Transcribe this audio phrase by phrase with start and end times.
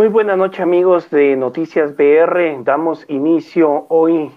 [0.00, 2.64] Muy buena noche amigos de Noticias BR.
[2.64, 4.32] Damos inicio hoy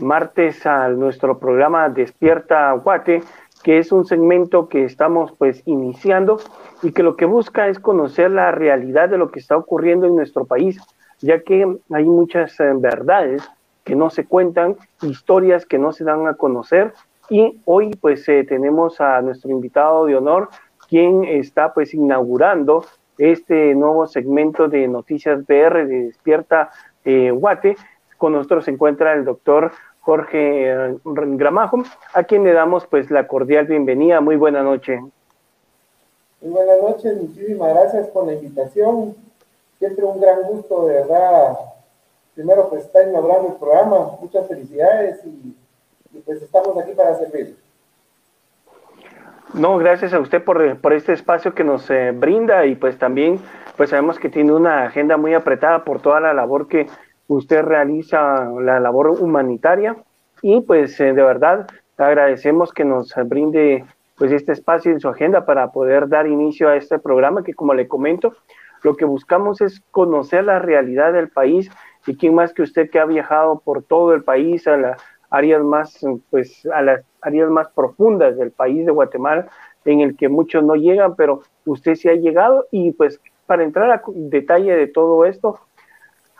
[0.00, 3.22] martes a nuestro programa Despierta Guate,
[3.62, 6.40] que es un segmento que estamos pues iniciando
[6.82, 10.16] y que lo que busca es conocer la realidad de lo que está ocurriendo en
[10.16, 10.80] nuestro país,
[11.20, 13.46] ya que hay muchas eh, verdades
[13.84, 16.94] que no se cuentan, historias que no se dan a conocer
[17.28, 20.48] y hoy pues eh, tenemos a nuestro invitado de honor,
[20.88, 22.86] quien está pues inaugurando
[23.18, 26.70] este nuevo segmento de Noticias BR de Despierta
[27.04, 27.76] eh, Guate.
[28.18, 31.82] Con nosotros se encuentra el doctor Jorge eh, Gramajo,
[32.12, 34.20] a quien le damos pues la cordial bienvenida.
[34.20, 35.00] Muy buena noche.
[36.40, 39.14] Muy buenas noches, muchísimas gracias por la invitación.
[39.78, 41.56] Siempre un gran gusto, de verdad.
[42.34, 44.16] Primero, pues está inaugurando el programa.
[44.20, 45.56] Muchas felicidades y,
[46.24, 47.56] pues estamos aquí para servir.
[49.54, 53.38] No, gracias a usted por, por este espacio que nos eh, brinda y pues también
[53.76, 56.86] pues sabemos que tiene una agenda muy apretada por toda la labor que
[57.28, 59.96] usted realiza, la labor humanitaria.
[60.40, 61.66] Y pues eh, de verdad
[61.98, 63.84] agradecemos que nos brinde
[64.16, 67.74] pues este espacio en su agenda para poder dar inicio a este programa que como
[67.74, 68.34] le comento,
[68.82, 71.70] lo que buscamos es conocer la realidad del país
[72.06, 75.62] y quién más que usted que ha viajado por todo el país a las áreas
[75.62, 75.98] más
[76.30, 79.48] pues a las áreas más profundas del país de Guatemala
[79.84, 83.90] en el que muchos no llegan, pero usted sí ha llegado y pues para entrar
[83.90, 85.58] a detalle de todo esto,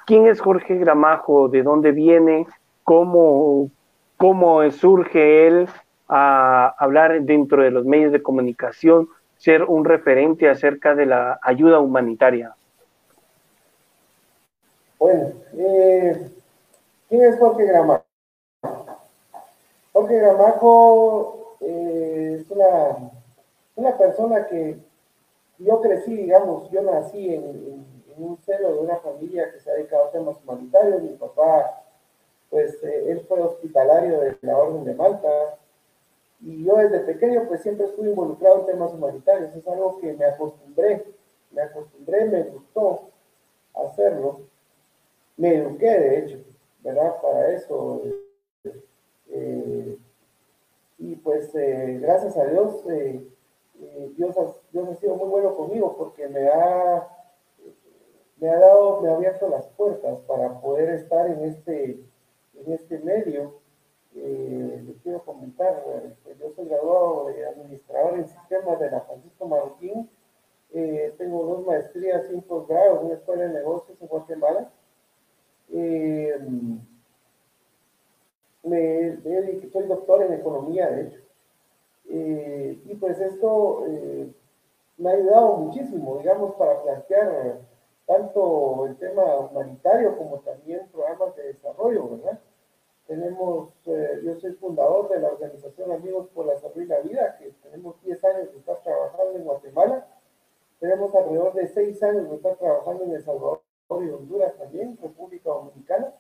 [0.07, 1.49] ¿quién es Jorge Gramajo?
[1.49, 2.47] ¿De dónde viene?
[2.85, 3.71] ¿Cómo,
[4.17, 5.69] cómo surge él
[6.09, 11.81] a hablar dentro de los medios de comunicación, ser un referente acerca de la ayuda
[11.81, 12.55] humanitaria?
[14.99, 16.31] Bueno, eh,
[17.09, 18.05] ¿quién es Jorge Gramajo?
[19.93, 23.13] Jorge Gramajo eh, es una,
[23.77, 24.79] una, persona que
[25.59, 30.05] yo crecí, digamos, yo nací en, un seno de una familia que se ha dedicado
[30.05, 31.03] a temas humanitarios.
[31.03, 31.83] Mi papá,
[32.51, 35.59] pues, eh, él fue hospitalario de la Orden de Malta.
[36.41, 39.55] Y yo desde pequeño, pues, siempre estuve involucrado en temas humanitarios.
[39.55, 41.05] Es algo que me acostumbré,
[41.51, 43.11] me acostumbré, me gustó
[43.75, 44.41] hacerlo.
[45.37, 46.39] Me eduqué, de hecho,
[46.83, 47.21] ¿verdad?
[47.21, 48.03] Para eso.
[50.99, 53.27] Y pues eh, gracias a Dios, eh,
[54.17, 57.09] Dios, ha, Dios, ha, sido muy bueno conmigo porque me ha,
[58.37, 61.99] me ha dado, me ha abierto las puertas para poder estar en este,
[62.55, 63.61] en este medio.
[64.15, 65.83] les quiero comentar,
[66.23, 70.09] pues, yo soy graduado de administrador en sistemas de la Francisco Marroquín.
[71.19, 74.71] tengo dos maestrías posgrado en una escuela de negocios en Guatemala
[79.73, 81.21] soy doctor en economía, de hecho.
[82.09, 84.33] Eh, y pues esto eh,
[84.99, 87.61] me ha ayudado muchísimo, digamos, para plantear
[88.07, 92.41] tanto el tema humanitario como también programas de desarrollo, ¿verdad?
[93.07, 97.37] Tenemos, eh, yo soy fundador de la organización Amigos por la Salud y la Vida,
[97.39, 100.07] que tenemos 10 años de estar trabajando en Guatemala.
[100.79, 105.51] Tenemos alrededor de 6 años de estar trabajando en El Salvador y Honduras también, República
[105.51, 106.15] Dominicana.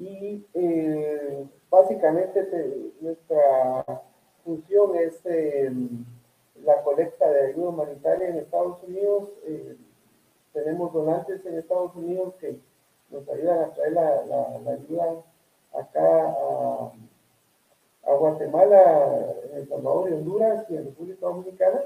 [0.00, 2.48] Y eh, básicamente
[3.02, 3.84] nuestra
[4.42, 6.06] función es em,
[6.64, 9.28] la colecta de ayuda humanitaria en Estados Unidos.
[9.44, 9.76] Eh,
[10.54, 12.58] tenemos donantes en Estados Unidos que
[13.10, 15.22] nos ayudan a traer la, ayuda
[15.74, 16.92] acá a,
[18.06, 21.82] a, Guatemala, en El Salvador y Honduras y en República Dominicana.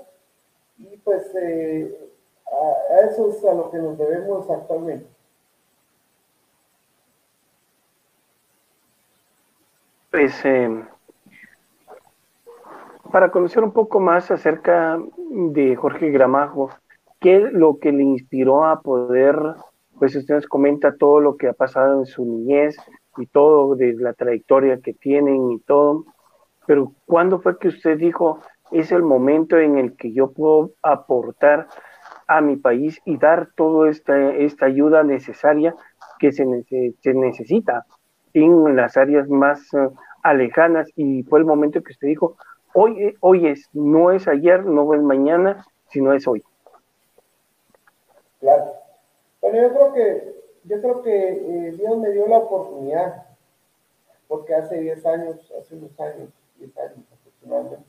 [0.79, 2.11] Y pues eh,
[2.47, 5.14] a, a eso es a lo que nos debemos actualmente.
[10.15, 10.71] Pues eh,
[13.11, 14.97] para conocer un poco más acerca
[15.29, 16.71] de Jorge Gramajo,
[17.19, 19.37] ¿qué es lo que le inspiró a poder,
[19.99, 22.77] pues usted nos comenta todo lo que ha pasado en su niñez
[23.17, 26.05] y todo, de la trayectoria que tienen y todo,
[26.65, 28.39] pero ¿cuándo fue que usted dijo,
[28.71, 31.67] es el momento en el que yo puedo aportar
[32.29, 35.75] a mi país y dar toda esta, esta ayuda necesaria
[36.21, 36.47] que se,
[37.01, 37.85] se necesita
[38.35, 39.89] en las áreas más eh,
[40.25, 42.37] alejanas y fue el momento que usted dijo,
[42.73, 46.43] hoy, eh, hoy es, no es ayer, no es mañana, sino es hoy.
[48.41, 48.73] Claro.
[49.41, 50.35] Bueno, yo creo que,
[50.65, 53.27] yo creo que eh, Dios me dio la oportunidad,
[54.27, 57.85] porque hace 10 años, hace unos años, 10 años aproximadamente,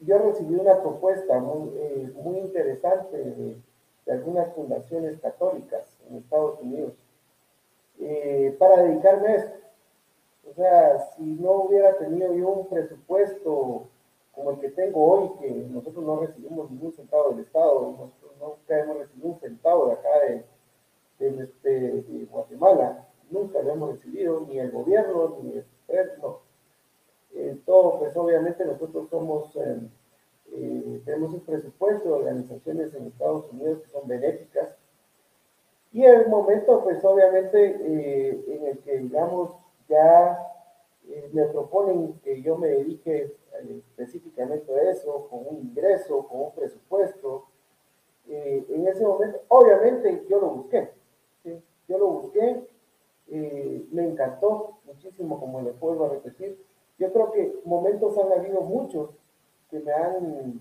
[0.00, 1.70] yo recibí una propuesta muy,
[2.24, 6.94] muy interesante de algunas fundaciones católicas en Estados Unidos
[8.00, 9.58] eh, para dedicarme a esto.
[10.50, 13.88] O sea, si no hubiera tenido yo un presupuesto
[14.32, 18.78] como el que tengo hoy, que nosotros no recibimos ningún centavo del Estado, nosotros nunca
[18.78, 20.08] hemos recibido un centavo de acá
[21.18, 25.64] de, este, Guatemala, nunca lo hemos recibido, ni el gobierno, ni el
[26.22, 26.40] no.
[27.66, 29.80] todo, pues obviamente nosotros somos, eh,
[30.52, 34.79] eh, tenemos un presupuesto de organizaciones en Estados Unidos que son benéficas,
[35.92, 39.52] y el momento, pues obviamente, eh, en el que, digamos,
[39.88, 40.46] ya
[41.32, 43.34] me proponen que yo me dedique
[43.68, 47.46] específicamente a eso, con un ingreso, con un presupuesto.
[48.28, 50.90] Eh, en ese momento, obviamente yo lo busqué,
[51.88, 52.64] yo lo busqué,
[53.28, 56.64] eh, me encantó muchísimo, como le puedo repetir.
[56.98, 59.10] Yo creo que momentos han habido muchos
[59.70, 60.60] que me han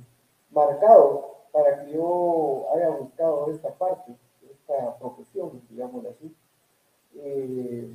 [0.52, 4.16] marcado para que yo haya buscado esta parte,
[4.50, 6.34] esta profesión, digamos así.
[7.16, 7.92] Eh,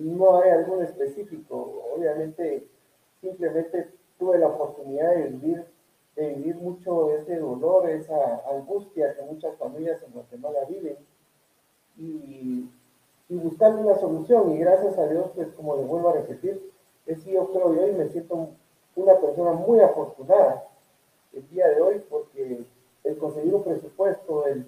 [0.00, 2.66] no hay algún específico, obviamente
[3.20, 5.64] simplemente tuve la oportunidad de vivir,
[6.16, 10.96] de vivir mucho ese dolor, esa angustia que muchas familias en Guatemala viven
[11.96, 12.68] y,
[13.28, 14.50] y buscando una solución.
[14.52, 16.60] Y gracias a Dios, pues como le vuelvo a repetir,
[17.06, 18.50] es yo creo yo y me siento
[18.96, 20.64] una persona muy afortunada
[21.32, 22.64] el día de hoy porque
[23.04, 24.66] el conseguir un presupuesto, el,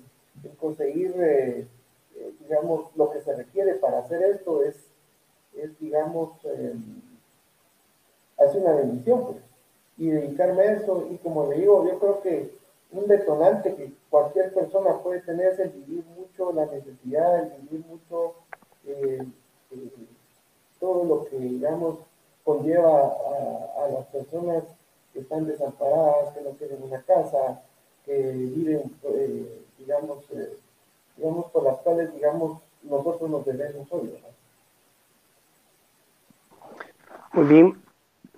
[0.58, 1.66] conseguir, eh,
[2.16, 4.76] eh, digamos, lo que se requiere para hacer esto es,
[5.54, 6.74] es digamos, eh,
[8.38, 9.38] hace una bendición, pues,
[9.98, 11.08] y dedicarme a eso.
[11.10, 12.59] Y como le digo, yo creo que
[12.92, 17.86] un detonante que cualquier persona puede tener es el vivir mucho la necesidad, el vivir
[17.86, 18.34] mucho
[18.86, 19.24] eh,
[19.70, 19.90] eh,
[20.78, 21.98] todo lo que, digamos,
[22.44, 23.14] conlleva
[23.78, 24.64] a, las personas
[25.12, 27.62] que están desamparadas, que no tienen una casa,
[28.04, 30.24] que viven, eh, digamos,
[31.16, 34.14] digamos, por las cuales, digamos, nosotros nos debemos hoy.
[37.32, 37.82] Muy bien,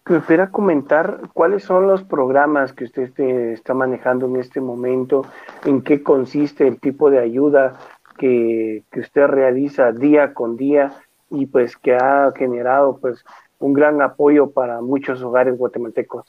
[0.08, 5.24] ¿Me pudiera comentar cuáles son los programas que usted está manejando en este momento?
[5.64, 7.78] ¿En qué consiste el tipo de ayuda
[8.18, 10.92] que, usted realiza día con día
[11.30, 13.24] y pues que ha generado pues
[13.60, 16.26] un gran apoyo para muchos hogares guatemaltecos?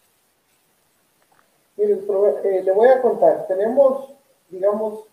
[1.75, 1.93] Mire,
[2.43, 3.47] eh, le voy a contar.
[3.47, 4.13] Tenemos,
[4.49, 5.07] digamos,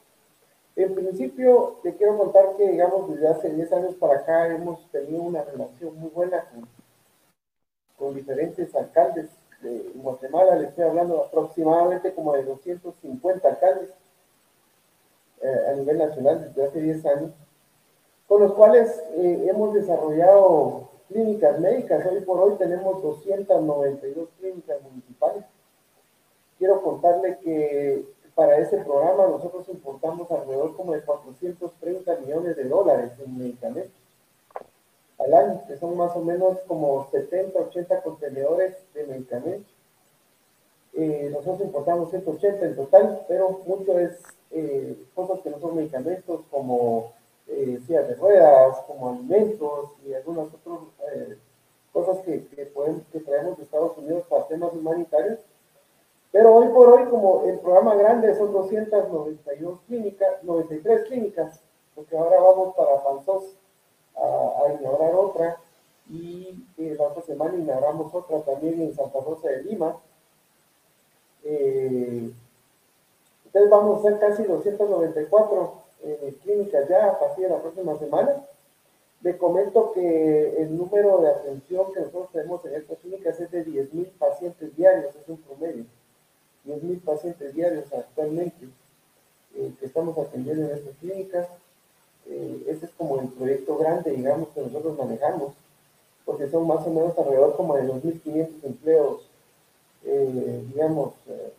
[0.77, 5.23] en principio le quiero contar que, digamos, desde hace 10 años para acá hemos tenido
[5.23, 6.67] una relación muy buena con
[8.01, 9.29] con diferentes alcaldes
[9.61, 13.91] de Guatemala, le estoy hablando aproximadamente como de 250 alcaldes
[15.43, 17.31] eh, a nivel nacional desde hace 10 años,
[18.27, 22.07] con los cuales eh, hemos desarrollado clínicas médicas.
[22.07, 25.45] Hoy por hoy tenemos 292 clínicas municipales.
[26.59, 33.13] Quiero contarle que para ese programa nosotros importamos alrededor como de 430 millones de dólares
[33.19, 34.00] en medicamentos
[35.25, 39.73] al año, que son más o menos como 70, 80 contenedores de medicamentos.
[40.95, 44.19] Eh, nosotros importamos 180 en total, pero mucho es
[44.51, 47.13] eh, cosas que no son medicamentos como
[47.47, 50.81] eh, sillas de ruedas, como alimentos y algunas otras
[51.13, 51.39] eh,
[51.93, 55.39] cosas que, que, podemos, que traemos de Estados Unidos para temas humanitarios.
[56.33, 61.61] Pero hoy por hoy, como el programa grande son 292 clínicas, 93 clínicas,
[61.95, 63.57] porque ahora vamos para Panzos
[64.21, 65.59] a, inaugurar otra
[66.09, 69.97] y eh, la otra semana inauguramos otra también en Santa Rosa de Lima.
[71.45, 72.33] Eh,
[73.47, 78.45] entonces vamos a hacer casi 294 eh, clínicas ya a partir de la próxima semana.
[79.23, 83.67] Le comento que el número de atención que nosotros tenemos en estas clínicas es de
[83.67, 85.85] 10.000 pacientes diarios, es un promedio.
[86.67, 88.69] 10.000 pacientes diarios actualmente
[89.53, 91.49] que estamos atendiendo en estas clínicas.
[92.29, 95.53] Eh, ese es como el proyecto grande, digamos, que nosotros manejamos,
[96.25, 99.29] porque son más o menos alrededor como de 2.500 empleos,
[100.05, 101.53] eh, digamos, eh,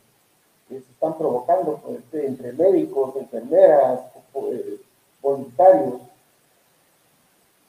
[0.69, 4.01] que se están provocando pues, entre médicos, enfermeras,
[5.21, 6.01] voluntarios.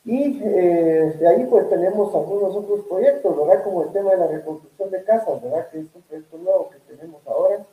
[0.04, 3.62] Y de ahí pues tenemos algunos otros proyectos, ¿verdad?
[3.62, 5.68] Como el tema de la reconstrucción de casas, ¿verdad?
[5.70, 7.64] Que es un proyecto nuevo que tenemos ahora,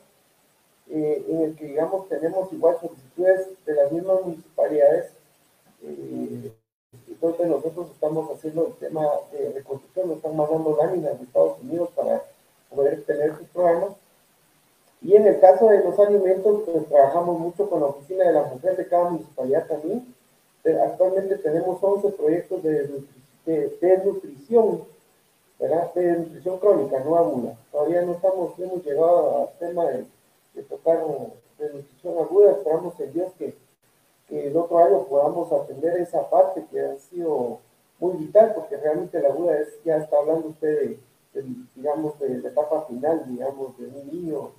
[0.90, 5.12] en el que, digamos, tenemos igual solicitudes de las mismas municipalidades
[5.82, 6.52] eh,
[7.08, 11.90] entonces nosotros estamos haciendo el tema de reconstrucción, nos están mandando láminas de Estados Unidos
[11.94, 12.22] para
[12.68, 13.90] poder tener sus programas.
[15.02, 18.42] Y en el caso de los alimentos, pues trabajamos mucho con la Oficina de la
[18.42, 20.14] Mujer de cada municipalidad también.
[20.84, 23.02] Actualmente tenemos 11 proyectos de,
[23.46, 24.84] de, nutrición,
[25.58, 25.94] ¿verdad?
[25.94, 27.56] De nutrición crónica, no aguda.
[27.72, 30.04] Todavía no estamos, hemos llegado al tema de,
[30.54, 31.04] de tocar
[31.58, 32.52] de nutrición aguda.
[32.52, 33.54] Esperamos en Dios que
[34.30, 37.58] que el otro año podamos atender esa parte que ha sido
[37.98, 40.96] muy vital, porque realmente la duda es, ya está hablando usted
[41.74, 44.50] digamos, de la etapa final, digamos, de un niño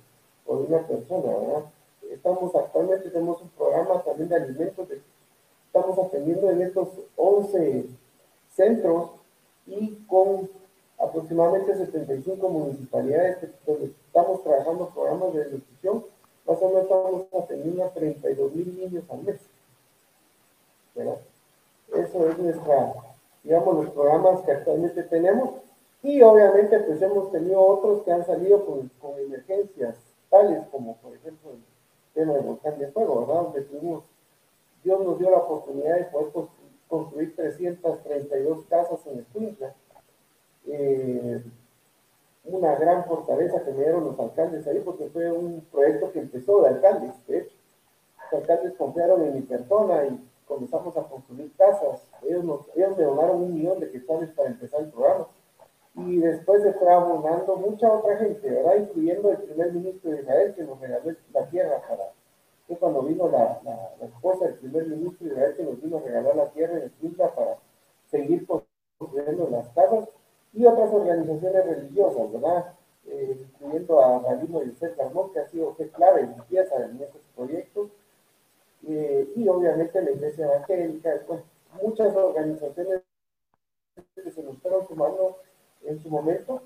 [0.46, 1.64] o de una persona, ¿verdad?
[2.10, 4.88] Estamos actualmente, tenemos un programa también de alimentos,
[5.66, 7.86] estamos atendiendo en estos 11
[8.54, 9.10] centros
[9.66, 10.50] y con
[11.02, 16.04] aproximadamente 75 municipalidades donde estamos trabajando programas de nutrición,
[16.46, 19.40] más o menos estamos atendiendo a 32 mil niños al mes.
[20.94, 22.94] Eso es nuestra,
[23.42, 25.50] digamos, los programas que actualmente tenemos.
[26.02, 29.96] Y obviamente pues hemos tenido otros que han salido con, con emergencias
[30.30, 31.62] tales como por ejemplo el
[32.14, 33.42] tema del volcán de fuego, ¿verdad?
[33.42, 34.04] Donde tuvimos,
[34.82, 36.32] Dios nos dio la oportunidad de poder
[36.88, 39.74] construir 332 casas en Escuintla.
[40.66, 41.42] Eh,
[42.44, 46.62] una gran fortaleza que me dieron los alcaldes ahí, porque fue un proyecto que empezó
[46.62, 47.56] de alcaldes, de hecho.
[48.30, 52.06] Los alcaldes confiaron en mi persona y comenzamos a construir casas.
[52.22, 55.28] Ellos, nos, ellos me donaron un millón de quetzales para empezar el programa.
[55.94, 58.76] Y después se fue abonando mucha otra gente, ¿verdad?
[58.76, 62.12] Incluyendo el primer ministro de Israel que nos regaló la tierra para.
[62.66, 66.00] Fue cuando vino la, la, esposa del primer ministro de Israel que nos vino a
[66.00, 67.58] regalar la tierra en Escuintla para
[68.10, 70.08] seguir construyendo las casas
[70.52, 72.74] y otras organizaciones religiosas, ¿verdad?
[73.06, 77.20] Eh, incluyendo a Rabino Yosef Carmón, que ha sido que clave en pieza en estos
[77.34, 77.90] proyectos,
[78.86, 81.40] eh, y obviamente la Iglesia Evangélica, pues,
[81.82, 83.02] muchas organizaciones
[84.14, 85.38] que se nos fueron sumando
[85.84, 86.62] en su momento,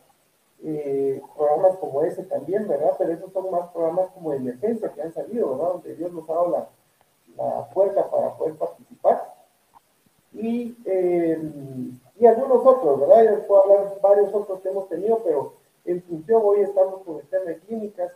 [0.63, 2.93] eh, programas como ese también, ¿verdad?
[2.99, 5.73] Pero esos son más programas como de emergencia que han salido, ¿verdad?
[5.75, 6.69] Donde Dios nos ha dado la,
[7.37, 9.35] la puerta para poder participar.
[10.33, 10.77] Y,
[12.19, 13.25] y algunos otros, ¿verdad?
[13.25, 15.55] Yo puedo hablar varios otros que hemos tenido, pero
[15.85, 18.13] en función hoy estamos con el tema de clínicas,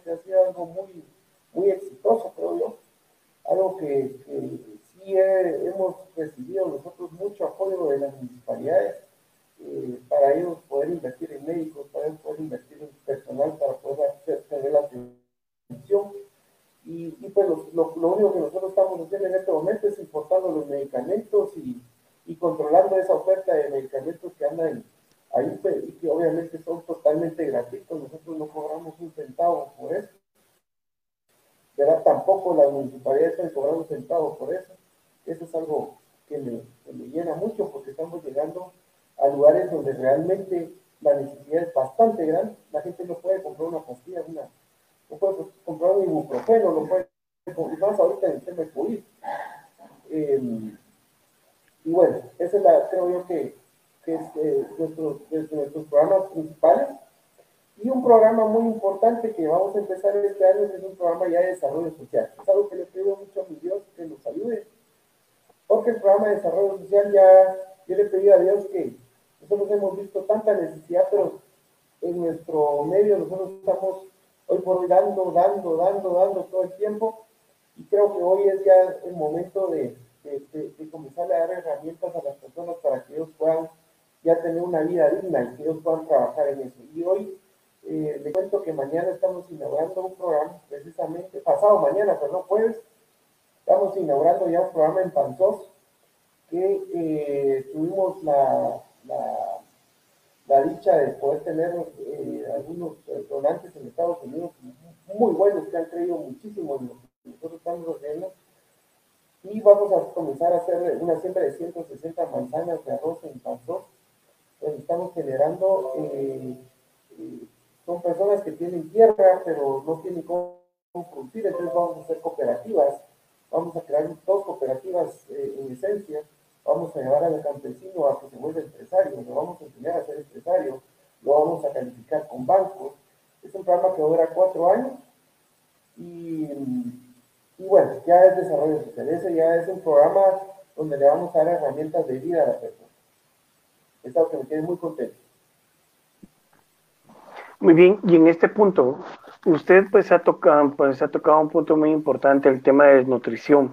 [149.71, 153.71] usted pues ha tocado, pues ha tocado un punto muy importante, el tema de desnutrición.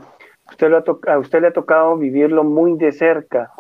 [0.48, 3.52] Usted lo ha a usted le ha tocado vivirlo muy de cerca.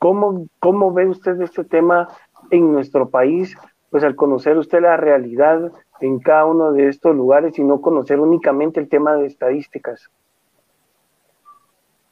[0.00, 2.08] ¿Cómo, ¿Cómo ve usted este tema
[2.50, 3.56] en nuestro país?
[3.90, 8.18] Pues al conocer usted la realidad en cada uno de estos lugares y no conocer
[8.18, 10.10] únicamente el tema de estadísticas.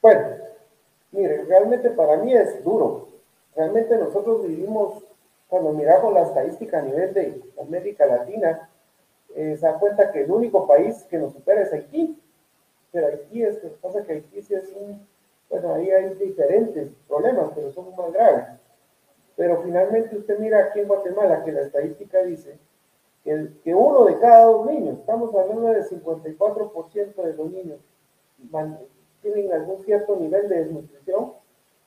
[0.01, 0.21] Bueno,
[1.11, 3.09] mire, realmente para mí es duro.
[3.57, 5.03] Realmente nosotros vivimos,
[5.49, 8.69] cuando miramos la estadística a nivel de América Latina,
[9.35, 12.21] eh, se da cuenta que el único país que nos supera es Haití
[12.95, 15.05] pero Haití es que pasa que Haití sí es un,
[15.51, 18.45] bueno, ahí hay diferentes problemas, pero son más graves.
[19.35, 22.57] Pero finalmente usted mira aquí en Guatemala que la estadística dice
[23.25, 27.81] que uno de cada dos niños, estamos hablando del 54% de los niños,
[29.23, 31.33] tienen algún cierto nivel de desnutrición,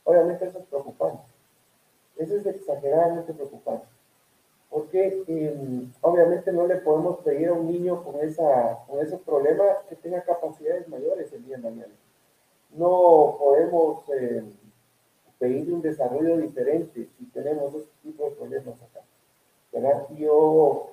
[0.04, 1.24] obviamente eso es preocupante.
[2.18, 3.86] Eso es exageradamente preocupante.
[4.70, 9.78] Porque em, obviamente no le podemos pedir a un niño con, esa, con esos problemas
[9.90, 11.94] que tenga capacidades mayores el día de mañana.
[12.72, 14.44] No podemos eh,
[15.40, 19.02] pedir un desarrollo diferente si tenemos ese tipo de problemas acá.
[19.72, 20.08] ¿verdad?
[20.16, 20.88] Yo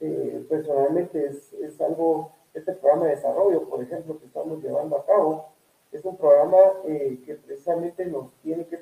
[0.00, 5.06] eh, personalmente es, es algo, este programa de desarrollo, por ejemplo, que estamos llevando a
[5.06, 5.52] cabo,
[5.90, 8.80] es un programa eh, que precisamente nos tiene que,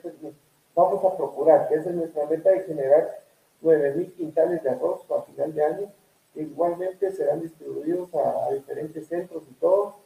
[0.74, 3.20] vamos a procurar, que esa es nuestra meta de generar
[3.62, 5.92] 9.000 quintales de arroz a final de año,
[6.34, 9.96] que igualmente serán distribuidos a, diferentes centros y todo,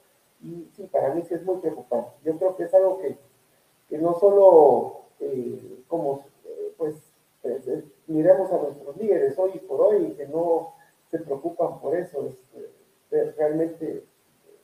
[0.42, 2.10] y sí, para mí sí es muy preocupante.
[2.24, 3.16] Yo creo que es algo que,
[3.88, 6.94] que no solo eh, como, eh, pues,
[8.06, 10.74] miremos a nuestros líderes hoy por hoy, que no
[11.10, 12.26] se preocupan por eso,
[13.10, 14.02] es realmente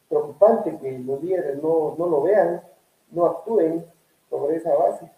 [0.08, 2.62] preocupante que los líderes no, no lo vean,
[3.12, 3.86] no actúen
[4.28, 5.10] sobre esa base,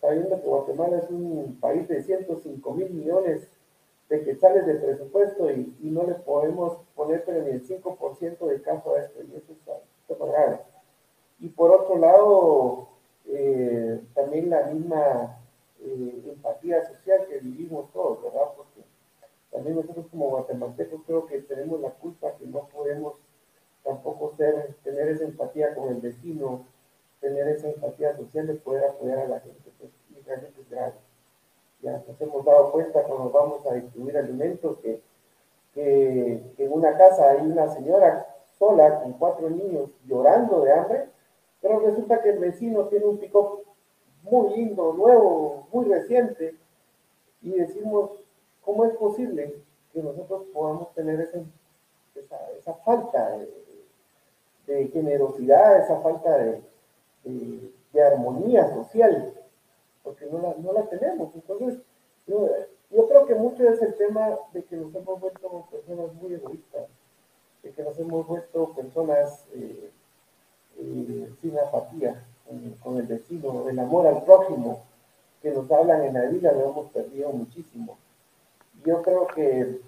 [0.00, 3.48] sabiendo que Guatemala es un país de 105 mil millones
[4.08, 8.94] de quetzales de presupuesto y, no le podemos poner pero ni el 5% de caso
[8.94, 9.72] a esto, y eso está,
[10.24, 10.60] grave.
[11.38, 12.88] Y por otro lado,
[13.26, 15.38] eh, también la misma
[15.80, 18.48] eh, empatía social que vivimos todos, ¿verdad?
[18.56, 18.82] Porque
[19.50, 23.14] también nosotros como guatemaltecos creo que tenemos la culpa que no podemos
[23.84, 26.66] tampoco ser, tener esa empatía con el vecino,
[27.20, 30.94] tener esa empatía social de poder apoyar a la gente, pues, y realmente es grave.
[31.82, 35.02] Ya nos hemos dado cuenta cuando vamos a distribuir alimentos que,
[35.74, 38.26] que, en una casa hay una señora
[38.58, 41.08] sola con cuatro niños llorando de hambre,
[41.60, 43.62] pero resulta que el vecino tiene un pico
[44.22, 46.54] muy lindo, nuevo, muy reciente,
[47.42, 48.10] y decimos,
[48.62, 49.54] ¿cómo es posible
[49.92, 51.38] que nosotros podamos tener esa,
[52.14, 53.38] esa, esa falta
[54.66, 56.62] de generosidad, esa falta de,
[57.24, 59.34] de, armonía social,
[60.02, 61.34] porque no la, no la tenemos.
[61.34, 61.78] Entonces,
[62.26, 62.48] yo,
[62.90, 66.88] yo, creo que mucho es el tema de que nos hemos vuelto personas muy egoístas,
[67.62, 69.90] de que nos hemos vuelto personas eh,
[70.78, 72.24] eh, sin apatía
[72.82, 74.82] con, el vecino, el amor al prójimo,
[75.42, 77.98] que nos hablan en la vida, lo hemos perdido muchísimo.
[78.84, 79.80] Yo creo que,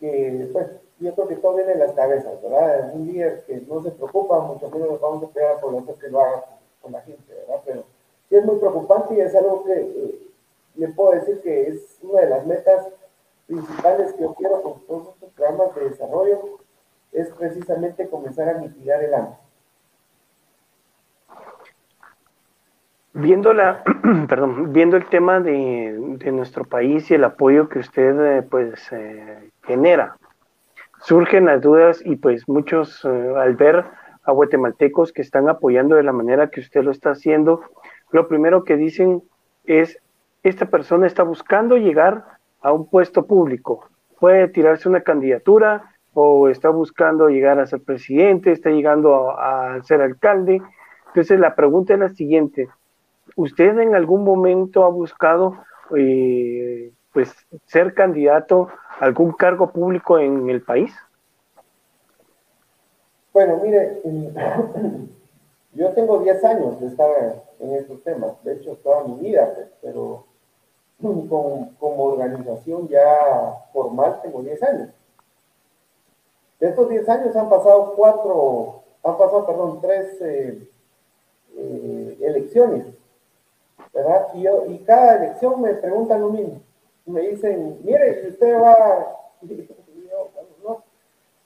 [0.00, 2.92] que pues, yo creo que todo viene en las cabezas, ¿verdad?
[2.94, 6.08] Un líder que no se preocupa, mucho menos nos vamos a pegar la población que
[6.08, 6.44] lo haga
[6.80, 7.62] con la gente, ¿verdad?
[7.64, 7.84] Pero
[8.28, 10.28] sí es muy preocupante y es algo que eh,
[10.76, 12.88] le puedo decir que es una de las metas
[13.46, 16.58] principales que yo quiero con todos estos programas de desarrollo,
[17.12, 19.38] es precisamente comenzar a mitigar el hambre.
[23.12, 23.82] Viendo, la,
[24.28, 28.92] perdón, viendo el tema de, de, nuestro país y el apoyo que usted eh, pues
[28.92, 30.16] eh, genera
[31.06, 33.84] surgen las dudas y pues muchos eh, al ver
[34.24, 37.60] a guatemaltecos que están apoyando de la manera que usted lo está haciendo,
[38.10, 39.22] lo primero que dicen
[39.64, 40.00] es,
[40.42, 42.24] esta persona está buscando llegar
[42.60, 43.88] a un puesto público,
[44.18, 50.00] puede tirarse una candidatura o está buscando llegar a ser presidente, está llegando a, ser
[50.00, 50.60] alcalde.
[51.08, 52.68] Entonces la pregunta es la siguiente,
[53.36, 55.56] ¿usted en algún momento ha buscado
[55.96, 58.68] eh, pues ser candidato
[59.00, 60.94] algún cargo público en el país?
[63.32, 64.02] Bueno, mire,
[65.72, 67.08] yo tengo 10 años de estar
[67.58, 70.26] en estos temas, de hecho toda mi vida, pues, pero
[71.00, 74.90] como organización ya formal tengo 10 años.
[76.60, 80.70] De estos 10 años han pasado cuatro, han pasado, perdón, tres eh,
[81.56, 82.84] eh, elecciones,
[83.94, 84.26] ¿verdad?
[84.34, 86.65] Y, yo, y cada elección me preguntan lo mismo
[87.06, 89.16] me dicen, mire, usted va,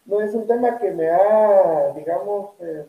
[0.06, 2.86] no, es un tema que me ha, digamos, eh,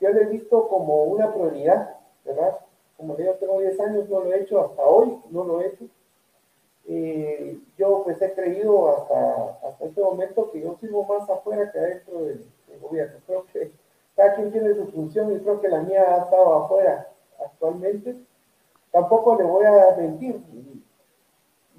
[0.00, 2.58] yo lo he visto como una prioridad, ¿verdad?
[2.96, 5.86] Como yo tengo 10 años, no lo he hecho hasta hoy, no lo he hecho.
[7.76, 12.24] Yo pues he creído hasta, hasta este momento que yo sigo más afuera que adentro
[12.24, 13.18] del, del, gobierno.
[13.26, 13.72] Creo que
[14.16, 18.16] cada quien tiene su función y creo que la mía ha estado afuera actualmente.
[18.90, 20.42] Tampoco le voy a mentir,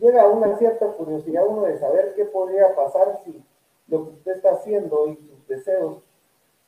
[0.01, 3.41] llega una cierta curiosidad uno de saber qué podría pasar si
[3.87, 6.03] lo que usted está haciendo y sus deseos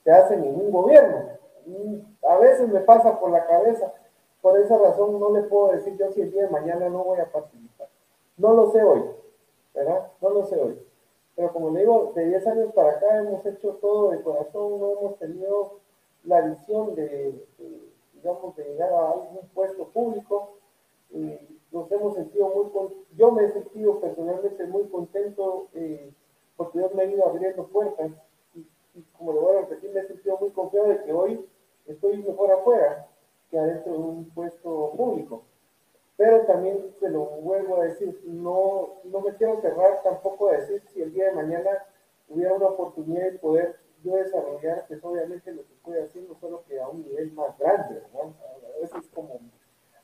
[0.04, 1.30] se hacen en un gobierno.
[2.28, 3.94] A veces me pasa por la cabeza,
[4.42, 7.20] por esa razón no le puedo decir yo si el día de mañana no voy
[7.20, 7.88] a participar.
[8.38, 9.04] No lo sé hoy,
[9.74, 10.12] ¿verdad?
[10.22, 10.80] No lo sé hoy.
[11.36, 14.92] Pero como le digo, de 10 años para acá hemos hecho todo de corazón, no
[14.92, 15.80] hemos tenido
[16.26, 17.34] la visión de,
[18.14, 20.58] digamos, de llegar a algún puesto público.
[21.10, 21.40] Y
[21.90, 22.72] hemos sentido muy,
[23.16, 26.14] yo me he sentido personalmente muy contento eh,
[26.56, 28.12] porque Dios me ha ido abriendo puertas
[28.54, 31.46] y, como lo voy a repetir, me he sentido muy confiado de que hoy
[31.88, 33.08] estoy mejor afuera
[33.50, 35.44] que adentro de un puesto público.
[36.16, 40.84] Pero también se lo vuelvo a decir, no, no me quiero cerrar tampoco a decir
[40.94, 41.72] si el día de mañana
[42.30, 46.80] hubiera una oportunidad de poder yo desarrollar, pues obviamente lo que estoy haciendo, solo que
[46.80, 48.34] a un nivel más grande, ¿no?
[48.76, 49.40] A veces como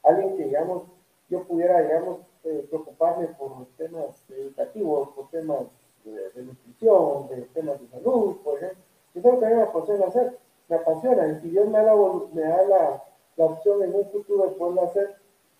[0.03, 0.83] alguien que, digamos,
[1.29, 5.67] yo pudiera, digamos, eh, preocuparme por temas educativos, por temas
[6.03, 8.83] de, nutrición, de temas de salud, por ejemplo.
[9.13, 10.37] Es lo que a mí me apasiona hacer,
[10.67, 11.95] me apasiona, y si Dios me da la,
[12.33, 13.03] me da la,
[13.35, 15.15] la opción en un futuro de poderlo hacer,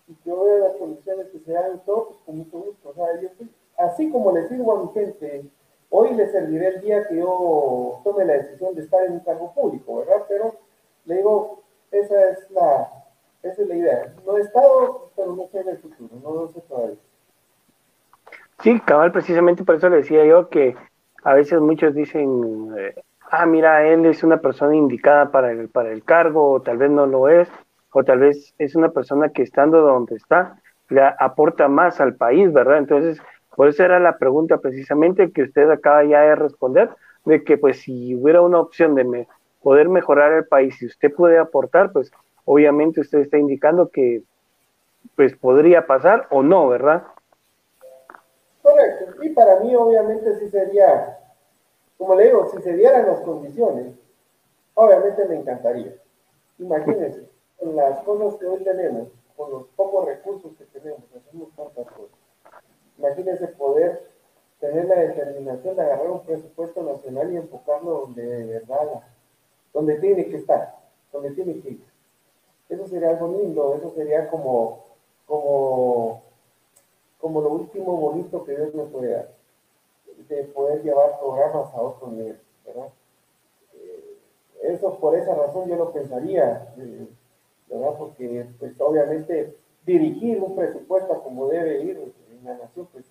[0.08, 2.88] y que yo vea las condiciones que se dan todo, pues con mucho gusto.
[2.88, 5.44] O sea, yo estoy, así como le sirvo a mi gente,
[5.88, 9.52] hoy le serviré el día que yo tome la decisión de estar en un cargo
[9.52, 10.24] público, ¿verdad?
[10.28, 10.54] Pero
[11.04, 13.00] le digo, esa es la,
[13.42, 14.14] esa es la idea.
[14.26, 16.96] No he estado, pero no sé en el futuro, no lo sé todavía.
[18.62, 20.76] Sí, cabal, precisamente por eso le decía yo que
[21.24, 22.94] a veces muchos dicen, eh,
[23.30, 26.90] ah, mira, él es una persona indicada para el, para el cargo, o tal vez
[26.90, 27.48] no lo es,
[27.92, 32.52] o tal vez es una persona que estando donde está, le aporta más al país,
[32.52, 32.78] ¿verdad?
[32.78, 33.22] Entonces,
[33.56, 36.90] por eso era la pregunta precisamente que usted acaba ya de responder,
[37.24, 39.26] de que pues si hubiera una opción de
[39.62, 42.10] poder mejorar el país y usted puede aportar, pues
[42.52, 44.24] obviamente usted está indicando que
[45.14, 47.04] pues podría pasar o no, ¿verdad?
[48.60, 49.22] Correcto.
[49.22, 51.16] Y para mí obviamente sí sería,
[51.96, 53.94] como le digo, si se dieran las condiciones,
[54.74, 55.94] obviamente me encantaría.
[56.58, 61.86] Imagínense, con las cosas que hoy tenemos, con los pocos recursos que tenemos, hacemos tantas
[61.86, 62.18] cosas.
[62.98, 64.10] Imagínense poder
[64.58, 69.02] tener la determinación de agarrar un presupuesto nacional y enfocarlo donde de verdad,
[69.72, 70.74] donde tiene que estar,
[71.12, 71.89] donde tiene que ir.
[72.70, 74.84] Eso sería algo lindo, eso sería como,
[75.26, 76.22] como,
[77.20, 79.28] como lo último bonito que Dios nos puede dar,
[80.28, 82.88] de poder llevar programas a otro nivel, ¿verdad?
[83.74, 84.18] Eh,
[84.62, 87.08] eso por esa razón yo lo pensaría, eh,
[87.68, 87.94] ¿verdad?
[87.98, 93.04] Porque pues obviamente dirigir un presupuesto como debe ir en la nación, pues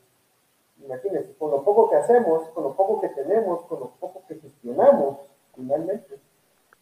[0.82, 4.36] imagínense, con lo poco que hacemos, con lo poco que tenemos, con lo poco que
[4.36, 5.18] gestionamos,
[5.54, 6.18] finalmente,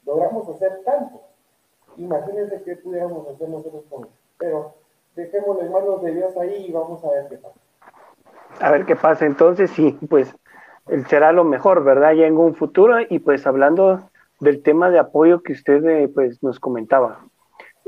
[0.05, 1.21] logramos hacer tanto.
[1.97, 4.13] Imagínense que pudiéramos hacer nosotros con eso.
[4.37, 4.73] Pero
[5.15, 7.59] dejémoslo en manos de Dios ahí y vamos a ver qué pasa.
[8.59, 9.25] A ver qué pasa.
[9.25, 10.33] Entonces, sí, pues
[11.07, 12.13] será lo mejor, ¿verdad?
[12.13, 12.97] Ya en un futuro.
[13.09, 17.19] Y pues hablando del tema de apoyo que usted eh, pues nos comentaba,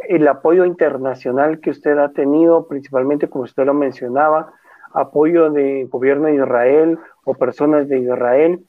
[0.08, 4.54] el apoyo internacional que usted ha tenido, principalmente como usted lo mencionaba,
[4.94, 8.66] apoyo de gobierno de Israel o personas de Israel.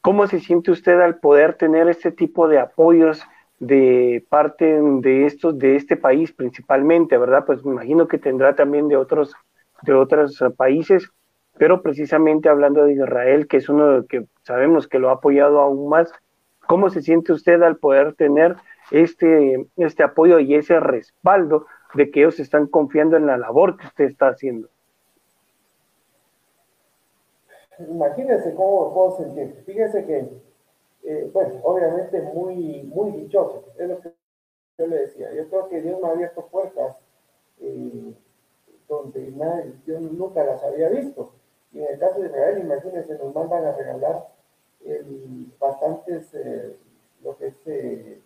[0.00, 3.22] ¿Cómo se siente usted al poder tener este tipo de apoyos
[3.60, 7.44] de parte de estos, de este país principalmente, ¿verdad?
[7.46, 9.34] Pues me imagino que tendrá también de otros,
[9.82, 11.10] de otros países,
[11.58, 15.90] pero precisamente hablando de Israel, que es uno que sabemos que lo ha apoyado aún
[15.90, 16.10] más,
[16.66, 18.56] ¿cómo se siente usted al poder tener
[18.90, 23.86] este, este apoyo y ese respaldo de que ellos están confiando en la labor que
[23.86, 24.68] usted está haciendo?
[27.78, 29.62] Imagínese cómo puedo sentir.
[29.66, 30.49] Fíjese que
[31.02, 34.12] eh, bueno, obviamente muy, muy dichoso, es lo que
[34.78, 35.32] yo le decía.
[35.32, 36.98] Yo creo que Dios me ha abierto puertas
[37.60, 38.14] eh,
[38.88, 39.32] donde
[39.86, 41.32] yo nunca las había visto.
[41.72, 44.28] Y en el caso de Israel, imagínense, nos mandan a regalar
[45.58, 46.76] bastantes, eh,
[47.22, 48.20] lo que es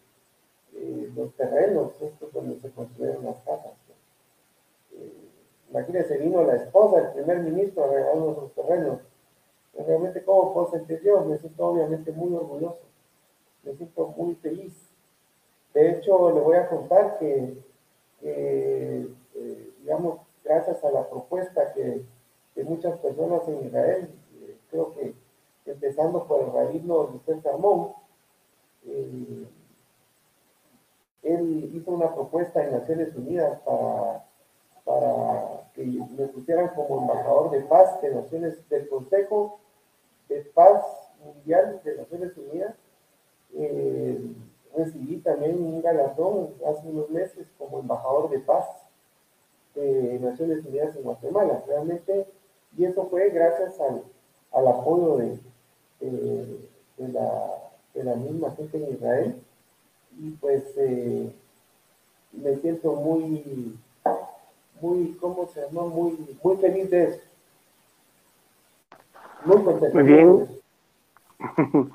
[1.15, 3.73] los terrenos, estos donde se construyeron las casas.
[5.71, 9.01] imagínense, vino la esposa, el primer ministro a regalarnos los terrenos
[9.77, 12.81] realmente como sentir yo, me siento obviamente muy orgulloso,
[13.63, 14.73] me siento muy feliz.
[15.73, 17.59] De hecho, le voy a contar que,
[18.23, 19.09] eh,
[19.81, 22.05] digamos, gracias a la propuesta que,
[22.63, 24.09] muchas personas en Israel,
[24.41, 25.13] eh, creo que
[25.67, 27.93] empezando por el rabino José Salmón,
[28.87, 29.47] eh,
[31.25, 34.25] él hizo una propuesta en Naciones Unidas para,
[34.85, 39.59] para que me pusieran como embajador de paz de Naciones del Consejo
[40.29, 40.85] de Paz
[41.25, 42.75] Mundial de Naciones Unidas.
[43.55, 44.21] Eh,
[44.77, 48.67] recibí también un galardón hace unos meses como embajador de paz
[49.75, 51.63] de Naciones Unidas en Guatemala.
[51.67, 52.27] Realmente,
[52.77, 54.03] y eso fue gracias al,
[54.53, 55.39] al apoyo de,
[56.01, 59.43] de, la, de, la, misma gente en Israel.
[60.19, 61.33] Y pues eh,
[62.33, 63.77] me siento muy,
[64.81, 65.87] muy, ¿cómo se llama?
[65.87, 67.21] Muy, muy feliz de eso.
[69.45, 70.47] Muy bien.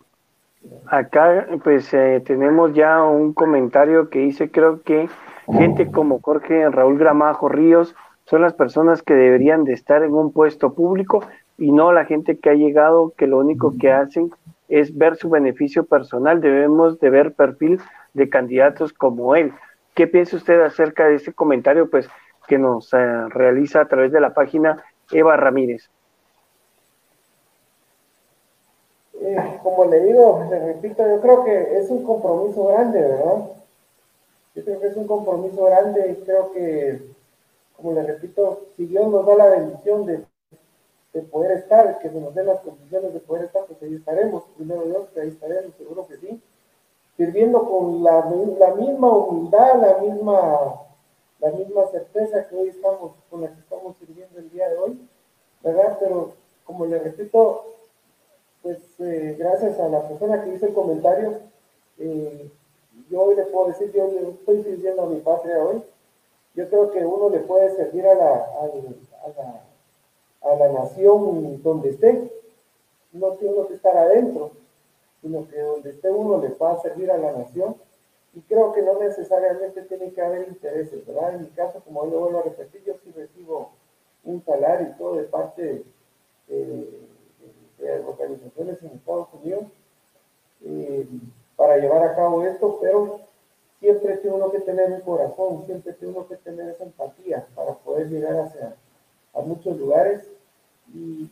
[0.88, 5.10] Acá pues eh, tenemos ya un comentario que dice, creo que
[5.54, 10.32] gente como Jorge Raúl Gramajo Ríos son las personas que deberían de estar en un
[10.32, 11.24] puesto público
[11.58, 14.32] y no la gente que ha llegado que lo único que hacen
[14.68, 16.42] es ver su beneficio personal.
[16.42, 17.80] Debemos de ver perfil
[18.14, 19.54] de candidatos como él.
[19.96, 22.08] ¿Qué piensa usted acerca de ese comentario pues,
[22.48, 25.90] que nos eh, realiza a través de la página Eva Ramírez?
[29.36, 33.52] Eh, como le digo, le repito, yo creo que es un compromiso grande, ¿verdad?
[34.56, 37.02] Yo creo que es un compromiso grande y creo que,
[37.78, 40.26] como le repito, si Dios nos da la bendición de,
[41.14, 44.44] de poder estar, que se nos den las condiciones de poder estar, pues ahí estaremos.
[44.56, 46.42] Primero Dios, que ahí estaremos, seguro que sí
[47.20, 50.86] sirviendo con la, la, misma humildad, la misma,
[51.40, 55.10] la misma certeza que hoy estamos, con la que estamos sirviendo el día de hoy,
[55.62, 55.98] ¿verdad?
[56.00, 56.32] Pero
[56.64, 57.66] como le repito,
[58.62, 61.40] pues eh, gracias a la persona que hizo el comentario,
[61.98, 62.50] eh,
[63.10, 65.82] yo hoy le puedo decir, yo estoy sirviendo a mi patria hoy,
[66.56, 72.32] yo creo que uno le puede servir a la, a, a la nación donde esté,
[73.12, 74.52] no tiene que estar adentro,
[75.22, 77.76] sino que donde esté uno le pueda servir a la nación.
[78.36, 81.36] Y creo que no necesariamente tiene que haber intereses, ¿verdad?
[81.36, 83.72] En mi caso, como hoy lo vuelvo a repetir, yo sí recibo
[84.24, 85.84] un salario y todo de parte
[86.48, 87.09] de,
[88.08, 89.66] organizaciones en Estados Unidos
[90.64, 91.08] eh,
[91.56, 93.22] para llevar a cabo esto, pero
[93.80, 97.74] siempre tiene uno que tener un corazón, siempre tiene uno que tener esa empatía para
[97.74, 98.76] poder llegar hacia
[99.34, 100.24] a muchos lugares.
[100.94, 101.30] Y,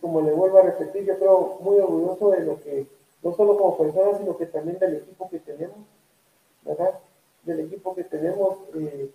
[0.00, 2.86] como le vuelvo a repetir, yo creo muy orgulloso de lo que
[3.24, 5.78] no solo como personas, sino que también del equipo que tenemos,
[6.62, 7.00] ¿verdad?
[7.42, 9.10] Del equipo que tenemos eh,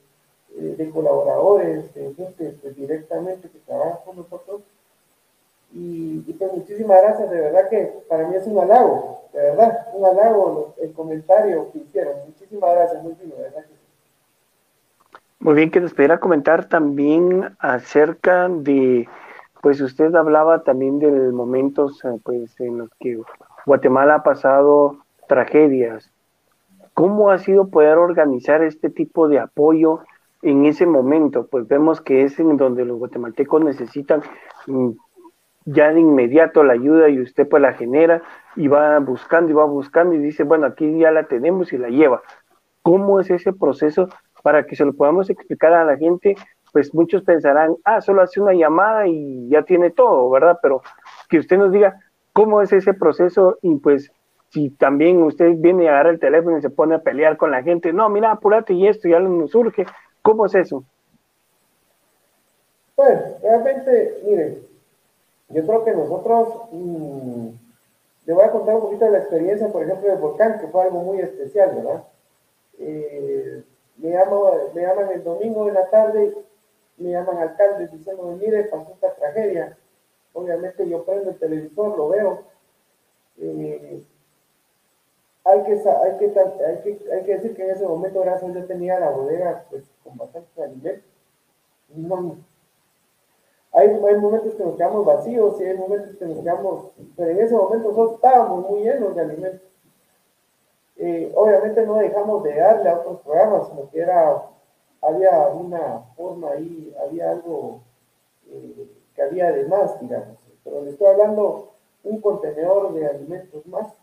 [0.58, 4.62] eh, de colaboradores, de gente pues, directamente que trabaja con nosotros.
[5.78, 10.06] Y, pues muchísimas gracias, de verdad que para mí es un halago, de verdad, un
[10.06, 12.14] halago el comentario que hicieron.
[12.28, 13.74] Muchísimas gracias, muy bien, de verdad que
[15.40, 19.10] Muy bien, que nos pudiera comentar también acerca de,
[19.62, 23.20] pues usted hablaba también del momentos pues, en los que
[23.66, 26.10] Guatemala ha pasado tragedias.
[26.94, 30.00] ¿Cómo ha sido poder organizar este tipo de apoyo
[30.42, 31.48] en ese momento?
[31.48, 34.22] Pues vemos que es en donde los guatemaltecos necesitan
[34.68, 34.92] mm,
[35.65, 38.21] ya de inmediato la ayuda y usted pues la genera
[38.56, 41.89] y va buscando y va buscando y dice, bueno, aquí ya la tenemos y la
[41.89, 42.21] lleva.
[42.84, 44.08] ¿Cómo es ese proceso
[44.43, 46.36] para que se lo podamos explicar a la gente?
[46.71, 50.60] Pues muchos pensarán, ah, solo hace una llamada y ya tiene todo, ¿verdad?
[50.62, 50.82] Pero
[51.30, 51.99] que usted nos diga,
[52.32, 54.12] cómo es ese proceso y pues
[54.49, 57.63] si también usted viene a agarrar el teléfono y se pone a pelear con la
[57.63, 59.86] gente, no, mira, apúrate y esto ya nos surge,
[60.21, 60.84] ¿cómo es eso?
[62.95, 64.58] Pues realmente, mire,
[65.49, 67.47] yo creo que nosotros, mm,
[68.25, 70.84] le voy a contar un poquito de la experiencia, por ejemplo, del volcán, que fue
[70.84, 72.03] algo muy especial, ¿verdad?
[72.79, 73.63] Eh,
[73.97, 76.36] me, llamo, me llaman el domingo de la tarde,
[76.97, 79.77] me llaman alcaldes diciendo, mire, pasó esta tragedia,
[80.36, 82.43] Obviamente yo prendo el televisor, lo veo.
[83.38, 84.03] Eh,
[85.45, 88.65] hay, que, hay, que, hay, que, hay que decir que en ese momento, gracias yo
[88.65, 91.05] tenía la bodega pues, con bastante alimentos.
[91.88, 92.38] No,
[93.76, 97.40] hay, hay, momentos que nos quedamos vacíos y hay momentos que nos quedamos, pero en
[97.40, 99.70] ese momento nosotros estábamos muy llenos de alimentos.
[100.98, 104.44] Eh, obviamente no dejamos de darle a otros programas, sino que era,
[105.02, 107.82] había una forma ahí, había algo
[108.48, 110.38] eh, que había de más, digamos.
[110.64, 111.74] Pero le estoy hablando
[112.06, 113.94] un contenedor de alimentos más.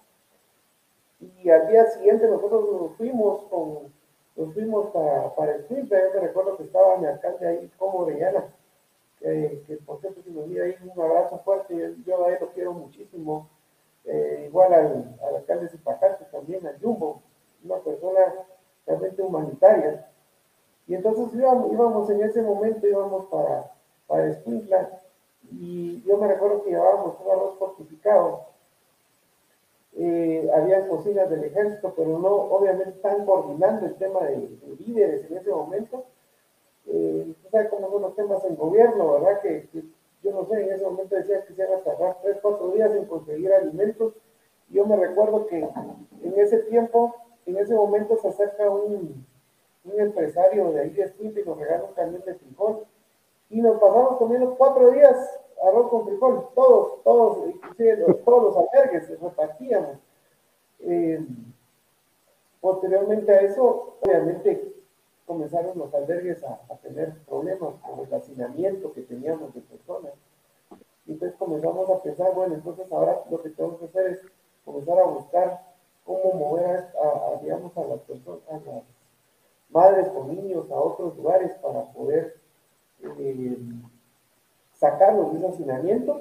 [1.19, 3.93] Y al día siguiente nosotros nos fuimos con,
[4.37, 8.45] nos fuimos para, para el Yo me recuerdo que estaba mi alcalde ahí como Orellana,
[9.23, 12.51] que, que por cierto si nos dio ahí un abrazo fuerte, yo a él lo
[12.51, 13.49] quiero muchísimo.
[14.05, 17.23] Eh, igual al, al alcalde Zipacate también, al Jumbo,
[17.65, 18.35] una persona
[18.87, 20.09] realmente humanitaria.
[20.89, 23.73] Y entonces íbamos, íbamos en ese momento, íbamos para,
[24.07, 24.29] para
[25.51, 28.47] y yo me recuerdo que llevábamos un arroz fortificado.
[29.95, 35.37] Eh, había cocinas del ejército, pero no, obviamente están coordinando el tema de, líderes en
[35.37, 36.05] ese momento.
[36.87, 39.41] Eh, ¿Sabes cómo son los temas en gobierno, verdad?
[39.41, 39.69] Que,
[40.23, 42.95] yo no sé, en ese momento decían que se iban a tardar tres, cuatro días
[42.95, 44.15] en conseguir alimentos.
[44.69, 47.15] Yo me recuerdo que en ese tiempo,
[47.47, 49.27] en ese momento se acerca un,
[49.85, 52.87] un empresario de ahí de y nos regala un camión de frijol
[53.51, 57.55] y nos pasamos comiendo cuatro días arroz con frijol, todos, todos,
[58.25, 59.99] todos los albergues repartíamos.
[60.81, 61.25] Eh,
[62.61, 64.72] posteriormente a eso, obviamente
[65.33, 70.13] comenzaron los albergues a, tener problemas con el hacinamiento que teníamos de personas.
[71.07, 74.21] Y entonces comenzamos a pensar, bueno, entonces ahora lo que tenemos que hacer es
[74.65, 75.63] comenzar a buscar
[76.05, 78.43] cómo mover a, digamos, a las personas,
[79.71, 82.37] madres con niños a otros lugares para poder
[83.03, 83.59] eh,
[84.75, 86.21] sacarlos de ese hacinamiento.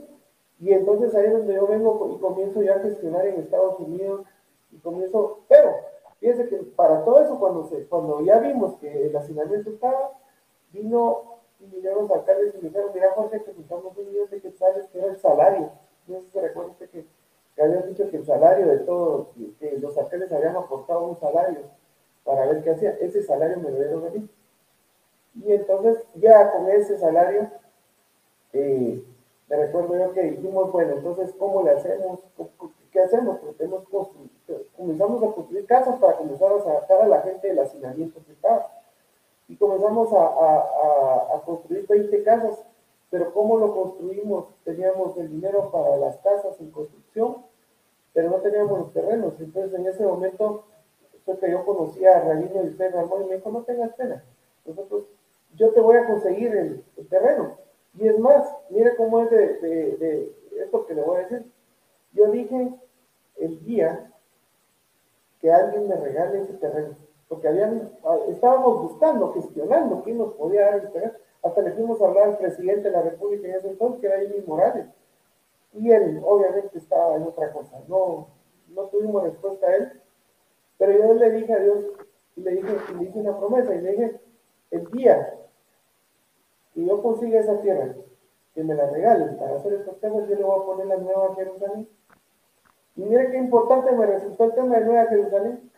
[0.60, 4.26] Y entonces ahí es donde yo vengo y comienzo ya a gestionar en Estados Unidos
[4.72, 5.76] y comienzo, pero
[6.22, 10.12] fíjense que para todo eso, cuando, cuando ya vimos que el hacinamiento estaba,
[10.72, 14.40] vino y vinieron los alcaldes y me dijeron, mira Jorge, que juntamos un millón de
[14.40, 15.72] quetzales, que era el salario.
[16.08, 17.06] No sé si recuerda que,
[17.56, 19.30] que habían dicho que el salario de todos,
[19.60, 21.62] que los alcaldes habían aportado un salario
[22.24, 22.92] para ver qué hacía.
[23.02, 24.30] Ese salario me lo dieron a mí.
[25.36, 27.50] Y entonces ya con ese salario,
[28.54, 29.04] eh,
[29.50, 32.20] me recuerdo yo que dijimos, bueno, entonces, ¿cómo le hacemos?
[32.92, 33.40] ¿Qué hacemos?
[33.40, 33.70] Porque
[34.76, 38.70] comenzamos a construir casas para comenzar a sacar a la gente del hacinamiento que estaba.
[39.48, 42.64] Y comenzamos a, a, construir 20 casas,
[43.10, 44.46] pero ¿cómo lo construimos?
[44.64, 47.38] Teníamos el dinero para las casas en construcción,
[48.14, 49.34] pero no teníamos los terrenos.
[49.40, 50.66] Entonces, en ese momento,
[51.26, 54.24] fue que yo conocía a Rabino y Ramón y me dijo, no tengas pena,
[54.66, 55.06] nosotros
[55.56, 57.58] yo te voy a conseguir el, terreno.
[57.98, 61.52] Y es más, mire cómo es de, esto que le voy a decir.
[62.14, 62.74] Yo dije
[63.38, 64.12] el día
[65.40, 66.96] que alguien me regale ese terreno,
[67.28, 67.92] porque habían,
[68.30, 71.14] estábamos buscando, gestionando quién nos podía dar el terreno.
[71.44, 74.20] Hasta le fuimos a hablar al presidente de la República en ese entonces, que era
[74.20, 74.86] Jimmy Morales.
[75.74, 77.82] Y él obviamente estaba en otra cosa.
[77.88, 78.28] No,
[78.68, 80.02] no tuvimos respuesta a él.
[80.78, 81.86] Pero yo le dije a Dios,
[82.36, 84.22] y le dije, y le hice una promesa, y le dije,
[84.70, 85.38] el día
[86.76, 87.94] y yo consiga esa tierra,
[88.54, 91.36] que me la regalen para hacer estas casas, yo le voy a poner la Nueva
[91.36, 91.88] Jerusalén.
[92.96, 95.72] Y mire qué importante me resultó el tema de Nueva Jerusalén,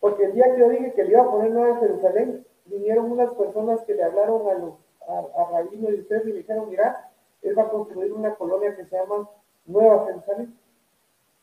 [0.00, 3.32] porque el día que yo dije que le iba a poner Nueva Jerusalén, vinieron unas
[3.34, 4.74] personas que le hablaron a, los,
[5.08, 7.10] a, Rabino y ustedes y le dijeron, mira,
[7.42, 9.28] él va a construir una colonia que se llama
[9.66, 10.58] Nueva Jerusalén.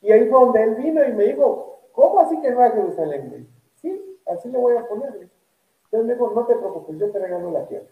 [0.01, 3.47] Y ahí fue donde él vino y me dijo, ¿cómo así que Nueva Jerusalén?
[3.75, 5.29] Sí, así le voy a ponerle.
[5.85, 7.87] Entonces me dijo, no te preocupes, yo te regalo la tierra.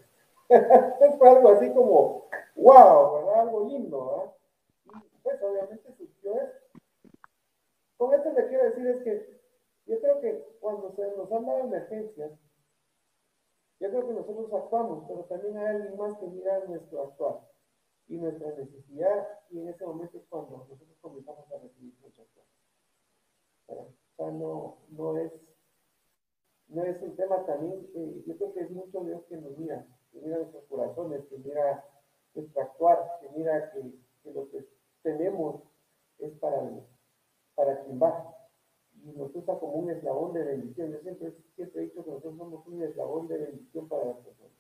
[1.18, 3.42] fue algo así como, wow, ¿verdad?
[3.42, 5.04] Algo lindo, ¿verdad?
[5.14, 6.69] Y pues obviamente surgió eso.
[8.00, 9.42] Con esto le quiero decir es que
[9.86, 12.32] yo creo que cuando se nos han dado emergencias,
[13.82, 17.42] yo creo que nosotros actuamos, pero también hay alguien más que mira nuestro actuar
[18.08, 22.54] y nuestra necesidad, y en ese momento es cuando nosotros comenzamos a recibir muchas cosas.
[23.68, 25.34] O sea, no, no, es,
[26.70, 29.86] no es un tema también, eh, yo creo que es mucho Dios que nos mira,
[30.14, 31.86] que mira nuestros corazones, que mira
[32.34, 34.66] nuestro actuar, que mira que, lo que
[35.02, 35.62] tenemos
[36.20, 36.62] es para,
[37.60, 38.34] para quien va.
[39.04, 40.92] Y nos usa como un eslabón de bendición.
[40.92, 44.54] Yo siempre, siempre he dicho que nosotros somos un eslabón de bendición para las personas.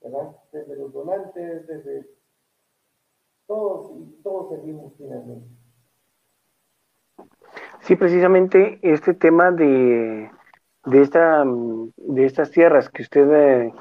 [0.00, 0.36] ¿Verdad?
[0.52, 2.08] Desde los donantes, desde
[3.46, 5.46] todos y todos servimos finalmente.
[7.80, 10.30] Sí, precisamente este tema de,
[10.86, 13.72] de, esta, de estas tierras que usted eh,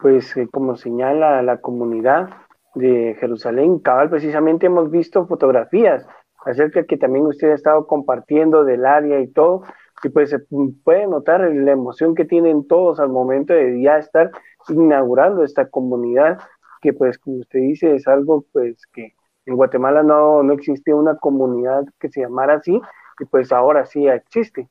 [0.00, 2.30] pues eh, como señala la comunidad
[2.74, 6.06] de Jerusalén, cabal, precisamente hemos visto fotografías
[6.44, 9.62] acerca que también usted ha estado compartiendo del área y todo,
[10.02, 10.38] y pues se
[10.84, 14.30] puede notar la emoción que tienen todos al momento de ya estar
[14.68, 16.38] inaugurando esta comunidad,
[16.82, 19.14] que pues como usted dice es algo pues que
[19.46, 22.80] en Guatemala no, no existía una comunidad que se llamara así,
[23.18, 24.68] y pues ahora sí existe.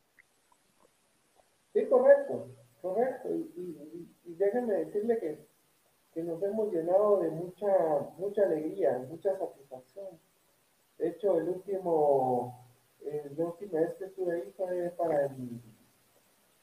[1.74, 2.48] Sí, correcto,
[2.82, 3.30] correcto.
[3.30, 3.78] y,
[4.26, 5.48] déjenme decirle que,
[6.14, 7.68] que, nos hemos llenado de mucha,
[8.18, 10.20] mucha alegría, mucha satisfacción.
[11.04, 12.66] De hecho, el último,
[13.06, 15.60] el última vez que estuve ahí fue para el,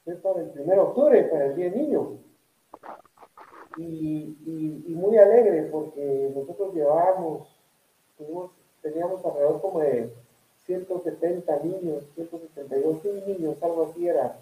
[0.03, 2.17] fue para el 1 de octubre, para el Día Niño.
[3.77, 4.39] Y,
[4.87, 7.55] y, muy alegre porque nosotros llevábamos,
[8.81, 10.11] teníamos alrededor como de
[10.65, 14.39] 170 niños, 172 niños, algo así era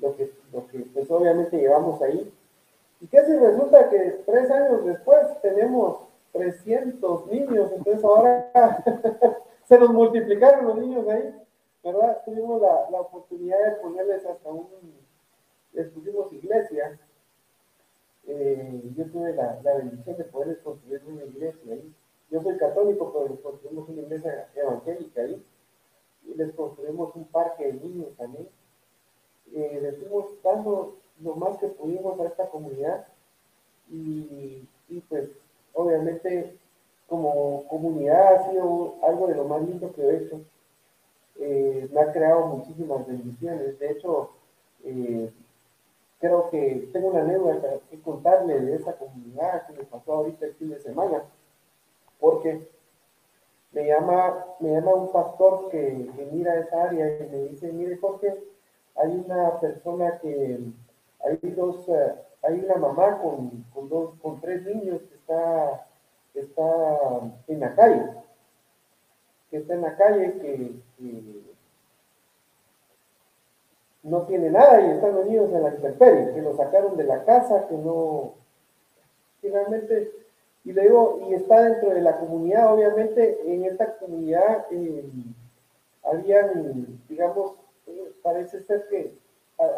[0.00, 2.32] lo que, lo que pues obviamente llevamos ahí.
[3.00, 6.05] ¿Y qué si resulta que tres años después tenemos
[6.36, 7.72] 300 niños?
[7.72, 8.50] Entonces ahora
[9.64, 11.34] se nos multiplicaron los niños ahí,
[11.82, 12.22] ¿verdad?
[12.24, 14.66] Tuvimos la, la oportunidad de ponerles hasta un,
[15.72, 16.98] les pusimos iglesia.
[18.26, 21.94] Eh, yo tuve la, la, bendición de poderles construir una iglesia ahí.
[22.30, 25.44] Yo soy católico, pero les construimos una iglesia evangélica ahí.
[26.24, 28.48] Y les construimos un parque de niños también
[29.52, 33.06] eh, le fuimos dando lo más que pudimos a esta comunidad
[33.88, 34.66] y,
[35.08, 35.30] pues
[35.76, 36.58] obviamente
[37.06, 40.40] como comunidad ha sido algo de lo más lindo que he hecho.
[41.38, 43.78] Eh, me ha creado muchísimas bendiciones.
[43.78, 44.30] De hecho,
[44.82, 45.30] eh,
[46.18, 50.54] creo que tengo una anécdota que contarle de esa comunidad que me pasó ahorita el
[50.54, 51.22] fin de semana,
[52.18, 52.68] porque
[53.72, 58.34] me llama, me llama un pastor que, mira esa área y me dice, mire Jorge,
[58.96, 60.58] hay una persona que
[61.20, 65.86] hay dos, eh, hay una mamá con, con, dos, con tres niños está,
[66.34, 68.04] está en la calle,
[69.50, 70.86] que está en la calle, que,
[74.02, 77.66] no tiene nada y están unidos en la intemperie, que lo sacaron de la casa,
[77.66, 78.34] que no,
[79.40, 80.12] finalmente,
[80.64, 85.04] y le digo, y está dentro de la comunidad, obviamente, en esta comunidad eh,
[86.04, 87.54] habían, digamos,
[88.22, 89.12] parece ser que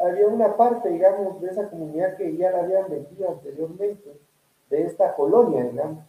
[0.04, 4.12] había una parte, digamos, de esa comunidad que ya la habían vendido anteriormente,
[4.70, 6.04] de esta colonia, digamos.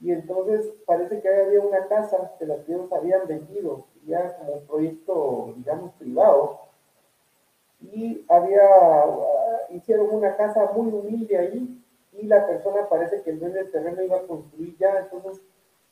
[0.00, 4.66] Y entonces parece que había una casa que las ellos habían vendido ya como un
[4.66, 6.60] proyecto, digamos, privado.
[7.80, 8.62] Y había,
[9.70, 11.82] hicieron una casa muy humilde ahí
[12.12, 15.42] y la persona parece que el dueño del terreno iba a construir ya, entonces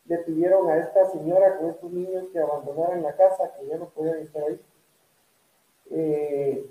[0.07, 3.89] le pidieron a esta señora con estos niños que abandonaran la casa, que ya no
[3.91, 4.61] podían estar ahí
[5.95, 6.67] eh,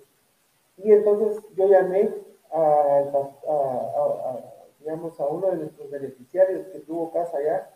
[0.78, 2.10] y entonces yo llamé
[2.52, 3.04] a,
[4.82, 7.70] digamos, a uno de nuestros beneficiarios que tuvo casa allá,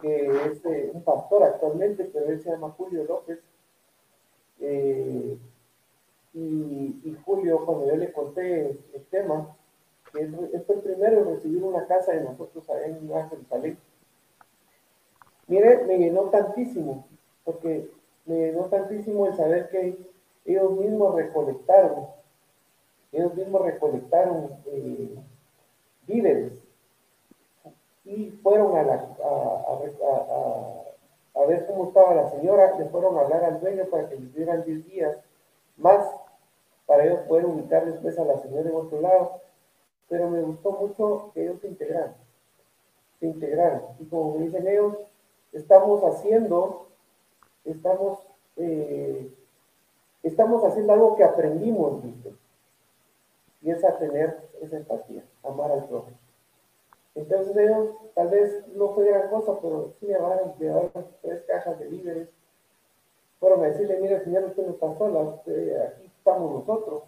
[0.00, 3.38] que es eh, un pastor actualmente, pero él se llama Julio López.
[4.60, 5.38] Eh,
[6.34, 9.56] y, Julio, cuando yo le conté el tema,
[10.12, 13.78] que es, fue el primero en recibir una casa de nosotros allá en Jerusalén,
[15.46, 17.06] mire, me llenó tantísimo,
[17.44, 17.90] porque
[18.26, 19.96] me llenó tantísimo el saber que
[20.44, 22.06] ellos mismos recolectaron,
[23.12, 25.16] ellos mismos recolectaron eh,
[26.06, 26.62] víveres
[28.04, 29.06] y fueron a, la,
[31.46, 34.64] ver cómo estaba la señora, le fueron a hablar al dueño para que les dieran
[34.64, 35.18] 10 días
[35.76, 36.08] más
[36.86, 39.40] para ellos poder ubicar después a la señora en otro lado.
[40.08, 42.14] Pero me gustó mucho que ellos se integraran,
[43.18, 43.82] se integraran.
[43.98, 44.96] Y como dicen ellos,
[45.52, 46.86] estamos haciendo,
[47.64, 48.18] estamos
[48.56, 49.30] eh,
[50.22, 52.32] estamos haciendo algo que aprendimos, ¿viste?
[53.66, 56.16] Es a tener esa empatía, amar al prójimo.
[57.16, 61.88] Entonces ellos, tal vez no fue gran cosa, pero sí llevaron, llevaron tres cajas de
[61.88, 62.28] víveres.
[63.40, 67.02] Fueron a decirle, mire señor, usted no está sola, aquí estamos nosotros.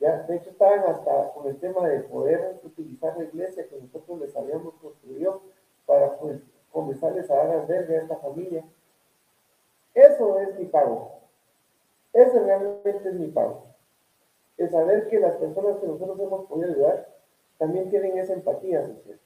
[0.00, 4.20] Ya, de hecho estaban hasta con el tema de poder utilizar la iglesia que nosotros
[4.20, 5.40] les habíamos construido
[5.86, 6.40] para pues,
[6.70, 8.64] comenzarles a dar albergue a esta familia.
[9.94, 11.20] Eso es mi pago.
[12.12, 13.73] Ese realmente es mi pago.
[14.56, 17.08] El saber que las personas que nosotros hemos podido ayudar
[17.58, 19.18] también tienen esa empatía social.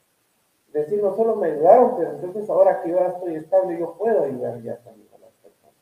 [0.73, 4.23] Decir, no solo me ayudaron, pero entonces ahora que yo ya estoy estable, yo puedo
[4.23, 5.75] ayudar ya también a las personas.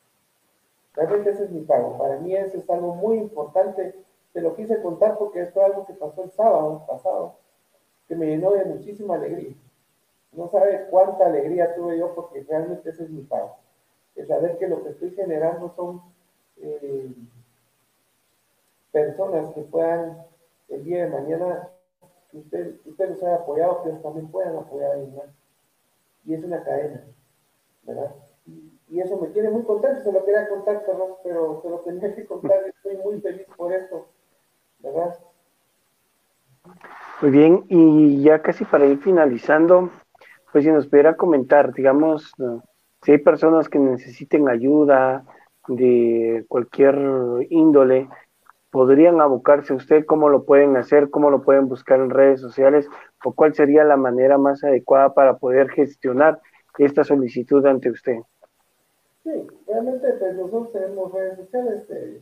[0.95, 1.99] Realmente ese es mi pago.
[1.99, 3.95] Para mí eso es algo muy importante.
[4.33, 7.35] Te lo quise contar porque esto es algo que pasó el sábado pasado,
[8.07, 9.57] que me llenó de muchísima alegría.
[10.33, 13.57] No sabe cuánta alegría tuve yo porque realmente ese es mi pago.
[14.15, 16.03] El saber que lo que estoy generando son
[16.59, 17.13] eh,
[18.97, 20.17] personas que puedan
[20.71, 21.69] el día de mañana,
[22.31, 25.23] que usted, usted los haya apoyado, que también puedan apoyar a ellos
[26.25, 27.05] Y es una cadena,
[27.83, 28.15] ¿verdad?
[28.47, 32.15] Y, eso me tiene muy contento, se lo quería contar, pero, pero se lo tenía
[32.15, 34.07] que contar, estoy muy feliz por esto,
[34.79, 35.19] ¿verdad?
[37.21, 39.91] Muy bien, y ya casi para ir finalizando,
[40.51, 42.33] pues si nos pudiera comentar, digamos,
[43.03, 45.23] si hay personas que necesiten ayuda,
[45.69, 46.97] de cualquier
[47.51, 48.09] índole,
[48.77, 52.87] podrían abocarse usted, cómo lo pueden hacer, cómo lo pueden buscar en redes sociales
[53.25, 56.43] o cuál sería la manera más adecuada para poder gestionar
[56.77, 58.19] esta solicitud ante usted.
[59.25, 62.21] Sí, realmente pues, nosotros tenemos redes sociales, eh,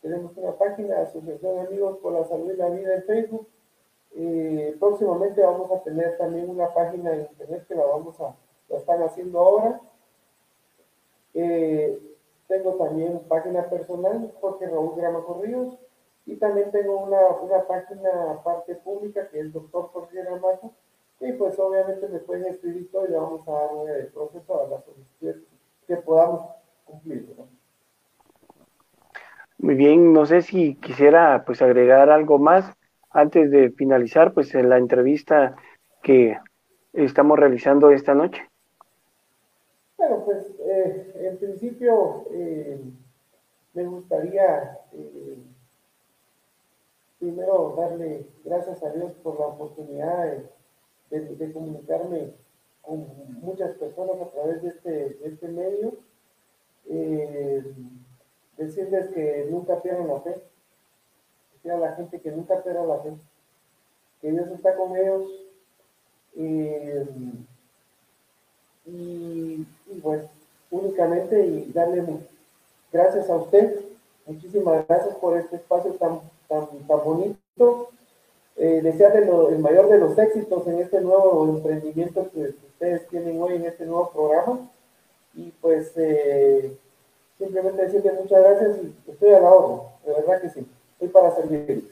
[0.00, 3.46] tenemos una página, Asociación de Amigos por la Salud y la Vida en Facebook.
[4.16, 8.34] y próximamente vamos a tener también una página en internet que la vamos a,
[8.68, 9.80] la están haciendo ahora.
[11.34, 11.96] Eh,
[12.48, 15.78] tengo también página personal, Jorge Raúl Gramajo Ríos,
[16.26, 20.72] y también tengo una, una página parte pública que es doctor Jorge Gramajo,
[21.20, 24.68] y pues obviamente me pueden escribir todo y le vamos a dar el proceso a
[24.68, 25.36] las solicitudes
[25.86, 26.42] que podamos
[26.84, 27.28] cumplir.
[29.58, 32.72] Muy bien, no sé si quisiera pues agregar algo más
[33.10, 35.54] antes de finalizar pues en la entrevista
[36.02, 36.36] que
[36.92, 38.42] estamos realizando esta noche.
[39.96, 42.80] Bueno, pues eh, en principio eh,
[43.74, 45.36] me gustaría eh,
[47.22, 50.38] primero darle gracias a Dios por la oportunidad
[51.08, 52.32] de, comunicarme
[52.82, 53.06] con
[53.40, 55.92] muchas personas a través de este, este medio.
[58.56, 60.42] decirles que nunca pierdan la fe,
[61.62, 63.12] que a la gente que nunca pierda la fe,
[64.20, 65.30] que Dios está con ellos.
[68.84, 69.64] Y,
[70.02, 70.24] bueno,
[70.72, 72.04] únicamente y darle
[72.92, 73.80] gracias a usted,
[74.26, 76.20] muchísimas gracias por este espacio tan,
[76.52, 77.88] tan, tan bonito.
[78.56, 83.54] Eh, desearle el mayor de los éxitos en este nuevo emprendimiento que, ustedes tienen hoy
[83.54, 84.68] en este nuevo programa.
[85.34, 86.76] Y pues eh,
[87.38, 91.30] simplemente decirle muchas gracias y estoy a la orden, de verdad que sí, estoy para
[91.34, 91.84] servirles.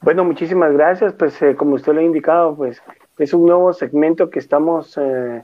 [0.00, 1.12] Bueno, muchísimas gracias.
[1.14, 2.80] Pues eh, como usted lo ha indicado, pues
[3.18, 5.42] es un nuevo segmento que estamos eh,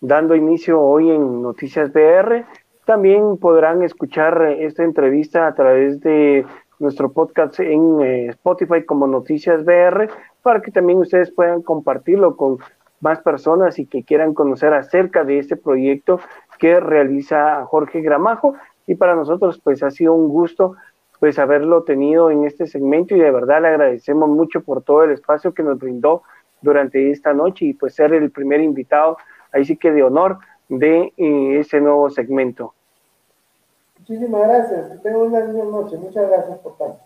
[0.00, 2.44] dando inicio hoy en Noticias BR.
[2.84, 6.46] También podrán escuchar eh, esta entrevista a través de
[6.78, 8.00] nuestro podcast en
[8.30, 10.08] Spotify como Noticias BR
[10.42, 12.58] para que también ustedes puedan compartirlo con
[13.00, 16.20] más personas y que quieran conocer acerca de este proyecto
[16.58, 18.54] que realiza Jorge Gramajo.
[18.86, 20.76] Y para nosotros pues ha sido un gusto
[21.18, 25.12] pues haberlo tenido en este segmento y de verdad le agradecemos mucho por todo el
[25.12, 26.22] espacio que nos brindó
[26.60, 29.16] durante esta noche y pues ser el primer invitado,
[29.52, 32.74] ahí sí que de honor, de eh, ese nuevo segmento.
[34.08, 37.00] Muchísimas gracias, tengan una buena noche, muchas gracias por tanto.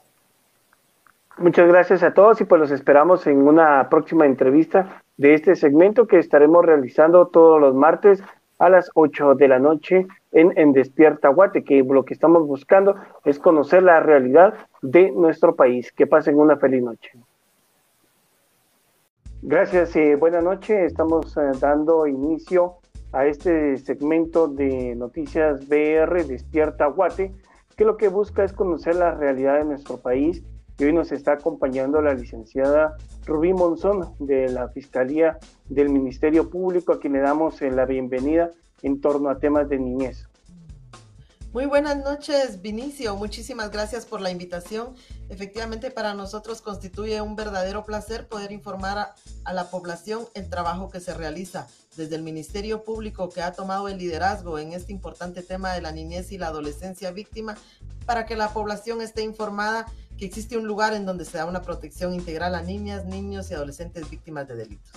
[1.39, 6.07] Muchas gracias a todos y pues los esperamos en una próxima entrevista de este segmento
[6.07, 8.23] que estaremos realizando todos los martes
[8.59, 12.97] a las 8 de la noche en, en Despierta Guate, que lo que estamos buscando
[13.25, 15.91] es conocer la realidad de nuestro país.
[15.93, 17.13] Que pasen una feliz noche.
[19.41, 20.85] Gracias y buena noche.
[20.85, 22.80] Estamos eh, dando inicio
[23.13, 27.33] a este segmento de Noticias BR Despierta Guate,
[27.77, 30.43] que lo que busca es conocer la realidad de nuestro país.
[30.79, 32.97] Y hoy nos está acompañando la licenciada
[33.27, 35.39] Rubí Monzón de la Fiscalía
[35.69, 38.51] del Ministerio Público, a quien le damos eh, la bienvenida
[38.83, 40.30] en torno a temas de niñez.
[41.53, 43.17] Muy buenas noches, Vinicio.
[43.17, 44.95] Muchísimas gracias por la invitación.
[45.29, 51.01] Efectivamente, para nosotros constituye un verdadero placer poder informar a, la población el trabajo que
[51.01, 55.73] se realiza desde el Ministerio Público que ha tomado el liderazgo en este importante tema
[55.73, 57.57] de la niñez y la adolescencia víctima
[58.07, 59.87] para que la población esté informada
[60.17, 63.55] que existe un lugar en donde se da una protección integral a niñas, niños y
[63.55, 64.93] adolescentes víctimas de delitos.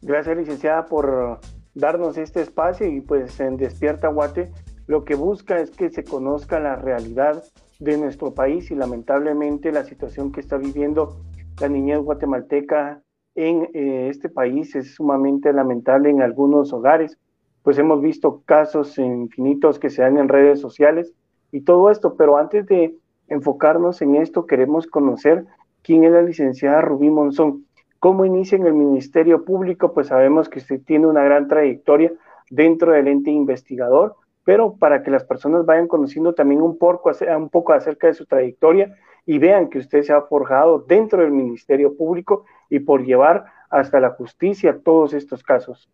[0.00, 1.38] Gracias, licenciada, por
[1.74, 4.50] darnos este espacio y pues en Despierta Guate
[4.86, 7.42] lo que busca es que se conozca la realidad
[7.78, 11.16] de nuestro país y lamentablemente la situación que está viviendo
[11.60, 13.02] la niñez guatemalteca
[13.34, 17.18] en eh, este país es sumamente lamentable en algunos hogares,
[17.62, 21.12] pues hemos visto casos infinitos que se dan en redes sociales
[21.50, 22.96] y todo esto, pero antes de
[23.28, 25.46] enfocarnos en esto queremos conocer
[25.82, 27.66] quién es la licenciada Rubí Monzón.
[27.98, 29.92] ¿Cómo inicia en el Ministerio Público?
[29.92, 32.12] Pues sabemos que tiene una gran trayectoria
[32.50, 37.48] dentro del ente investigador, pero para que las personas vayan conociendo también un poco, un
[37.48, 41.96] poco acerca de su trayectoria y vean que usted se ha forjado dentro del Ministerio
[41.96, 45.88] Público y por llevar hasta la justicia todos estos casos.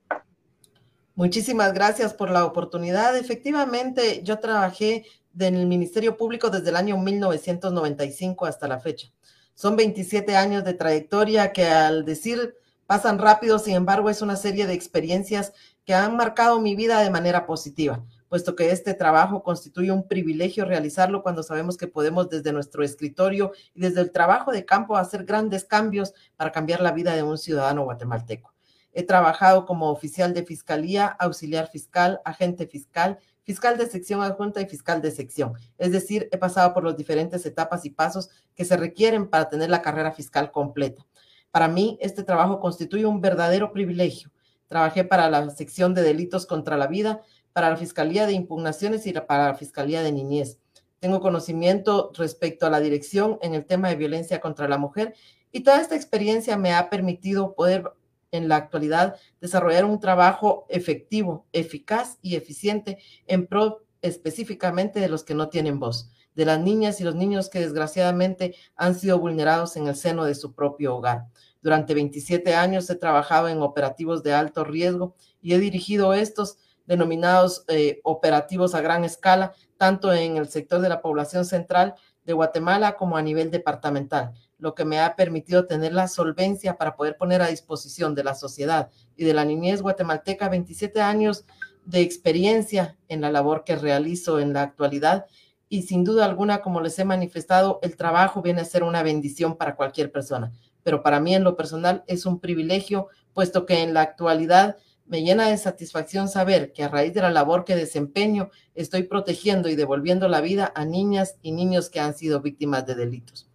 [1.15, 3.17] Muchísimas gracias por la oportunidad.
[3.17, 5.05] Efectivamente, yo trabajé
[5.39, 9.09] en el Ministerio Público desde el año 1995 hasta la fecha.
[9.55, 12.55] Son 27 años de trayectoria que al decir
[12.87, 15.53] pasan rápido, sin embargo, es una serie de experiencias
[15.85, 20.65] que han marcado mi vida de manera positiva, puesto que este trabajo constituye un privilegio
[20.65, 25.25] realizarlo cuando sabemos que podemos desde nuestro escritorio y desde el trabajo de campo hacer
[25.25, 28.55] grandes cambios para cambiar la vida de un ciudadano guatemalteco.
[28.93, 33.19] He trabajado como oficial de fiscalía, auxiliar fiscal, agente fiscal
[33.49, 35.55] fiscal de sección adjunta y fiscal de sección.
[35.79, 39.71] Es decir, he pasado por las diferentes etapas y pasos que se requieren para tener
[39.71, 41.07] la carrera fiscal completa.
[41.51, 44.31] Para mí, este trabajo constituye un verdadero privilegio.
[44.67, 47.23] Trabajé para la sección de delitos contra la vida,
[47.59, 50.61] para la Fiscalía de Impugnaciones y para la Fiscalía de Niñez.
[51.01, 55.17] Tengo conocimiento respecto a la dirección en el tema de violencia contra la mujer
[55.51, 57.91] y toda esta experiencia me ha permitido poder
[58.31, 65.25] en la actualidad desarrollar un trabajo efectivo, eficaz y eficiente en pro específicamente de los
[65.25, 69.77] que no tienen voz, de las niñas y los niños que desgraciadamente han sido vulnerados
[69.77, 71.27] en el seno de su propio hogar.
[71.61, 76.59] Durante 27 años he trabajado en operativos de alto riesgo y he dirigido estos
[76.89, 82.33] denominados eh, operativos a gran escala, tanto en el sector de la población central de
[82.33, 87.17] Guatemala como a nivel departamental, lo que me ha permitido tener la solvencia para poder
[87.17, 91.45] poner a disposición de la sociedad y de la niñez guatemalteca 27 años
[91.85, 95.27] de experiencia en la labor que realizo en la actualidad.
[95.69, 99.57] Y sin duda alguna, como les he manifestado, el trabajo viene a ser una bendición
[99.57, 103.93] para cualquier persona, pero para mí en lo personal es un privilegio, puesto que en
[103.93, 104.79] la actualidad
[105.09, 109.69] me llena de satisfacción saber que a raíz de la labor que desempeño estoy protegiendo
[109.69, 113.49] y devolviendo la vida a niñas y niños que han sido víctimas de delitos.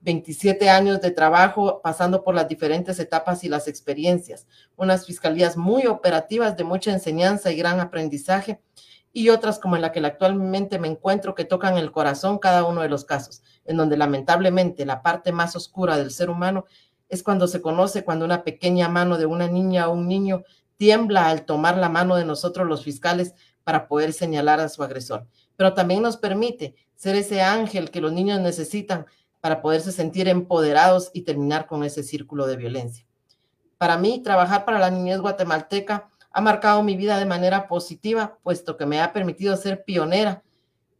[0.00, 4.46] 27 años de trabajo pasando por las diferentes etapas y las experiencias,
[4.76, 8.60] unas fiscalías muy operativas de mucha enseñanza y gran aprendizaje
[9.12, 12.82] y otras como en la que actualmente me encuentro que tocan el corazón cada uno
[12.82, 16.66] de los casos, en donde lamentablemente la parte más oscura del ser humano
[17.08, 20.44] es cuando se conoce cuando una pequeña mano de una niña o un niño
[20.76, 25.26] tiembla al tomar la mano de nosotros los fiscales para poder señalar a su agresor.
[25.56, 29.06] Pero también nos permite ser ese ángel que los niños necesitan
[29.40, 33.06] para poderse sentir empoderados y terminar con ese círculo de violencia.
[33.78, 38.76] Para mí, trabajar para la niñez guatemalteca ha marcado mi vida de manera positiva, puesto
[38.76, 40.42] que me ha permitido ser pionera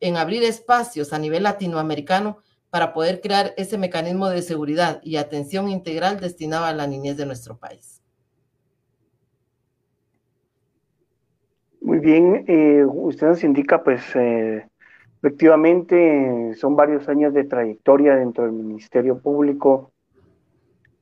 [0.01, 2.39] en abrir espacios a nivel latinoamericano
[2.71, 7.27] para poder crear ese mecanismo de seguridad y atención integral destinado a la niñez de
[7.27, 7.96] nuestro país.
[11.87, 14.67] Muy bien, eh, usted nos indica, pues, eh,
[15.19, 19.93] efectivamente, son varios años de trayectoria dentro del Ministerio Público.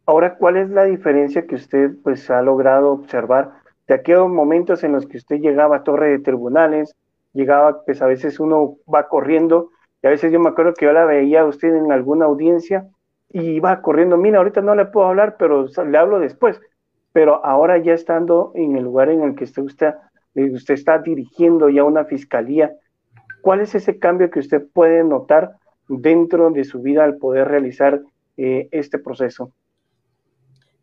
[0.05, 3.53] Ahora, ¿cuál es la diferencia que usted, pues, ha logrado observar
[3.89, 6.95] de aquellos momentos en los que usted llegaba a torre de tribunales,
[7.33, 9.71] llegaba, pues, a veces uno va corriendo
[10.03, 12.87] y a veces yo me acuerdo que yo la veía a usted en alguna audiencia
[13.31, 16.61] y iba corriendo, mira, ahorita no le puedo hablar, pero le hablo después.
[17.15, 19.95] Pero ahora ya estando en el lugar en el que usted, usted,
[20.35, 22.73] usted está dirigiendo ya una fiscalía,
[23.41, 25.57] ¿cuál es ese cambio que usted puede notar
[25.89, 28.03] dentro de su vida al poder realizar
[28.37, 29.53] eh, este proceso?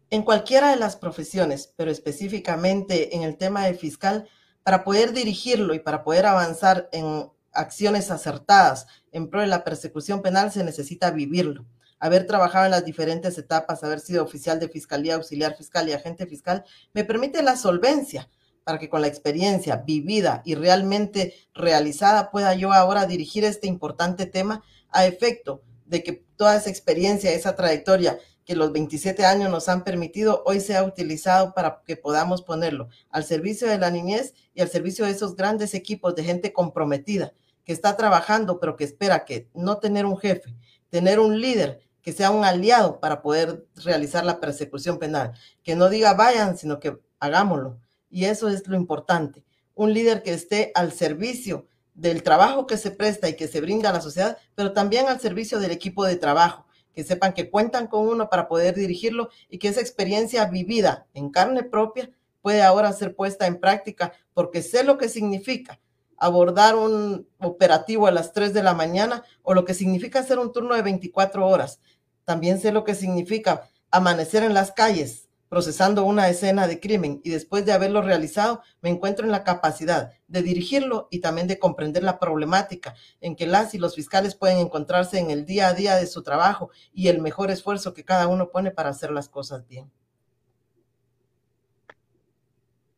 [0.10, 4.28] En cualquiera de las profesiones, pero específicamente en el tema de fiscal,
[4.64, 10.22] para poder dirigirlo y para poder avanzar en acciones acertadas en pro de la persecución
[10.22, 11.66] penal se necesita vivirlo.
[12.00, 16.26] Haber trabajado en las diferentes etapas, haber sido oficial de fiscalía, auxiliar fiscal y agente
[16.26, 18.28] fiscal, me permite la solvencia
[18.64, 24.26] para que con la experiencia vivida y realmente realizada pueda yo ahora dirigir este importante
[24.26, 29.70] tema a efecto de que toda esa experiencia, esa trayectoria que los 27 años nos
[29.70, 34.62] han permitido, hoy sea utilizado para que podamos ponerlo al servicio de la niñez y
[34.62, 37.34] al servicio de esos grandes equipos de gente comprometida
[37.64, 40.56] que está trabajando, pero que espera que no tener un jefe,
[40.90, 45.34] tener un líder que sea un aliado para poder realizar la persecución penal,
[45.64, 47.80] que no diga vayan, sino que hagámoslo.
[48.12, 49.44] Y eso es lo importante.
[49.74, 53.90] Un líder que esté al servicio del trabajo que se presta y que se brinda
[53.90, 57.88] a la sociedad, pero también al servicio del equipo de trabajo, que sepan que cuentan
[57.88, 62.92] con uno para poder dirigirlo y que esa experiencia vivida en carne propia puede ahora
[62.92, 65.80] ser puesta en práctica porque sé lo que significa
[66.18, 70.52] abordar un operativo a las 3 de la mañana o lo que significa hacer un
[70.52, 71.80] turno de 24 horas.
[72.26, 77.30] También sé lo que significa amanecer en las calles procesando una escena de crimen y
[77.30, 82.04] después de haberlo realizado, me encuentro en la capacidad de dirigirlo y también de comprender
[82.04, 85.98] la problemática en que las y los fiscales pueden encontrarse en el día a día
[85.98, 89.68] de su trabajo y el mejor esfuerzo que cada uno pone para hacer las cosas
[89.68, 89.92] bien.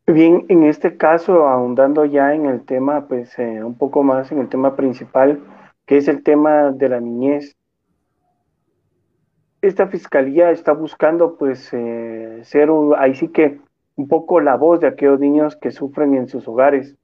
[0.06, 4.38] Bien, en este caso, ahondando ya en el tema, pues eh, un poco más en
[4.38, 5.43] el tema principal,
[5.88, 7.58] que es el tema de la niñez
[9.64, 13.61] esta fiscalía está buscando pues eh, ser ahí sí que
[13.95, 16.97] un poco la voz de aquellos niños que sufren en sus hogares.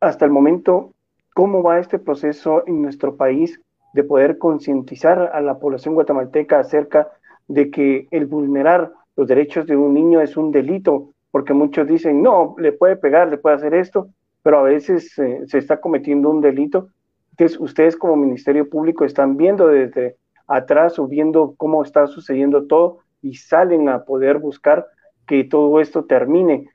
[0.00, 0.94] Hasta el momento,
[1.34, 3.60] ¿cómo va este proceso en nuestro país
[3.92, 7.08] de poder concientizar a la población guatemalteca acerca
[7.46, 11.10] de que el vulnerar los derechos de un niño es un delito?
[11.30, 14.08] Porque muchos dicen, no, le puede pegar, le puede hacer esto,
[14.42, 16.88] pero a veces eh, se está cometiendo un delito.
[17.32, 20.16] Entonces, ustedes como Ministerio Público están viendo desde
[20.52, 24.86] atrás o viendo cómo está sucediendo todo y salen a poder buscar
[25.26, 26.68] que todo esto termine.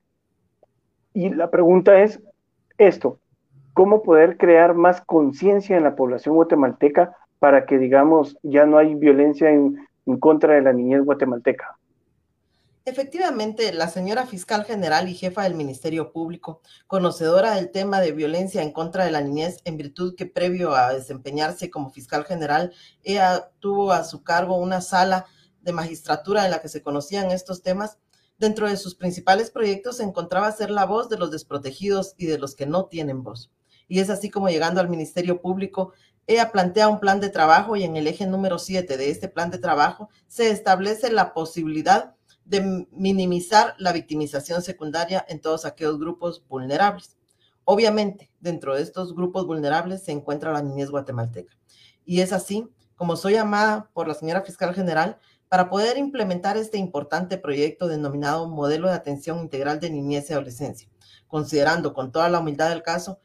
[1.13, 2.21] Y la pregunta es
[2.77, 3.19] esto,
[3.73, 8.95] ¿cómo poder crear más conciencia en la población guatemalteca para que, digamos, ya no hay
[8.95, 11.76] violencia en, en contra de la niñez guatemalteca?
[12.87, 18.63] Efectivamente, la señora fiscal general y jefa del Ministerio Público, conocedora del tema de violencia
[18.63, 22.71] en contra de la niñez, en virtud que previo a desempeñarse como fiscal general,
[23.03, 25.25] ella tuvo a su cargo una sala
[25.59, 27.97] de magistratura en la que se conocían estos temas.
[28.37, 32.37] Dentro de sus principales proyectos se encontraba ser la voz de los desprotegidos y de
[32.37, 33.51] los que no tienen voz.
[33.89, 35.91] Y es así como llegando al Ministerio Público,
[36.25, 39.51] ella plantea un plan de trabajo y en el eje número 7 de este plan
[39.51, 42.16] de trabajo se establece la posibilidad
[42.47, 47.17] de minimizar la victimización secundaria en todos aquellos grupos vulnerables.
[47.65, 51.53] Obviamente, dentro de estos grupos vulnerables se encuentra la niñez guatemalteca.
[52.05, 55.19] Y es así como soy llamada por la señora fiscal general
[55.49, 60.89] para poder implementar este importante proyecto denominado Modelo de Atención Integral de Niñez y Adolescencia,
[61.27, 63.19] considerando con toda la humildad del caso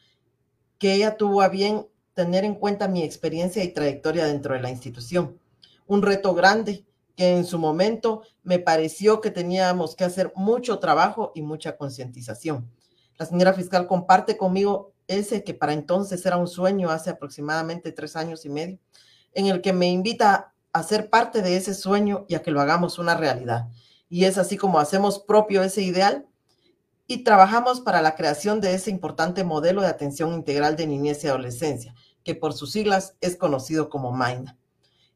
[0.78, 4.70] que ella tuvo a bien tener en cuenta mi experiencia y trayectoria dentro de la
[4.70, 5.38] institución.
[5.86, 6.84] Un reto grande
[7.16, 12.70] que en su momento me pareció que teníamos que hacer mucho trabajo y mucha concientización.
[13.18, 18.16] La señora fiscal comparte conmigo ese que para entonces era un sueño hace aproximadamente tres
[18.16, 18.78] años y medio,
[19.34, 22.60] en el que me invita a ser parte de ese sueño y a que lo
[22.60, 23.68] hagamos una realidad.
[24.08, 26.26] Y es así como hacemos propio ese ideal
[27.06, 31.28] y trabajamos para la creación de ese importante modelo de atención integral de niñez y
[31.28, 31.94] adolescencia,
[32.24, 34.50] que por sus siglas es conocido como MIND.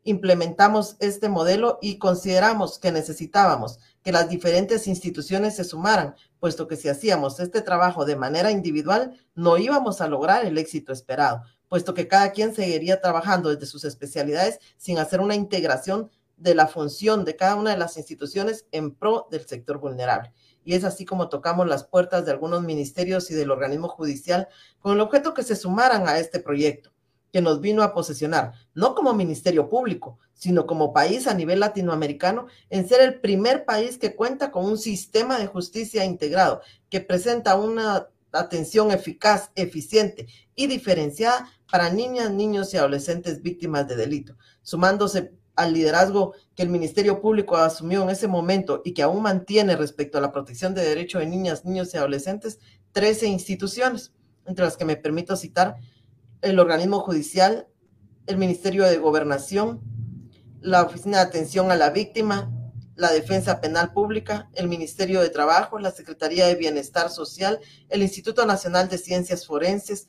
[0.06, 6.76] Implementamos este modelo y consideramos que necesitábamos que las diferentes instituciones se sumaran, puesto que
[6.76, 11.92] si hacíamos este trabajo de manera individual, no íbamos a lograr el éxito esperado, puesto
[11.92, 17.24] que cada quien seguiría trabajando desde sus especialidades sin hacer una integración de la función
[17.24, 20.32] de cada una de las instituciones en pro del sector vulnerable.
[20.64, 24.46] Y es así como tocamos las puertas de algunos ministerios y del organismo judicial
[24.78, 26.92] con el objeto que se sumaran a este proyecto,
[27.36, 32.46] que nos vino a posesionar, no como ministerio público, sino como país a nivel latinoamericano,
[32.70, 37.54] en ser el primer país que cuenta con un sistema de justicia integrado, que presenta
[37.56, 45.34] una atención eficaz, eficiente y diferenciada para niñas, niños y adolescentes víctimas de delito, sumándose
[45.56, 50.16] al liderazgo que el Ministerio Público asumió en ese momento y que aún mantiene respecto
[50.16, 52.60] a la protección de derechos de niñas, niños y adolescentes,
[52.92, 54.14] 13 instituciones,
[54.46, 55.76] entre las que me permito citar
[56.42, 57.68] el organismo judicial,
[58.26, 59.80] el Ministerio de Gobernación,
[60.60, 62.52] la Oficina de Atención a la Víctima,
[62.94, 68.46] la Defensa Penal Pública, el Ministerio de Trabajo, la Secretaría de Bienestar Social, el Instituto
[68.46, 70.08] Nacional de Ciencias Forenses,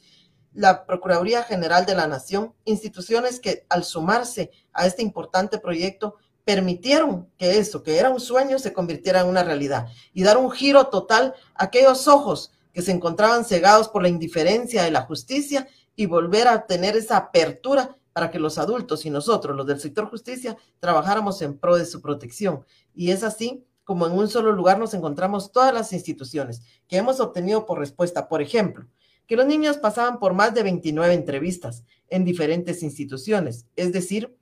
[0.53, 6.15] la Procuraduría General de la Nación, instituciones que al sumarse a este importante proyecto
[6.45, 10.49] permitieron que eso, que era un sueño, se convirtiera en una realidad y dar un
[10.49, 15.67] giro total a aquellos ojos que se encontraban cegados por la indiferencia de la justicia
[15.97, 20.09] y volver a tener esa apertura para que los adultos y nosotros, los del sector
[20.09, 22.65] justicia, trabajáramos en pro de su protección.
[22.95, 27.19] Y es así como en un solo lugar nos encontramos todas las instituciones que hemos
[27.19, 28.27] obtenido por respuesta.
[28.27, 28.87] Por ejemplo,
[29.25, 34.37] que los niños pasaban por más de 29 entrevistas en diferentes instituciones, es decir,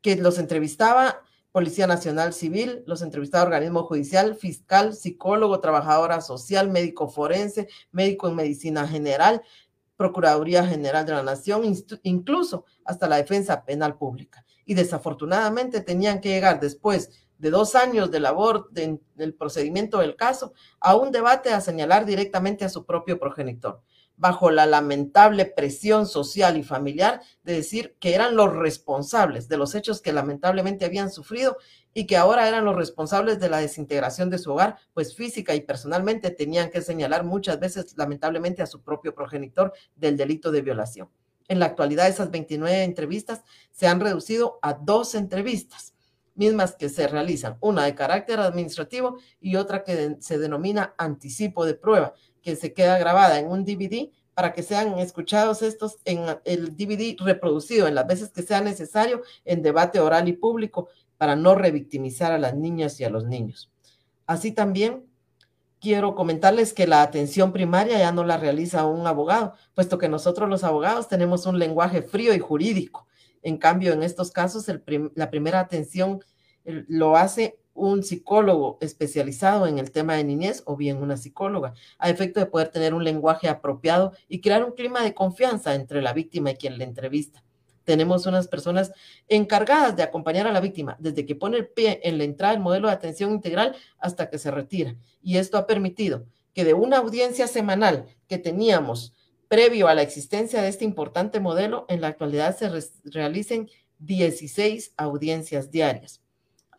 [0.00, 1.22] que los entrevistaba
[1.52, 8.36] Policía Nacional Civil, los entrevistaba organismo judicial, fiscal, psicólogo, trabajadora social, médico forense, médico en
[8.36, 9.42] medicina general,
[10.02, 11.62] Procuraduría General de la Nación,
[12.02, 14.44] incluso hasta la Defensa Penal Pública.
[14.64, 20.54] Y desafortunadamente tenían que llegar después de dos años de labor del procedimiento del caso
[20.80, 23.80] a un debate a señalar directamente a su propio progenitor
[24.16, 29.74] bajo la lamentable presión social y familiar de decir que eran los responsables de los
[29.76, 31.58] hechos que lamentablemente habían sufrido
[31.94, 35.60] y que ahora eran los responsables de la desintegración de su hogar, pues física y
[35.60, 41.08] personalmente tenían que señalar muchas veces lamentablemente a su propio progenitor del delito de violación.
[41.48, 45.94] En la actualidad esas 29 entrevistas se han reducido a dos entrevistas,
[46.34, 51.74] mismas que se realizan, una de carácter administrativo y otra que se denomina anticipo de
[51.74, 56.74] prueba, que se queda grabada en un DVD para que sean escuchados estos en el
[56.76, 60.88] DVD reproducido en las veces que sea necesario en debate oral y público
[61.22, 63.70] para no revictimizar a las niñas y a los niños.
[64.26, 65.06] Así también
[65.80, 70.48] quiero comentarles que la atención primaria ya no la realiza un abogado, puesto que nosotros
[70.48, 73.06] los abogados tenemos un lenguaje frío y jurídico.
[73.40, 74.66] En cambio, en estos casos,
[75.14, 76.24] la primera atención
[76.64, 82.10] lo hace un psicólogo especializado en el tema de niñez o bien una psicóloga, a
[82.10, 86.14] efecto de poder tener un lenguaje apropiado y crear un clima de confianza entre la
[86.14, 87.44] víctima y quien le entrevista.
[87.84, 88.92] Tenemos unas personas
[89.28, 92.62] encargadas de acompañar a la víctima desde que pone el pie en la entrada del
[92.62, 94.96] modelo de atención integral hasta que se retira.
[95.22, 99.14] Y esto ha permitido que de una audiencia semanal que teníamos
[99.48, 102.70] previo a la existencia de este importante modelo, en la actualidad se
[103.04, 103.68] realicen
[103.98, 106.22] 16 audiencias diarias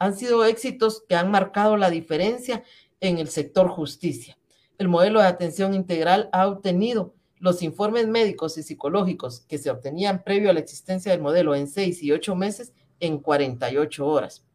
[0.04, 2.64] han sido éxitos que han marcado la diferencia
[3.00, 4.38] en el sector justicia.
[4.78, 10.24] El modelo de atención integral ha obtenido los informes médicos y psicológicos que se obtenían
[10.24, 14.46] previo a la existencia del modelo en seis y ocho meses en 48 horas.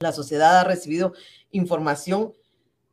[0.00, 1.14] La sociedad ha recibido
[1.50, 2.34] información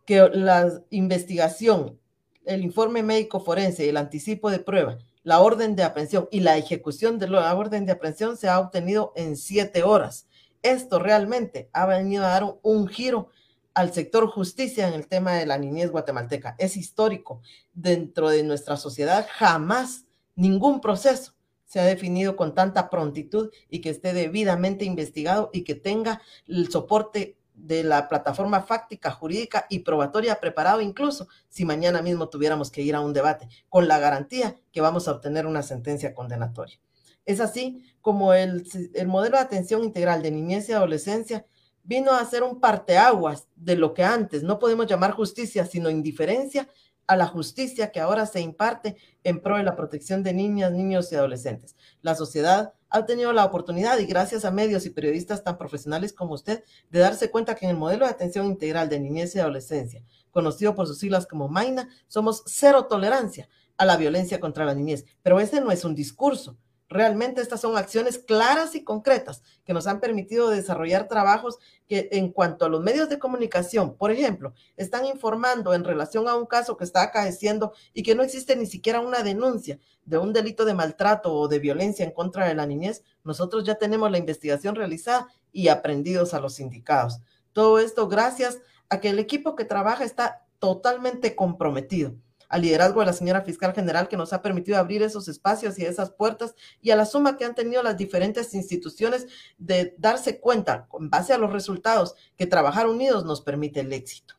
[0.05, 1.99] que la investigación,
[2.45, 7.19] el informe médico forense, el anticipo de prueba, la orden de aprehensión y la ejecución
[7.19, 10.27] de la orden de aprehensión se ha obtenido en siete horas
[10.65, 13.29] esto realmente ha venido a dar un, giro
[13.75, 16.55] al sector justicia en el tema de la niñez guatemalteca.
[16.57, 17.41] Es histórico.
[17.73, 20.05] Dentro de nuestra sociedad jamás
[20.35, 21.33] ningún proceso
[21.65, 26.69] se ha definido con tanta prontitud y que esté debidamente investigado y que tenga el
[26.71, 32.81] soporte de la plataforma fáctica, jurídica y probatoria preparado incluso si mañana mismo tuviéramos que
[32.81, 36.79] ir a un debate, con la garantía que vamos a obtener una sentencia condenatoria.
[37.25, 38.67] Es así como el,
[39.07, 41.45] modelo de atención integral de niñez y adolescencia
[41.85, 46.67] vino a ser un parteaguas de lo que antes no podemos llamar justicia, sino indiferencia,
[47.07, 51.11] a la justicia que ahora se imparte en pro de la protección de niñas, niños
[51.11, 51.75] y adolescentes.
[52.01, 56.33] La sociedad ha tenido la oportunidad y gracias a medios y periodistas tan profesionales como
[56.33, 60.03] usted de darse cuenta que en el modelo de atención integral de niñez y adolescencia,
[60.31, 65.05] conocido por sus siglas como MAINA, somos cero tolerancia a la violencia contra la niñez.
[65.21, 66.57] Pero ese no es un discurso,
[66.95, 71.57] Realmente estas son acciones claras y concretas que nos han permitido desarrollar trabajos
[71.89, 76.37] que en cuanto a los medios de comunicación, por ejemplo, están informando en relación a
[76.37, 80.31] un caso que está acaeciendo y que no existe ni siquiera una denuncia de un
[80.31, 84.17] delito de maltrato o de violencia en contra de la niñez, nosotros ya tenemos la
[84.17, 87.19] investigación realizada y aprendidos a los sindicados.
[87.51, 92.15] Todo esto gracias a que el equipo que trabaja está totalmente comprometido
[92.55, 95.85] al liderazgo de la señora fiscal general que nos ha permitido abrir esos espacios y
[95.85, 99.27] esas puertas y a la suma que han tenido las diferentes instituciones
[99.57, 104.35] de darse cuenta, con base a los resultados, que trabajar unidos nos permite el éxito.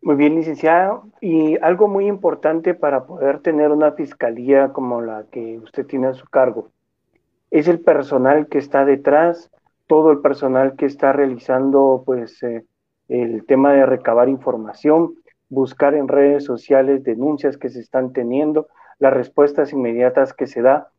[0.00, 1.02] Muy bien, licenciada.
[1.20, 6.14] Y algo muy importante para poder tener una fiscalía como la que usted tiene a
[6.14, 6.70] su cargo
[7.50, 9.50] es el personal que está detrás,
[9.88, 12.64] todo el personal que está realizando pues eh,
[13.08, 15.14] el tema de recabar información
[15.48, 18.68] buscar en redes sociales denuncias que se están teniendo,
[18.98, 20.90] las respuestas inmediatas que se da.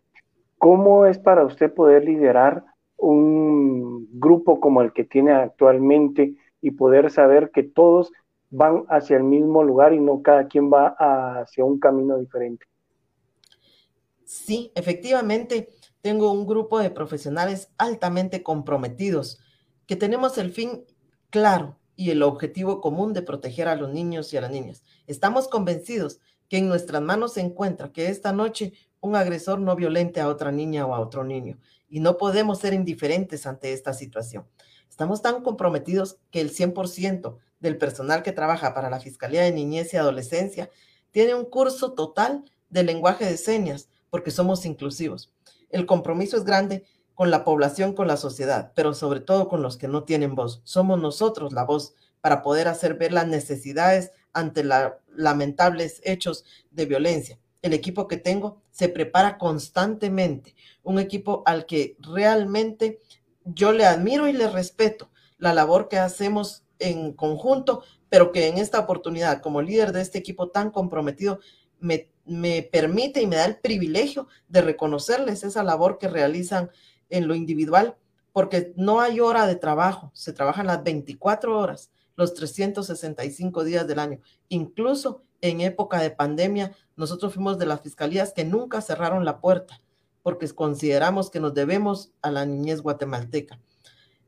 [0.58, 2.64] ¿Cómo es para usted poder liderar
[2.98, 8.12] un grupo como el que tiene actualmente y poder saber que todos
[8.50, 12.66] van hacia el mismo lugar y no cada quien va hacia un camino diferente?
[14.26, 15.70] Sí, efectivamente,
[16.02, 19.40] tengo un grupo de profesionales altamente comprometidos
[19.86, 20.86] que tenemos el fin
[21.30, 24.84] claro y el objetivo común de proteger a los niños y a las niñas.
[25.06, 28.72] Estamos convencidos que en nuestras manos se encuentra que esta noche
[29.02, 31.58] un agresor no violente a otra niña o a otro niño
[31.90, 34.46] y no podemos ser indiferentes ante esta situación.
[34.90, 39.94] Estamos tan comprometidos que el 100% del personal que trabaja para la Fiscalía de Niñez
[39.94, 40.70] y Adolescencia
[41.12, 45.34] tiene un curso total de lenguaje de señas porque somos inclusivos.
[45.70, 46.86] El compromiso es grande
[47.20, 50.62] con la población, con la sociedad, pero sobre todo con los que no tienen voz.
[50.64, 56.86] Somos nosotros la voz para poder hacer ver las necesidades ante los lamentables hechos de
[56.86, 57.38] violencia.
[57.62, 63.02] El equipo que tengo se prepara constantemente, un equipo al que realmente
[63.44, 65.10] yo le admiro y le respeto
[65.40, 70.20] la labor que hacemos en conjunto, pero que en esta oportunidad, como líder de este
[70.20, 71.42] equipo tan comprometido,
[71.82, 76.72] me, me permite y me da el privilegio de reconocerles esa labor que realizan
[77.10, 77.96] en lo individual,
[78.32, 84.00] porque no hay hora de trabajo, se trabajan las 24 horas, los 365 días del
[84.00, 84.20] año.
[84.50, 89.80] Incluso en época de pandemia, nosotros fuimos de las fiscalías que nunca cerraron la puerta,
[90.22, 93.60] porque consideramos que nos debemos a la niñez guatemalteca.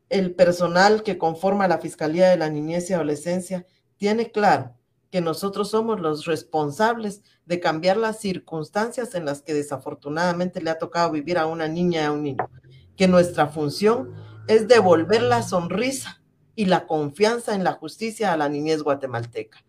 [0.10, 3.66] El personal que conforma la Fiscalía de la Niñez y Adolescencia
[3.96, 4.76] tiene claro
[5.10, 10.80] que nosotros somos los responsables de cambiar las circunstancias en las que desafortunadamente le ha
[10.80, 12.50] tocado vivir a una niña y a un niño
[12.96, 14.14] que nuestra función
[14.48, 16.22] es devolver la sonrisa
[16.56, 19.64] y la confianza en la justicia a la niñez guatemalteca.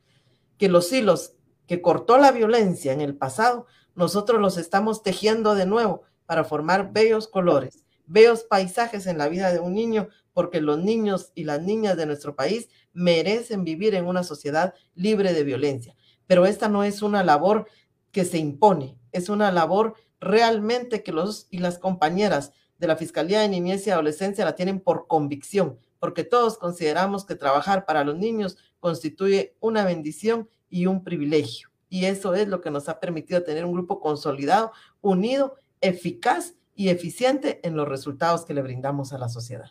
[0.59, 1.35] Que los hilos
[1.67, 6.93] que cortó la violencia en el pasado, nosotros los estamos tejiendo de nuevo para formar
[6.93, 11.63] bellos colores, bellos paisajes en la vida de un niño, porque los niños y las
[11.63, 15.95] niñas de nuestro país merecen vivir en una sociedad libre de violencia.
[16.27, 17.67] Pero esta no es una labor
[18.11, 22.53] que se impone, es una labor realmente que los y las compañeras
[22.83, 27.37] de la Fiscalía de Niñez y Adolescencia la tienen por convicción, porque todos consideramos que
[27.37, 31.69] trabajar para los niños constituye una bendición y un privilegio.
[31.89, 36.89] Y eso es lo que nos ha permitido tener un grupo consolidado, unido, eficaz y
[36.89, 39.71] eficiente en los resultados que le brindamos a la sociedad.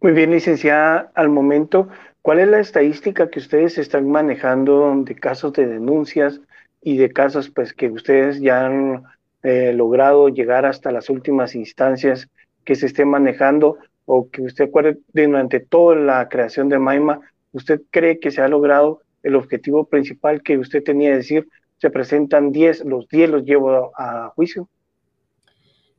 [0.00, 1.88] Muy bien, licenciada, al momento,
[2.22, 6.40] ¿cuál es la estadística que ustedes están manejando de casos de denuncias
[6.80, 9.02] y de casos pues que ustedes ya han
[9.42, 12.28] eh, logrado llegar hasta las últimas instancias
[12.64, 17.20] que se esté manejando o que usted acuerde durante toda la creación de Maima,
[17.52, 21.90] usted cree que se ha logrado el objetivo principal que usted tenía de decir, se
[21.90, 24.68] presentan 10, los 10 los llevo a juicio?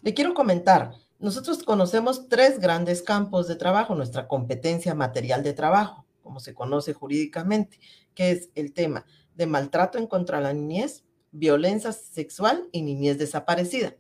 [0.02, 6.06] Le quiero comentar, nosotros conocemos tres grandes campos de trabajo, nuestra competencia material de trabajo,
[6.24, 7.80] como se conoce jurídicamente,
[8.14, 13.18] que es el tema de maltrato en contra de la niñez, violencia sexual y niñez
[13.18, 13.96] desaparecida.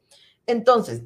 [0.46, 1.04] Entonces,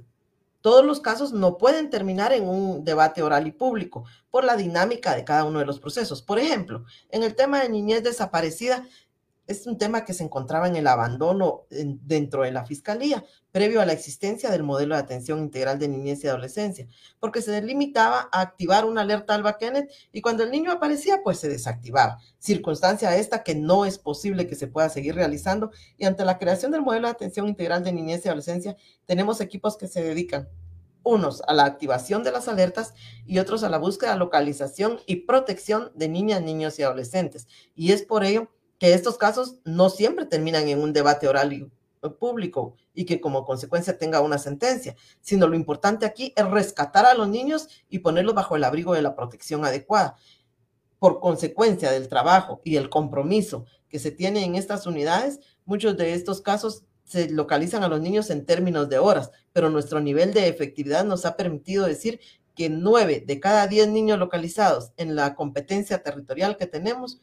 [0.63, 5.13] todos los casos no pueden terminar en un debate oral y público por la dinámica
[5.13, 6.21] de cada uno de los procesos.
[6.21, 8.87] Por ejemplo, en el tema de niñez desaparecida,
[9.45, 13.85] es un tema que se encontraba en el abandono dentro de la fiscalía, previo a
[13.85, 16.87] la existencia del modelo de atención integral de niñez y adolescencia,
[17.19, 21.39] porque se limitaba a activar una alerta Alba Kenneth y cuando el niño aparecía, pues
[21.39, 22.19] se desactivaba.
[22.39, 26.71] Circunstancia esta que no es posible que se pueda seguir realizando y ante la creación
[26.71, 30.47] del modelo de atención integral de niñez y adolescencia, tenemos equipos que se dedican
[31.03, 32.93] unos a la activación de las alertas
[33.25, 37.47] y otros a la búsqueda, localización y protección de niñas, niños y adolescentes.
[37.75, 38.49] Y es por ello
[38.83, 41.71] que estos casos no siempre terminan en un debate oral y
[42.01, 47.05] eh, público y que como consecuencia tenga una sentencia, sino lo importante aquí es rescatar
[47.05, 50.17] a los niños y ponerlos bajo el abrigo de la protección adecuada.
[50.99, 56.13] Por consecuencia del trabajo y el compromiso que se tiene en estas unidades, muchos de
[56.13, 60.49] estos casos se localizan a los niños en términos de horas, pero nuestro nivel de
[60.49, 62.19] efectividad nos ha permitido decir
[62.53, 67.21] que nueve de cada diez niños localizados en la competencia territorial que tenemos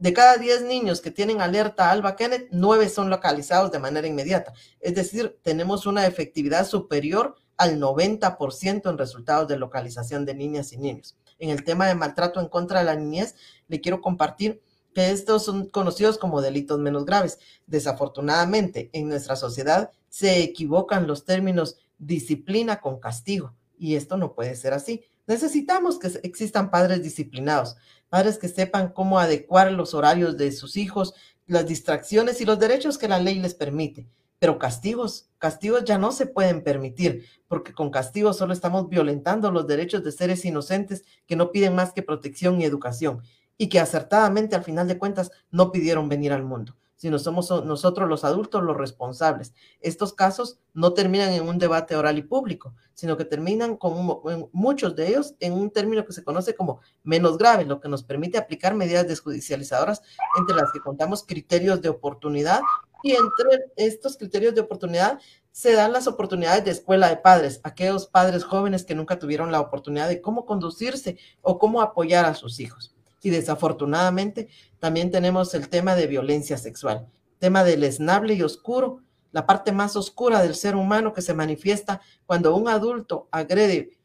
[0.00, 4.54] de cada 10 niños que tienen alerta Alba Kenneth, 9 son localizados de manera inmediata.
[4.80, 10.78] Es decir, tenemos una efectividad superior al 90% en resultados de localización de niñas y
[10.78, 11.18] niños.
[11.38, 13.34] En el tema de maltrato en contra de la niñez,
[13.68, 14.62] le quiero compartir
[14.94, 17.38] que estos son conocidos como delitos menos graves.
[17.66, 24.56] Desafortunadamente, en nuestra sociedad se equivocan los términos disciplina con castigo y esto no puede
[24.56, 25.04] ser así.
[25.30, 27.76] Necesitamos que existan padres disciplinados,
[28.08, 31.14] padres que sepan cómo adecuar los horarios de sus hijos,
[31.46, 34.08] las distracciones y los derechos que la ley les permite.
[34.40, 39.68] Pero castigos, castigos ya no se pueden permitir, porque con castigos solo estamos violentando los
[39.68, 43.22] derechos de seres inocentes que no piden más que protección y educación,
[43.56, 48.06] y que acertadamente al final de cuentas no pidieron venir al mundo sino somos nosotros
[48.10, 49.54] los adultos los responsables.
[49.80, 54.20] Estos casos no terminan en un debate oral y público, sino que terminan con
[54.52, 58.02] muchos de ellos en un término que se conoce como menos grave, lo que nos
[58.02, 60.02] permite aplicar medidas desjudicializadoras
[60.38, 62.60] entre las que contamos criterios de oportunidad
[63.02, 65.18] y entre estos criterios de oportunidad
[65.52, 69.60] se dan las oportunidades de escuela de padres, aquellos padres jóvenes que nunca tuvieron la
[69.62, 72.94] oportunidad de cómo conducirse o cómo apoyar a sus hijos.
[73.22, 77.06] Y desafortunadamente también tenemos el tema de violencia sexual,
[77.38, 82.00] tema del esnable y oscuro, la parte más oscura del ser humano que se manifiesta
[82.26, 83.98] cuando un adulto agrede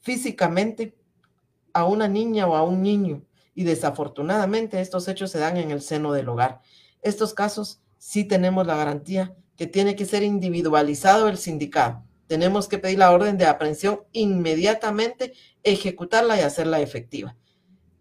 [0.00, 0.94] físicamente
[1.72, 3.22] a una niña o a un niño.
[3.54, 6.60] Y desafortunadamente estos hechos se dan en el seno del hogar.
[7.00, 12.02] Estos casos sí tenemos la garantía que tiene que ser individualizado el sindicato.
[12.26, 17.36] Tenemos que pedir la orden de aprehensión inmediatamente, ejecutarla y hacerla efectiva.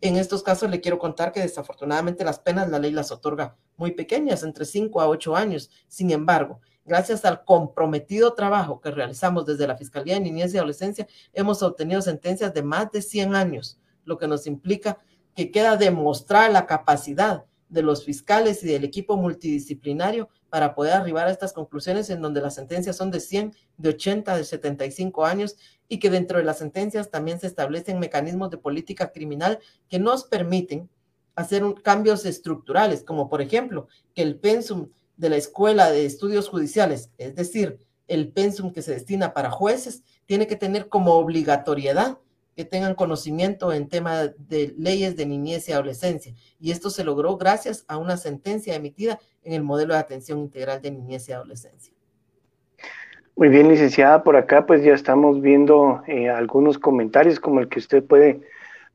[0.03, 3.91] En estos casos le quiero contar que desafortunadamente las penas la ley las otorga muy
[3.91, 5.69] pequeñas, entre 5 a 8 años.
[5.87, 11.07] Sin embargo, gracias al comprometido trabajo que realizamos desde la Fiscalía de Niñez y Adolescencia,
[11.33, 14.97] hemos obtenido sentencias de más de 100 años, lo que nos implica
[15.35, 21.27] que queda demostrar la capacidad de los fiscales y del equipo multidisciplinario para poder arribar
[21.27, 25.55] a estas conclusiones en donde las sentencias son de 100, de 80, de 75 años
[25.91, 30.23] y que dentro de las sentencias también se establecen mecanismos de política criminal que nos
[30.23, 30.89] permiten
[31.35, 34.87] hacer cambios estructurales, como por ejemplo que el pensum
[35.17, 40.03] de la Escuela de Estudios Judiciales, es decir, el pensum que se destina para jueces,
[40.27, 42.19] tiene que tener como obligatoriedad
[42.55, 46.33] que tengan conocimiento en tema de leyes de niñez y adolescencia.
[46.57, 50.81] Y esto se logró gracias a una sentencia emitida en el modelo de atención integral
[50.81, 51.93] de niñez y adolescencia.
[53.41, 57.79] Muy bien, licenciada, por acá pues ya estamos viendo eh, algunos comentarios como el que
[57.79, 58.39] usted puede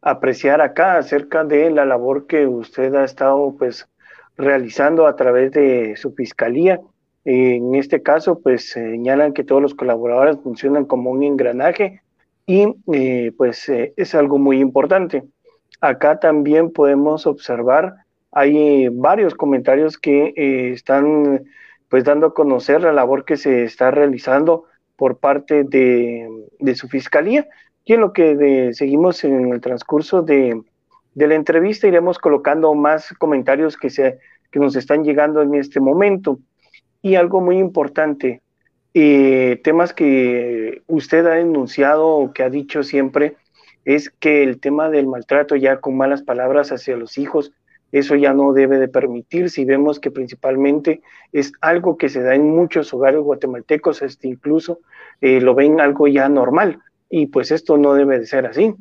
[0.03, 3.89] apreciar acá acerca de la labor que usted ha estado pues
[4.37, 6.81] realizando a través de su fiscalía.
[7.25, 12.03] en este caso pues señalan que todos los colaboradores funcionan como un engranaje
[12.47, 15.25] y eh, pues eh, es algo muy importante.
[15.81, 17.97] Acá también podemos observar,
[18.31, 21.43] hay varios comentarios que eh, están
[21.89, 24.65] pues dando a conocer la labor que se está realizando
[24.97, 26.29] por parte de,
[26.75, 27.47] su fiscalía
[27.85, 30.63] y en lo que seguimos en el transcurso de,
[31.15, 34.19] la entrevista iremos colocando más comentarios que, se,
[34.53, 36.39] nos están llegando en este momento.
[37.03, 38.43] Y algo muy importante,
[38.93, 43.37] y temas que usted ha denunciado o que ha dicho siempre
[43.85, 47.53] es que el tema del maltrato ya con malas palabras hacia los hijos,
[47.99, 52.35] eso ya no debe de permitir si vemos que principalmente es algo que se da
[52.35, 54.81] en muchos hogares guatemaltecos, este incluso
[55.21, 58.75] eh, lo ven algo ya normal y pues esto no debe de ser así.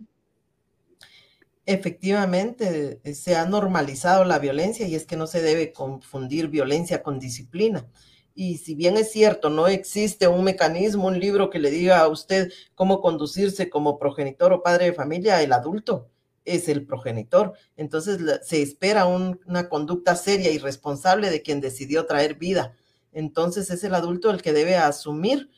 [1.68, 7.20] Efectivamente, se ha normalizado la violencia y es que no se debe confundir violencia con
[7.20, 7.88] disciplina.
[8.36, 12.08] Y si bien es cierto, no existe un mecanismo, un libro que le diga a
[12.08, 16.12] usted cómo conducirse como progenitor o padre de familia, el adulto
[16.46, 17.54] es el progenitor.
[17.76, 22.76] Entonces se espera una conducta seria y responsable de quien decidió traer vida.
[23.12, 25.50] Entonces es el adulto el que debe asumir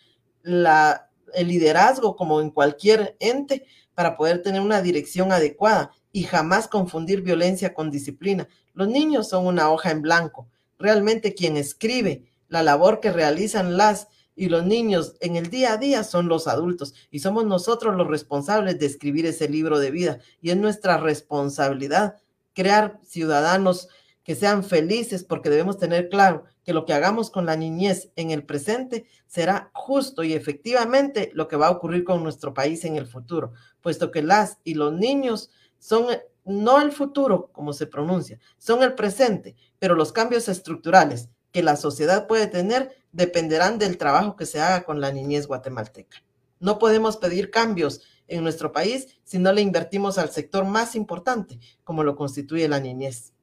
[0.42, 6.68] la, el liderazgo como en cualquier ente para poder tener una dirección adecuada y jamás
[6.68, 8.48] confundir violencia con disciplina.
[8.74, 10.48] Los niños son una hoja en blanco.
[10.80, 14.08] Realmente quien escribe la labor que realizan las
[14.38, 18.08] y los niños en el día a día son los adultos y somos nosotros los
[18.08, 22.16] responsables de escribir ese libro de vida y es nuestra responsabilidad
[22.54, 23.90] crear ciudadanos
[24.24, 28.30] que sean felices porque debemos tener claro que lo que hagamos con la niñez en
[28.30, 32.96] el presente será justo y efectivamente lo que va a ocurrir con nuestro país en
[32.96, 36.08] el futuro, puesto que las y los niños son
[36.46, 41.76] no el futuro, como se pronuncia, son el presente, pero los cambios estructurales que la
[41.76, 46.18] sociedad puede tener dependerán del trabajo que se haga con la niñez guatemalteca.
[46.60, 51.60] No podemos pedir cambios en nuestro país si no le invertimos al sector más importante,
[51.84, 53.34] como lo constituye la niñez.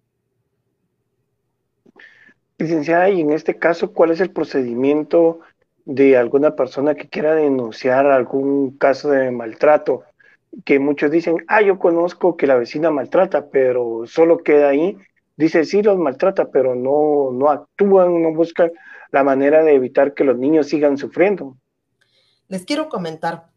[2.59, 5.41] Licenciada, y en este caso, ¿cuál es el procedimiento
[5.85, 10.05] de alguna persona que quiera denunciar algún caso de maltrato?
[10.65, 14.97] Que muchos dicen, ah, yo conozco que la vecina maltrata, pero solo queda ahí.
[15.37, 18.71] Dice, sí, los maltrata, pero no, no actúan, no buscan
[19.11, 21.57] la manera de evitar que los niños sigan sufriendo.
[22.49, 23.51] Les quiero comentar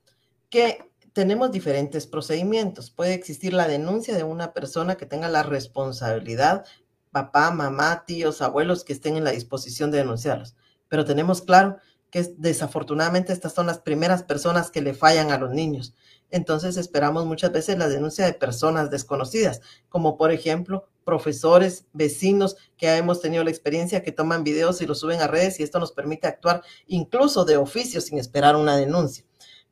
[0.50, 2.92] que tenemos diferentes procedimientos.
[2.92, 6.66] Puede existir la denuncia de una persona que tenga la responsabilidad,
[7.12, 10.56] papá, mamá, tíos, abuelos que estén en la disposición de denunciarlos.
[10.88, 11.78] Pero tenemos claro
[12.12, 15.96] que desafortunadamente estas son las primeras personas que le fallan a los niños.
[16.30, 22.93] Entonces esperamos muchas veces la denuncia de personas desconocidas, como por ejemplo profesores, vecinos que
[22.93, 25.93] hemos tenido la experiencia que toman videos y los suben a redes y esto nos
[25.93, 29.24] permite actuar incluso de oficio sin esperar una denuncia.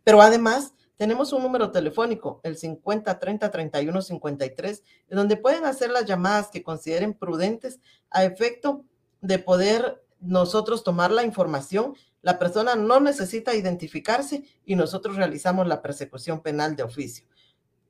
[0.05, 6.05] Pero además tenemos un número telefónico, el 50 30 31 53, donde pueden hacer las
[6.05, 8.85] llamadas que consideren prudentes a efecto
[9.19, 11.97] de poder nosotros tomar la información.
[12.21, 17.27] La persona no necesita identificarse y nosotros realizamos la persecución penal de oficio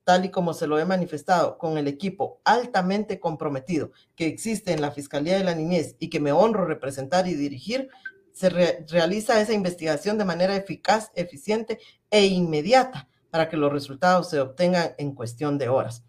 [0.06, 4.80] tal y como se lo he manifestado con el equipo altamente comprometido que existe en
[4.80, 7.90] la Fiscalía de la Niñez y que me honro representar y dirigir,
[8.32, 11.80] se realiza esa investigación de manera eficaz, eficiente
[12.12, 16.04] e inmediata para que los resultados se obtengan en cuestión de horas.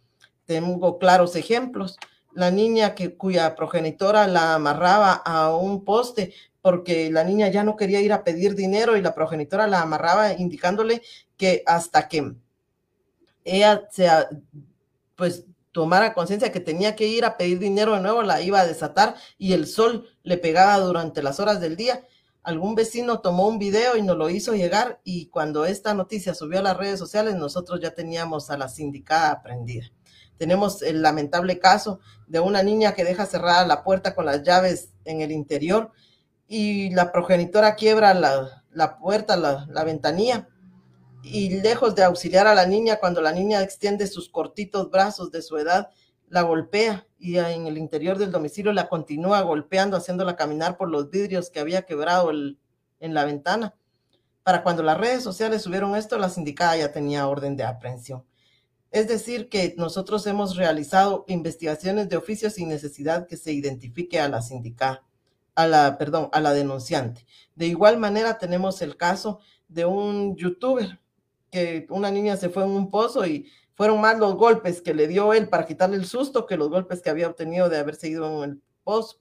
[0.45, 1.97] Tengo claros ejemplos.
[2.35, 8.01] La niña cuya progenitora la amarraba a un poste porque la niña ya no quería
[8.01, 11.01] ir a pedir dinero y la progenitora la amarraba indicándole
[11.37, 12.35] que hasta que
[13.47, 14.09] ella se,
[15.15, 18.67] pues, tomara conciencia que tenía que ir a pedir dinero de nuevo, la iba a
[18.67, 22.03] desatar y el sol le pegaba durante las horas del día.
[22.43, 26.61] Algún vecino tomó un video y nos lo hizo llegar y cuando esta noticia subió
[26.61, 29.87] a las redes sociales, nosotros ya teníamos a la sindicada aprendida.
[30.39, 34.91] Tenemos el lamentable caso de una niña que deja cerrada la puerta con las llaves
[35.05, 35.93] en el interior
[36.49, 40.49] y la progenitora quiebra la, puerta, la, la ventanilla
[41.27, 45.43] y lejos de auxiliar a la niña, cuando la niña extiende sus cortitos brazos de
[45.43, 45.91] su edad,
[46.29, 51.11] la golpea y en el interior del domicilio la continúa golpeando, haciéndola caminar por los
[51.11, 53.75] vidrios que había quebrado en la ventana.
[54.43, 58.25] Para cuando las redes sociales subieron esto, la sindicada ya tenía orden de aprehensión.
[58.93, 64.29] Es decir, que nosotros hemos realizado investigaciones de oficio sin necesidad que se identifique a
[64.29, 65.05] la sindicada,
[65.55, 67.27] a la, perdón, a la denunciante.
[67.57, 71.01] De igual manera, tenemos el caso de un youtuber
[71.91, 75.33] una niña se fue en un pozo y fueron más los golpes que le dio
[75.33, 78.51] él para quitarle el susto que los golpes que había obtenido de haber seguido en
[78.51, 79.19] el pozo.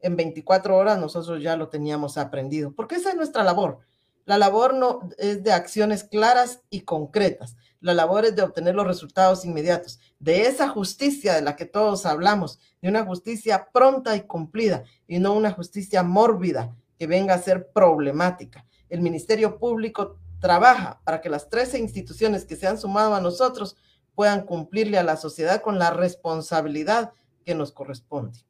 [0.00, 3.78] En 24 horas nosotros ya lo teníamos aprendido, porque esa es nuestra labor.
[4.26, 7.56] La labor no es de acciones claras y concretas.
[7.80, 12.06] La labor es de obtener los resultados inmediatos, de esa justicia de la que todos
[12.06, 17.42] hablamos, de una justicia pronta y cumplida y no una justicia mórbida que venga a
[17.42, 18.66] ser problemática.
[18.88, 23.76] El Ministerio Público trabaja para que las 13 instituciones que se han sumado a nosotros
[24.14, 27.12] puedan cumplirle a la sociedad con la responsabilidad
[27.44, 28.40] que nos corresponde.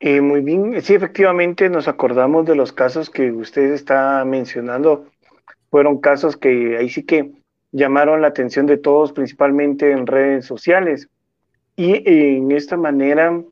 [0.00, 5.06] Eh, muy bien, sí, efectivamente nos acordamos de los casos que usted está mencionando.
[5.70, 7.32] Fueron casos que ahí sí que
[7.70, 11.10] llamaron la atención de todos, principalmente en redes sociales.
[11.76, 13.42] Y en esta manera,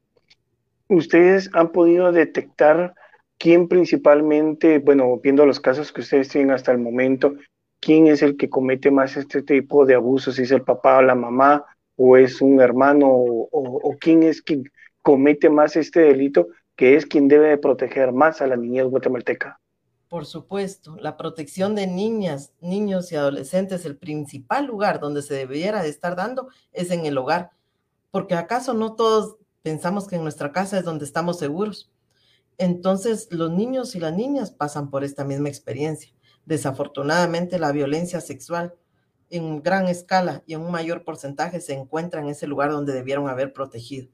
[0.88, 2.94] ustedes han podido detectar
[3.38, 7.34] ¿quién principalmente, bueno, viendo los casos que ustedes tienen hasta el momento,
[7.80, 10.36] quién es el que comete más este tipo de abusos?
[10.36, 11.64] ¿Si es el papá o la mamá
[11.96, 14.64] o es un hermano o, quién es quien
[15.02, 19.58] comete más este delito que es quien debe de proteger más a la niñez guatemalteca?
[20.08, 25.82] Por supuesto, la protección de niñas, niños y adolescentes, el principal lugar donde se debiera
[25.82, 27.50] de estar dando es en el hogar,
[28.10, 31.90] porque acaso no todos pensamos que en nuestra casa es donde estamos seguros.
[32.58, 36.12] Entonces, los niños y las niñas pasan por esta misma experiencia.
[36.44, 38.74] Desafortunadamente, la violencia sexual
[39.30, 43.28] en gran escala y en un mayor porcentaje se encuentra en ese lugar donde debieron
[43.28, 44.08] haber protegido.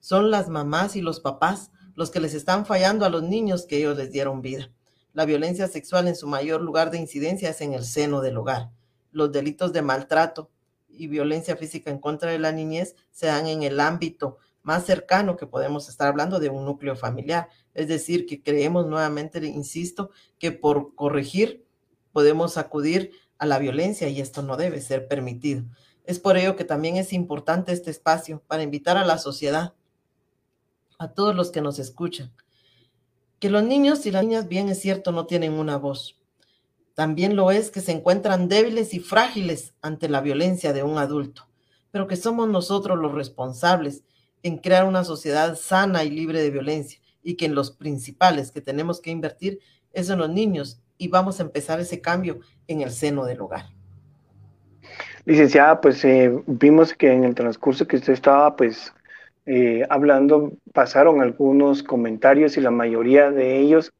[0.00, 3.78] Son las mamás y los papás los que les están fallando a los niños que
[3.78, 4.70] ellos les dieron vida.
[5.12, 8.70] La violencia sexual en su mayor lugar de incidencia es en el seno del hogar.
[9.12, 10.50] Los delitos de maltrato
[10.88, 15.36] y violencia física en contra de la niñez se dan en el ámbito más cercano
[15.36, 17.48] que podemos estar hablando de un núcleo familiar.
[17.72, 20.10] Es decir, que creemos nuevamente, insisto,
[20.40, 21.64] que por corregir
[22.12, 25.62] podemos acudir a la violencia y esto no debe ser permitido.
[26.04, 29.74] Es por ello que también es importante este espacio para invitar a la sociedad,
[30.98, 32.32] a todos los que nos escuchan,
[33.38, 36.18] que los niños y las niñas, bien es cierto, no tienen una voz.
[36.94, 41.46] También lo es que se encuentran débiles y frágiles ante la violencia de un adulto,
[41.92, 44.02] pero que somos nosotros los responsables
[44.46, 48.60] en crear una sociedad sana y libre de violencia y que en los principales que
[48.60, 49.58] tenemos que invertir
[49.92, 53.64] es en los niños y vamos a empezar ese cambio en el seno del hogar.
[55.24, 58.94] Licenciada, pues eh, vimos que en el transcurso que usted estaba pues
[59.46, 63.92] eh, hablando pasaron algunos comentarios y la mayoría de ellos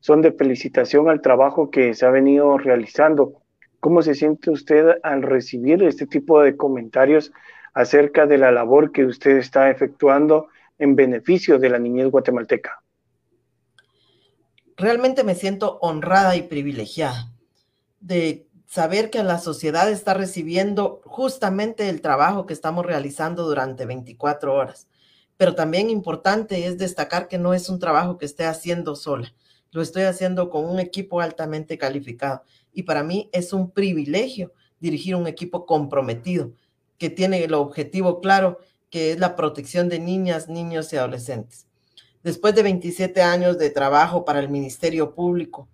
[0.00, 3.40] son de felicitación al trabajo que se ha venido realizando.
[3.80, 7.32] ¿Cómo se siente usted al recibir este tipo de comentarios
[7.74, 10.48] acerca de la labor que usted está efectuando
[10.78, 12.84] en beneficio de la niñez guatemalteca?
[14.76, 17.32] realmente me siento honrada y privilegiada
[18.00, 24.52] de saber que la sociedad está recibiendo justamente el trabajo que estamos realizando durante 24
[24.54, 24.88] horas.
[25.36, 29.32] Pero también importante es destacar que no es un trabajo que esté haciendo sola,
[29.70, 32.42] lo estoy haciendo con un equipo altamente calificado.
[32.72, 36.52] Y para mí es un privilegio dirigir un equipo comprometido,
[37.04, 41.66] que tiene el objetivo claro, que es la protección de niñas, niños y adolescentes
[42.24, 45.68] después de 27 años de trabajo para el Ministerio Público,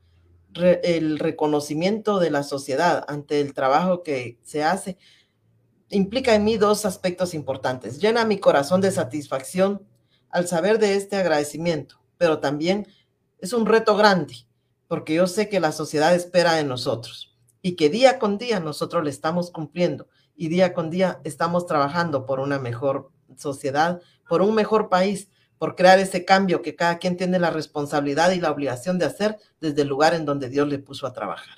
[0.54, 4.98] el reconocimiento de la sociedad ante el trabajo que se hace
[5.90, 8.00] implica en mí dos aspectos importantes.
[8.00, 9.86] Llena mi corazón de satisfacción
[10.28, 12.88] al saber de este agradecimiento, pero también
[13.38, 14.34] es un reto grande,
[14.88, 19.04] porque yo sé que la sociedad espera de nosotros y que día con día nosotros
[19.04, 20.08] le estamos cumpliendo
[20.40, 25.76] y día con día estamos trabajando por una mejor sociedad, por un mejor país, por
[25.76, 29.82] crear ese cambio que cada quien tiene la responsabilidad y la obligación de hacer desde
[29.82, 31.56] el lugar en donde Dios le puso a trabajar.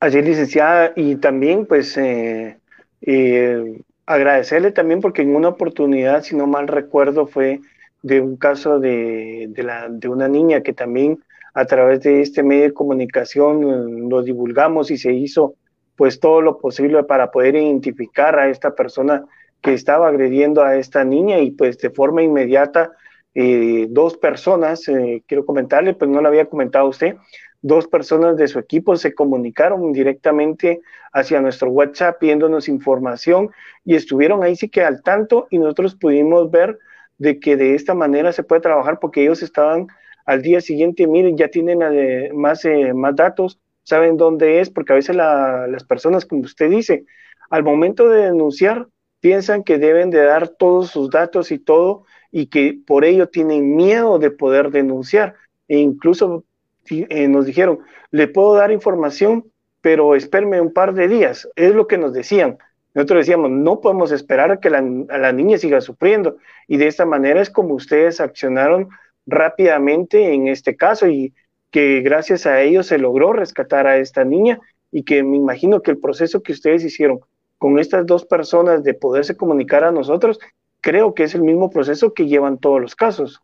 [0.00, 2.60] Así, licenciada, y también pues eh,
[3.02, 7.60] eh, agradecerle también porque en una oportunidad, si no mal recuerdo, fue
[8.00, 12.62] de un caso de, la, de una niña que también a través de este medio
[12.62, 15.56] de comunicación lo divulgamos y se hizo
[15.96, 19.24] pues todo lo posible para poder identificar a esta persona
[19.62, 22.92] que estaba agrediendo a esta niña y pues de forma inmediata
[23.34, 27.16] eh, dos personas, eh, quiero comentarle, pues no lo había comentado usted,
[27.60, 30.80] dos personas de su equipo se comunicaron directamente
[31.12, 33.50] hacia nuestro WhatsApp pidiéndonos información
[33.84, 36.78] y estuvieron ahí sí que al tanto y nosotros pudimos ver
[37.18, 39.88] de que de esta manera se puede trabajar porque ellos estaban
[40.24, 42.62] al día siguiente, miren, ya tienen eh, más,
[42.94, 47.06] más datos, saben dónde es, porque a veces las personas, como usted dice,
[47.50, 48.88] al momento de denunciar,
[49.20, 53.76] piensan que deben de dar todos sus datos y todo y que por ello tienen
[53.76, 55.36] miedo de poder denunciar.
[55.68, 56.44] E incluso
[56.90, 57.78] eh, nos dijeron,
[58.10, 59.50] le puedo dar información,
[59.80, 61.48] pero espérme un par de días.
[61.54, 62.58] Es lo que nos decían.
[62.92, 66.38] Nosotros decíamos, no podemos esperar a que la, la niña siga sufriendo.
[66.66, 68.88] Y de esta manera es como ustedes accionaron
[69.26, 71.32] rápidamente en este caso y
[71.70, 74.60] que gracias a ellos se logró rescatar a esta niña
[74.90, 77.20] y que me imagino que el proceso que ustedes hicieron
[77.58, 80.38] con estas dos personas de poderse comunicar a nosotros,
[80.80, 83.40] creo que es el mismo proceso que llevan todos los casos.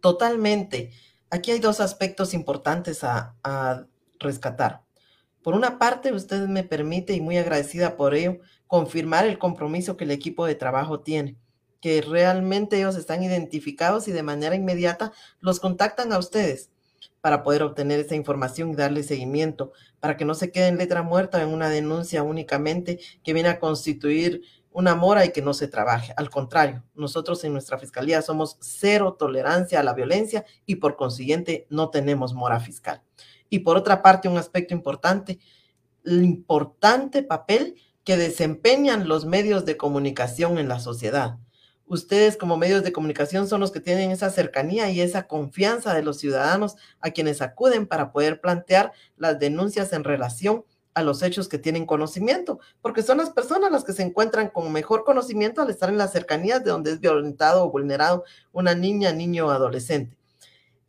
[0.00, 0.90] Totalmente.
[1.30, 3.86] Aquí hay dos aspectos importantes a, a
[4.18, 4.82] rescatar.
[5.42, 10.04] Por una parte, usted me permite, y muy agradecida por ello, confirmar el compromiso que
[10.04, 11.36] el equipo de trabajo tiene,
[11.80, 16.71] que realmente ellos están identificados y de manera inmediata los contactan a ustedes
[17.22, 21.02] para poder obtener esa información y darle seguimiento, para que no se quede en letra
[21.02, 24.42] muerta en una denuncia únicamente que viene a constituir
[24.72, 26.12] una mora y que no se trabaje.
[26.16, 31.66] Al contrario, nosotros en nuestra fiscalía somos cero tolerancia a la violencia y por consiguiente
[31.70, 33.02] no tenemos mora fiscal.
[33.48, 35.38] Y por otra parte, un aspecto importante,
[36.04, 41.38] el importante papel que desempeñan los medios de comunicación en la sociedad,
[41.86, 46.02] Ustedes como medios de comunicación son los que tienen esa cercanía y esa confianza de
[46.02, 50.64] los ciudadanos a quienes acuden para poder plantear las denuncias en relación
[50.94, 54.72] a los hechos que tienen conocimiento, porque son las personas las que se encuentran con
[54.72, 59.12] mejor conocimiento al estar en las cercanías de donde es violentado o vulnerado una niña,
[59.12, 60.16] niño o adolescente.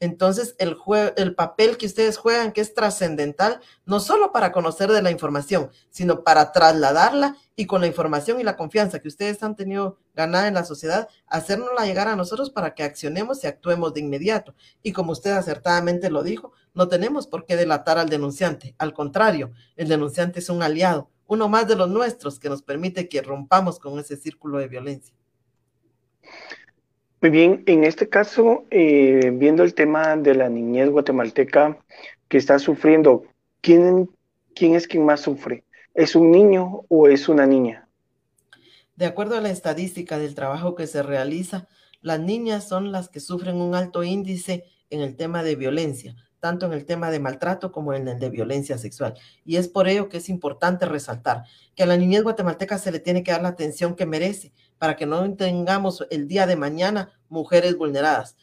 [0.03, 0.75] Entonces, el,
[1.15, 5.71] el papel que ustedes juegan, que es trascendental, no solo para conocer de la información,
[5.91, 10.49] sino para trasladarla y con la información y la confianza que ustedes han tenido ganada
[10.49, 14.53] en la sociedad, hacernosla llegar a nosotros para que accionemos y actuemos de inmediato.
[14.81, 18.75] Y como usted acertadamente lo dijo, no tenemos por qué delatar al denunciante.
[18.79, 23.07] Al contrario, el denunciante es un aliado, uno más de los nuestros que nos permite
[23.07, 25.15] que rompamos con ese círculo de violencia.
[27.23, 31.77] Muy bien, en este caso, eh, viendo el tema de la niñez guatemalteca
[32.27, 33.23] que está sufriendo,
[33.61, 34.09] ¿quién,
[34.53, 35.63] ¿quién es quien más sufre?
[35.93, 37.87] ¿Es un niño o es una niña?
[38.97, 41.69] De acuerdo a la estadística del trabajo que se realiza,
[42.01, 46.65] las niñas son las que sufren un alto índice en el tema de violencia, tanto
[46.65, 49.13] en el tema de maltrato como en el de violencia sexual.
[49.45, 51.43] Y es por ello que es importante resaltar
[51.73, 54.51] que a la niñez guatemalteca se le tiene que dar la atención que merece
[54.83, 58.35] para que no tengamos el día de mañana mujeres vulneradas.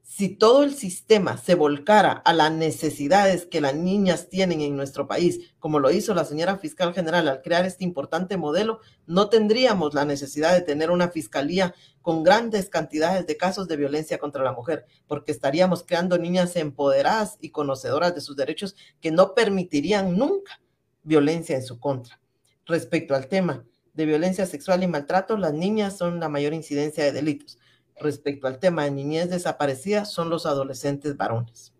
[0.00, 5.08] Si todo el sistema se volcara a las necesidades que las niñas tienen en nuestro
[5.08, 9.92] país, como lo hizo la señora fiscal general al crear este importante modelo, no tendríamos
[9.92, 14.52] la necesidad de tener una fiscalía con grandes cantidades de casos de violencia contra la
[14.52, 20.60] mujer, porque estaríamos creando niñas empoderadas y conocedoras de sus derechos que no permitirían nunca
[21.02, 22.20] violencia en su contra.
[22.66, 23.64] Respecto al tema
[23.98, 27.58] de violencia sexual y maltrato, las niñas son la mayor incidencia de delitos
[28.00, 31.74] respecto al tema de niñez desaparecida son los adolescentes varones.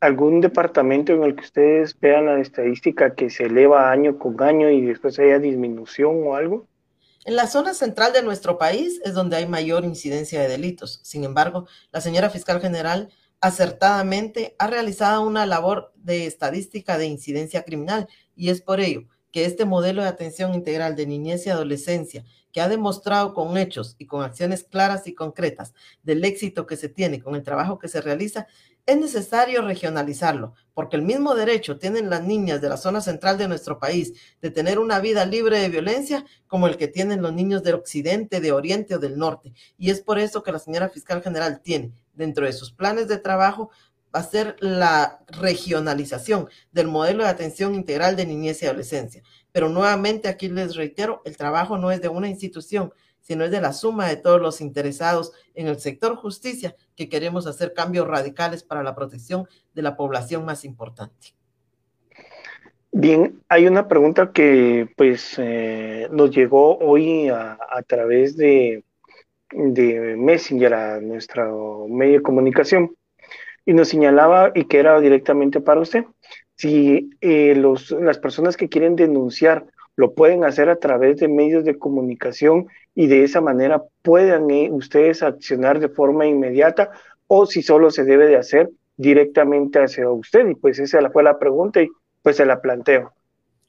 [0.00, 4.68] ¿Algún departamento en el que ustedes vean la estadística que se eleva año con año
[4.68, 6.66] y después haya disminución o algo?
[7.24, 11.00] En la zona central de nuestro país es donde hay mayor incidencia de delitos.
[11.04, 13.08] Sin embargo, la señora fiscal general
[13.40, 19.46] acertadamente ha realizado una labor de estadística de incidencia criminal y es por ello que
[19.46, 24.06] este modelo de atención integral de niñez y adolescencia que ha demostrado con hechos y
[24.06, 25.74] con acciones claras y concretas
[26.04, 28.46] del éxito que se tiene con el trabajo que se realiza,
[28.86, 33.48] es necesario regionalizarlo, porque el mismo derecho tienen las niñas de la zona central de
[33.48, 37.64] nuestro país de tener una vida libre de violencia como el que tienen los niños
[37.64, 39.52] del occidente, de oriente o del norte.
[39.76, 43.18] Y es por eso que la señora fiscal general tiene dentro de sus planes de
[43.18, 43.70] trabajo
[44.14, 49.22] hacer la regionalización del modelo de atención integral de niñez y adolescencia.
[49.52, 53.60] Pero nuevamente aquí les reitero, el trabajo no es de una institución, sino es de
[53.60, 58.62] la suma de todos los interesados en el sector justicia que queremos hacer cambios radicales
[58.62, 61.34] para la protección de la población más importante.
[62.92, 67.58] Bien, hay una pregunta que pues eh, nos llegó hoy a,
[67.88, 68.84] través de,
[69.50, 72.94] de Messenger a nuestro medio de comunicación
[73.66, 76.04] y nos señalaba y que era directamente para usted
[76.56, 79.66] si eh, los, las personas que quieren denunciar
[79.96, 84.68] lo pueden hacer a través de medios de comunicación y de esa manera puedan eh,
[84.70, 86.90] ustedes accionar de forma inmediata
[87.26, 90.48] o si solo se debe de hacer directamente hacia usted.
[90.48, 91.88] Y pues esa fue la pregunta y
[92.22, 93.12] pues se la planteo.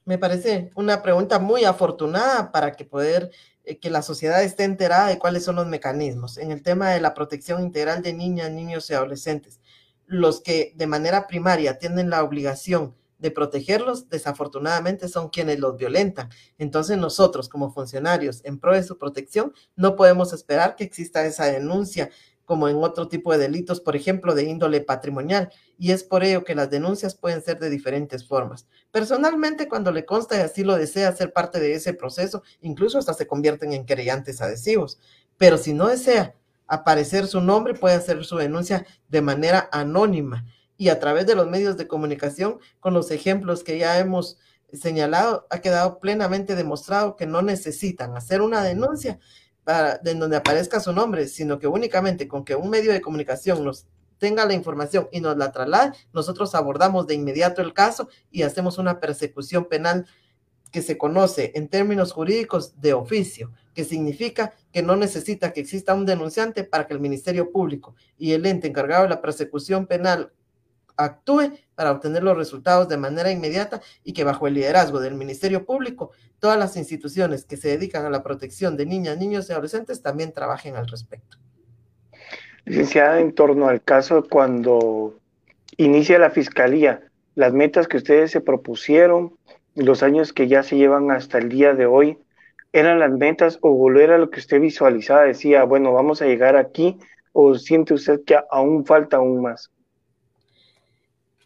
[0.04, 3.30] Me parece una pregunta muy afortunada para que poder
[3.64, 7.00] eh, que la sociedad esté enterada de cuáles son los mecanismos en el tema de
[7.00, 9.60] la protección integral de niñas, niños y adolescentes
[10.06, 16.28] los que de manera primaria tienen la obligación de protegerlos, desafortunadamente son quienes los violentan.
[16.58, 21.46] Entonces nosotros como funcionarios en pro de su protección no podemos esperar que exista esa
[21.46, 22.10] denuncia
[22.44, 25.52] como en otro tipo de delitos, por ejemplo, de índole patrimonial.
[25.78, 28.66] Y es por ello que las denuncias pueden ser de diferentes formas.
[28.92, 33.14] Personalmente, cuando le consta y así lo desea ser parte de ese proceso, incluso hasta
[33.14, 35.00] se convierten en querellantes adhesivos.
[35.36, 36.36] Pero si no desea
[36.66, 40.44] aparecer su nombre, puede hacer su denuncia de manera anónima
[40.76, 44.38] y a través de los medios de comunicación, con los ejemplos que ya hemos
[44.72, 49.18] señalado, ha quedado plenamente demostrado que no necesitan hacer una denuncia
[49.64, 53.64] para, en donde aparezca su nombre, sino que únicamente con que un medio de comunicación
[53.64, 53.86] nos
[54.18, 58.78] tenga la información y nos la traslade, nosotros abordamos de inmediato el caso y hacemos
[58.78, 60.06] una persecución penal
[60.76, 65.94] que se conoce en términos jurídicos de oficio, que significa que no necesita que exista
[65.94, 70.32] un denunciante para que el Ministerio Público y el ente encargado de la persecución penal
[70.94, 75.64] actúe para obtener los resultados de manera inmediata y que bajo el liderazgo del Ministerio
[75.64, 80.02] Público, todas las instituciones que se dedican a la protección de niñas, niños y adolescentes
[80.02, 81.38] también trabajen al respecto.
[82.66, 85.18] Licenciada, en torno al caso cuando
[85.78, 87.02] inicia la Fiscalía,
[87.34, 89.38] las metas que ustedes se propusieron,
[89.76, 92.18] los años que ya se llevan hasta el día de hoy,
[92.72, 96.98] eran las metas o era lo que usted visualizaba, decía, bueno, vamos a llegar aquí
[97.32, 99.70] o siente usted que aún falta aún más?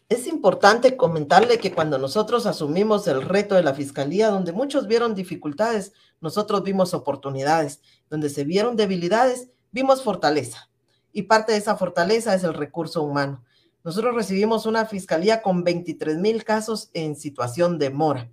[0.07, 5.15] Es importante comentarle que cuando nosotros asumimos el reto de la fiscalía, donde muchos vieron
[5.15, 10.69] dificultades, nosotros vimos oportunidades, donde se vieron debilidades, vimos fortaleza.
[11.13, 13.43] Y parte de esa fortaleza es el recurso humano.
[13.83, 18.29] Nosotros recibimos una fiscalía con 23 mil casos en situación de mora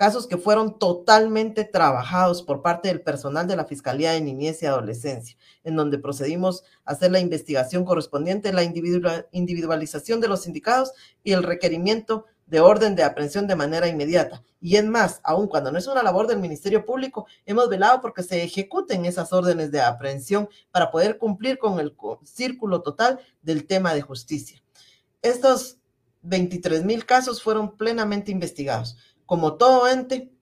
[0.00, 4.66] casos que fueron totalmente trabajados por parte del personal de la Fiscalía de Niñez y
[4.66, 10.92] Adolescencia, en donde procedimos a hacer la investigación correspondiente, la individualización de los sindicados
[11.22, 14.42] y el requerimiento de orden de aprehensión de manera inmediata.
[14.58, 18.22] Y es más, aun cuando no es una labor del Ministerio Público, hemos velado porque
[18.22, 21.94] se ejecuten esas órdenes de aprehensión para poder cumplir con el
[22.24, 24.59] círculo total del tema de justicia.
[25.22, 25.78] Estos
[26.22, 28.96] 23 mil casos fueron plenamente investigados
[29.30, 30.32] como todo ente,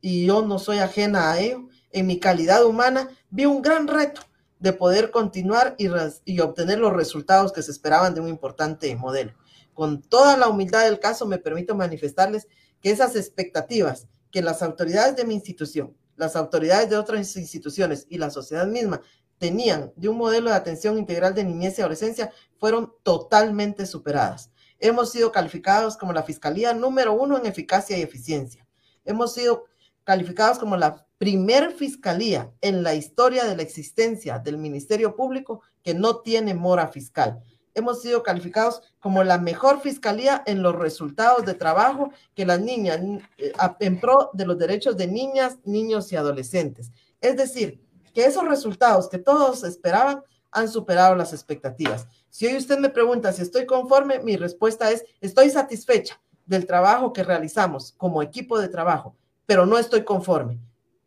[0.00, 4.20] y yo no soy ajena a ello, en mi calidad humana vi un gran reto
[4.58, 5.86] de poder continuar y,
[6.24, 9.32] y, obtener los resultados que se esperaban de un importante modelo.
[9.74, 12.48] Con toda la humildad del caso, me permito manifestarles
[12.80, 18.18] que esas expectativas que las autoridades de mi institución, las autoridades de otras instituciones y
[18.18, 19.02] la sociedad misma
[19.44, 24.50] tenían de un modelo de atención integral de niñez y adolescencia fueron totalmente superadas.
[24.78, 28.66] Hemos sido calificados como la Fiscalía número uno en eficacia y eficiencia.
[29.04, 29.66] Hemos sido
[30.02, 35.92] calificados como la primer fiscalía en la historia de la existencia del Ministerio Público que
[35.92, 37.42] no tiene mora fiscal.
[37.74, 42.98] Hemos sido calificados como la mejor fiscalía en los resultados de trabajo que las niñas,
[43.36, 46.92] eh, en pro de los derechos de niñas, niños y adolescentes.
[47.20, 47.83] Es decir,
[48.14, 50.22] que esos resultados que todos esperaban
[50.52, 52.06] han superado las expectativas.
[52.30, 57.12] Si hoy usted me pregunta si estoy conforme, mi respuesta es, estoy satisfecha del trabajo
[57.12, 59.16] que realizamos como equipo de trabajo,
[59.46, 60.60] pero no estoy conforme.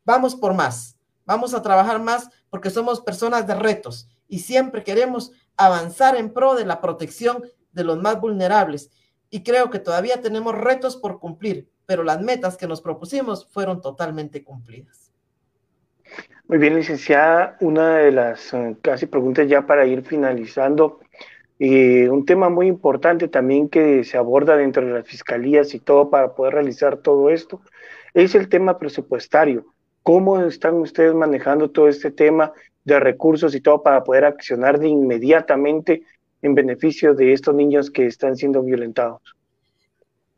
[0.03, 5.31] Vamos por más, vamos a trabajar más porque somos personas de retos y siempre queremos
[5.55, 8.89] avanzar en pro de la protección de los más vulnerables.
[9.29, 13.81] Y creo que todavía tenemos retos por cumplir, pero las metas que nos propusimos fueron
[13.81, 15.06] totalmente cumplidas.
[16.47, 21.01] Muy bien, licenciada, una de las eh, casi preguntas ya para ir finalizando.
[21.59, 26.09] Eh, un tema muy importante también que se aborda dentro de las fiscalías y todo
[26.09, 27.59] para poder realizar todo esto
[28.13, 29.65] es el tema presupuestario.
[30.03, 32.53] ¿Cómo están ustedes manejando todo este tema
[32.85, 36.03] de recursos y todo para poder accionar de inmediatamente
[36.41, 39.21] en beneficio de estos niños que están siendo violentados?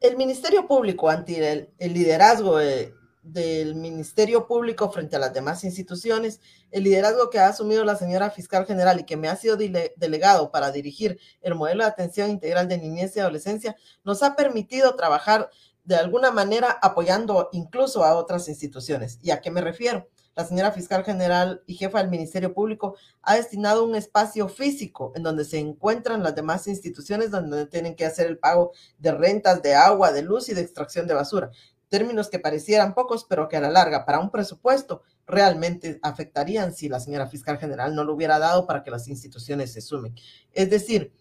[0.01, 5.63] El Ministerio Público, ante el, el liderazgo de, del Ministerio Público frente a las demás
[5.63, 6.39] instituciones,
[6.71, 10.51] el liderazgo que ha asumido la señora fiscal general y que me ha sido delegado
[10.51, 15.49] para dirigir el modelo de atención integral de niñez y adolescencia, nos ha permitido trabajar
[15.83, 19.19] de alguna manera apoyando incluso a otras instituciones.
[19.21, 20.07] ¿Y a qué me refiero?
[20.35, 25.23] La señora fiscal general y jefa del Ministerio Público ha destinado un espacio físico en
[25.23, 29.75] donde se encuentran las demás instituciones donde tienen que hacer el pago de rentas, de
[29.75, 31.51] agua, de luz y de extracción de basura
[31.89, 36.87] términos que parecieran pocos, pero que a la larga para un presupuesto realmente afectarían si
[36.87, 40.15] la señora fiscal general no lo hubiera dado para que las instituciones se sumen.
[40.53, 41.11] Es decir,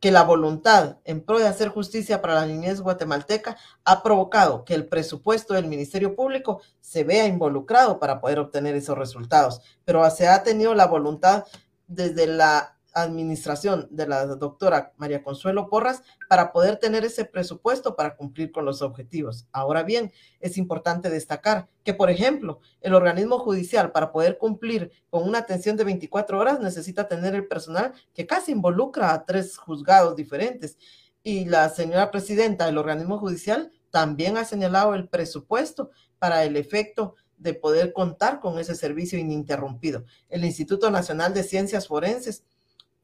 [0.00, 4.74] que la voluntad en pro de hacer justicia para la niñez guatemalteca ha provocado que
[4.74, 10.28] el presupuesto del Ministerio Público se vea involucrado para poder obtener esos resultados, pero se
[10.28, 11.44] ha tenido la voluntad
[11.86, 18.16] desde la administración de la doctora María Consuelo Porras para poder tener ese presupuesto para
[18.16, 19.46] cumplir con los objetivos.
[19.52, 25.28] Ahora bien, es importante destacar que, por ejemplo, el organismo judicial para poder cumplir con
[25.28, 30.16] una atención de 24 horas necesita tener el personal que casi involucra a tres juzgados
[30.16, 30.78] diferentes.
[31.22, 37.14] Y la señora presidenta del organismo judicial también ha señalado el presupuesto para el efecto
[37.36, 40.04] de poder contar con ese servicio ininterrumpido.
[40.30, 42.44] El Instituto Nacional de Ciencias Forenses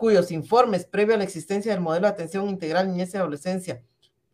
[0.03, 3.85] cuyos informes previo a la existencia del modelo de atención integral niñez y adolescencia,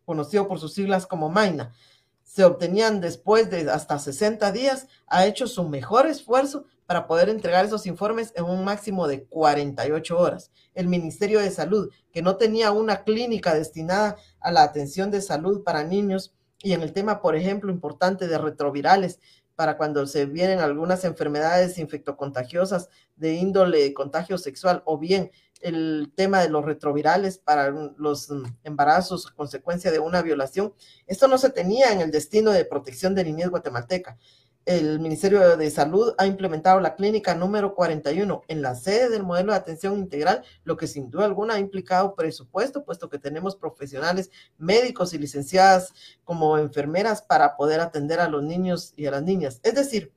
[0.03, 1.75] conocido por sus siglas como MAINA,
[2.23, 7.65] se obtenían después de hasta 60 días, ha hecho su mejor esfuerzo para poder entregar
[7.65, 10.49] esos informes en un máximo de 48 horas.
[10.73, 15.61] El Ministerio de Salud, que no tenía una clínica destinada a la atención de salud
[15.63, 16.33] para niños
[16.63, 19.19] y en el tema, por ejemplo, importante de retrovirales,
[19.59, 22.87] para cuando se vienen algunas enfermedades infectocontagiosas
[23.17, 29.27] de índole contagio sexual o bien el tema de los retrovirales para los mm, embarazos
[29.31, 30.73] consecuencia de una violación.
[31.07, 34.17] Esto no se tenía en el destino de protección de niñez guatemalteca.
[34.65, 39.51] El Ministerio de Salud ha implementado la clínica número 41 en la sede del modelo
[39.51, 44.29] de atención integral, lo que sin duda alguna ha implicado presupuesto, puesto que tenemos profesionales
[44.59, 49.59] médicos y licenciadas como enfermeras para poder atender a los niños y a las niñas.
[49.63, 50.11] Es decir,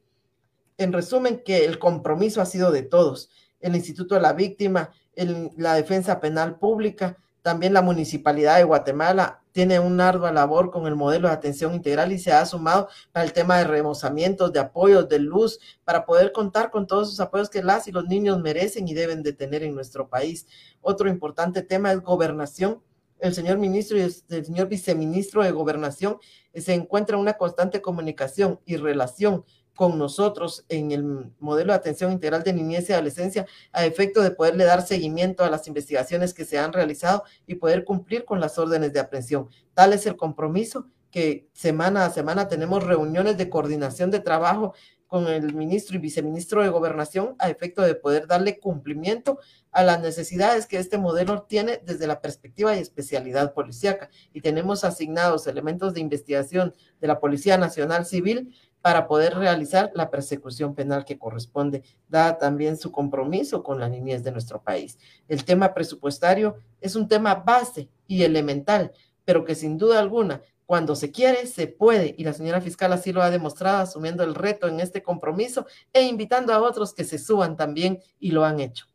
[0.78, 3.30] En resumen, que el compromiso ha sido de todos.
[3.60, 9.78] El Instituto de la Víctima, la Defensa Penal Pública, también la Municipalidad de Guatemala tiene
[9.78, 13.32] una ardua labor con el modelo de atención integral y se ha sumado para el
[13.32, 17.62] tema de remozamientos, de apoyos, de luz, para poder contar con todos esos apoyos que
[17.62, 20.46] las y los niños merecen y deben de tener en nuestro país.
[20.80, 22.82] Otro importante tema es gobernación.
[23.18, 26.18] El señor ministro y el señor viceministro de gobernación
[26.54, 32.12] se encuentran en una constante comunicación y relación con nosotros en el modelo de atención
[32.12, 36.44] integral de niñez y adolescencia a efecto de poderle dar seguimiento a las investigaciones que
[36.44, 39.48] se han realizado y poder cumplir con las órdenes de aprehensión.
[39.74, 44.74] Tal es el compromiso que semana a semana tenemos reuniones de coordinación de trabajo
[45.12, 49.38] con el ministro y viceministro de gobernación a efecto de poder darle cumplimiento
[49.70, 54.08] a las necesidades que este modelo tiene desde la perspectiva y especialidad policíaca.
[54.32, 60.10] Y tenemos asignados elementos de investigación de la Policía Nacional Civil para poder realizar la
[60.10, 64.98] persecución penal que corresponde, dada también su compromiso con la niñez de nuestro país.
[65.28, 68.92] El tema presupuestario es un tema base y elemental,
[69.24, 73.12] pero que sin duda alguna, cuando se quiere, se puede, y la señora fiscal así
[73.12, 77.18] lo ha demostrado, asumiendo el reto en este compromiso e invitando a otros que se
[77.18, 78.86] suban también y lo han hecho.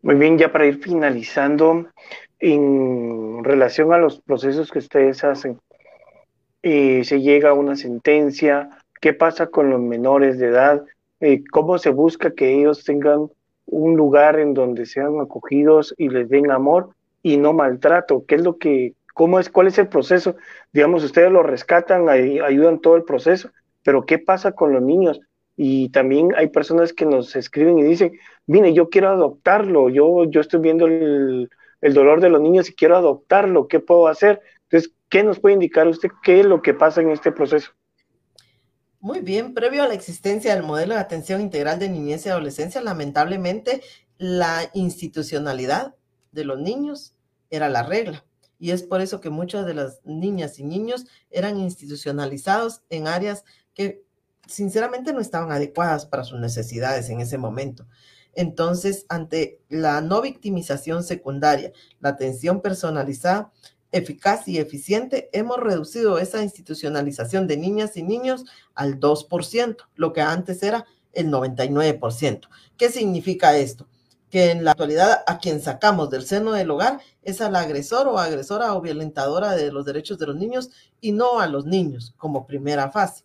[0.00, 1.86] Muy bien, ya para ir finalizando,
[2.38, 5.60] en relación a los procesos que ustedes hacen,
[6.62, 8.70] eh, se llega a una sentencia,
[9.00, 10.84] qué pasa con los menores de edad,
[11.20, 13.28] eh, cómo se busca que ellos tengan
[13.66, 16.90] un lugar en donde sean acogidos y les den amor
[17.22, 20.36] y no maltrato, qué es lo que, cómo es, cuál es el proceso,
[20.72, 23.50] digamos, ustedes lo rescatan, ayudan todo el proceso,
[23.84, 25.20] pero qué pasa con los niños,
[25.56, 30.40] y también hay personas que nos escriben y dicen, mire, yo quiero adoptarlo, yo, yo
[30.40, 34.40] estoy viendo el, el dolor de los niños y quiero adoptarlo, ¿qué puedo hacer?
[35.12, 37.70] ¿Qué nos puede indicar usted qué es lo que pasa en este proceso?
[38.98, 42.80] Muy bien, previo a la existencia del modelo de atención integral de niñez y adolescencia,
[42.80, 43.82] lamentablemente
[44.16, 45.94] la institucionalidad
[46.30, 47.14] de los niños
[47.50, 48.24] era la regla.
[48.58, 53.44] Y es por eso que muchas de las niñas y niños eran institucionalizados en áreas
[53.74, 54.04] que
[54.48, 57.86] sinceramente no estaban adecuadas para sus necesidades en ese momento.
[58.34, 63.52] Entonces, ante la no victimización secundaria, la atención personalizada,
[63.92, 68.44] eficaz y eficiente, hemos reducido esa institucionalización de niñas y niños
[68.74, 72.48] al 2%, lo que antes era el 99%.
[72.76, 73.86] ¿Qué significa esto?
[74.30, 78.18] Que en la actualidad a quien sacamos del seno del hogar es al agresor o
[78.18, 80.70] agresora o violentadora de los derechos de los niños
[81.00, 83.24] y no a los niños como primera fase.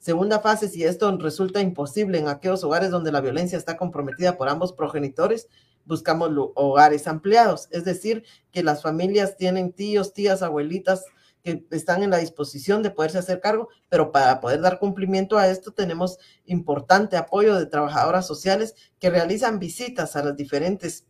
[0.00, 4.48] Segunda fase, si esto resulta imposible en aquellos hogares donde la violencia está comprometida por
[4.48, 5.48] ambos progenitores,
[5.88, 11.04] buscamos hogares ampliados, es decir, que las familias tienen tíos, tías, abuelitas
[11.42, 15.48] que están en la disposición de poderse hacer cargo, pero para poder dar cumplimiento a
[15.48, 21.06] esto tenemos importante apoyo de trabajadoras sociales que realizan visitas a las diferentes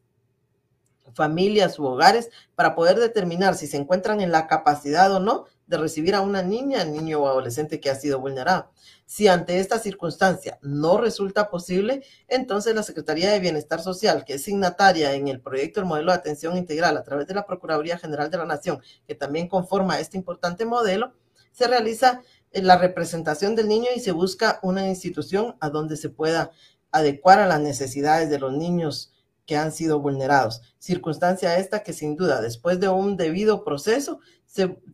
[1.14, 5.76] familias u hogares para poder determinar si se encuentran en la capacidad o no de
[5.76, 8.70] recibir a una niña, niño o adolescente que ha sido vulnerada.
[9.04, 14.42] Si ante esta circunstancia no resulta posible, entonces la Secretaría de Bienestar Social, que es
[14.42, 18.30] signataria en el proyecto del modelo de atención integral a través de la Procuraduría General
[18.30, 21.12] de la Nación, que también conforma este importante modelo,
[21.52, 22.22] se realiza
[22.52, 26.50] la representación del niño y se busca una institución a donde se pueda
[26.90, 29.12] adecuar a las necesidades de los niños
[29.48, 30.60] que han sido vulnerados.
[30.78, 34.20] Circunstancia esta que sin duda, después de un debido proceso,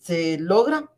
[0.01, 0.91] se, logra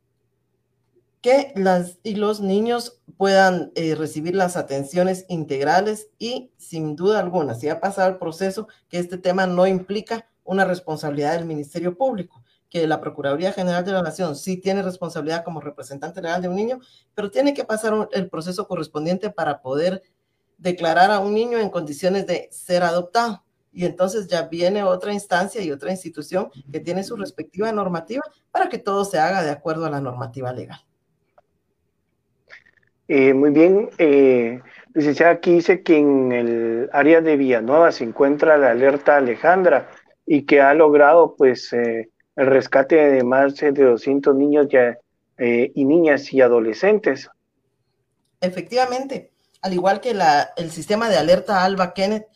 [1.20, 7.55] que las y los niños puedan eh, recibir las atenciones integrales y sin duda alguna,
[7.55, 12.43] si ha pasado el proceso, que este tema no implica una responsabilidad del Ministerio Público,
[12.68, 16.56] que la Procuraduría General de la Nación sí tiene responsabilidad como representante legal de un
[16.56, 16.80] niño,
[17.14, 20.02] pero tiene que pasar el proceso correspondiente para poder
[20.59, 23.45] declarar a un niño en condiciones de ser adoptado
[23.77, 28.70] y entonces ya viene otra instancia y otra institución que tiene su respectiva normativa para
[28.70, 30.81] que todo se haga de acuerdo a la normativa legal.
[33.07, 34.62] Eh, muy bien, eh,
[34.94, 39.90] licenciada, aquí dice que en el área de Villanueva se encuentra la alerta Alejandra
[40.24, 44.97] y que ha logrado pues eh, el rescate de más de 200 niños ya,
[45.36, 47.28] eh, y niñas y adolescentes.
[48.40, 52.27] Efectivamente, al igual que la, el sistema de alerta Alba Kenneth,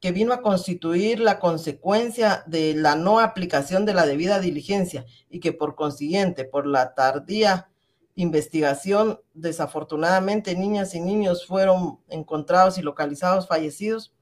[0.00, 5.40] que vino a constituir la consecuencia de la no aplicación de la debida diligencia y
[5.40, 7.68] que por consiguiente, por la tardía
[8.14, 14.12] investigación, desafortunadamente niñas y niños fueron encontrados y localizados fallecidos,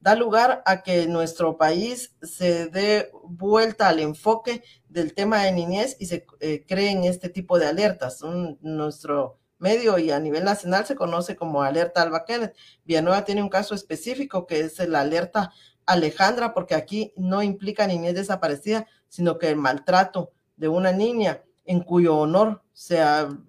[0.00, 5.96] da lugar a que nuestro país se dé vuelta al enfoque del tema de niñez
[5.98, 8.20] y se eh, creen este tipo de alertas.
[8.60, 12.56] nuestro medio y a nivel nacional se conoce como alerta Alba Kenneth.
[12.84, 15.52] Villanueva tiene un caso específico que es la alerta
[15.86, 21.80] Alejandra, porque aquí no implica niñez desaparecida, sino que el maltrato de una niña en
[21.80, 23.00] cuyo honor se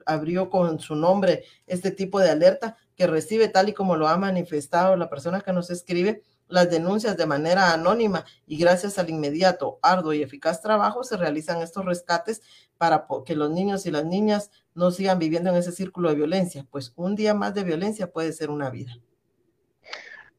[0.05, 4.17] abrió con su nombre este tipo de alerta que recibe tal y como lo ha
[4.17, 9.79] manifestado la persona que nos escribe las denuncias de manera anónima y gracias al inmediato,
[9.81, 12.41] arduo y eficaz trabajo se realizan estos rescates
[12.81, 16.65] para que los niños y las niñas no sigan viviendo en ese círculo de violencia,
[16.71, 18.97] pues un día más de violencia puede ser una vida.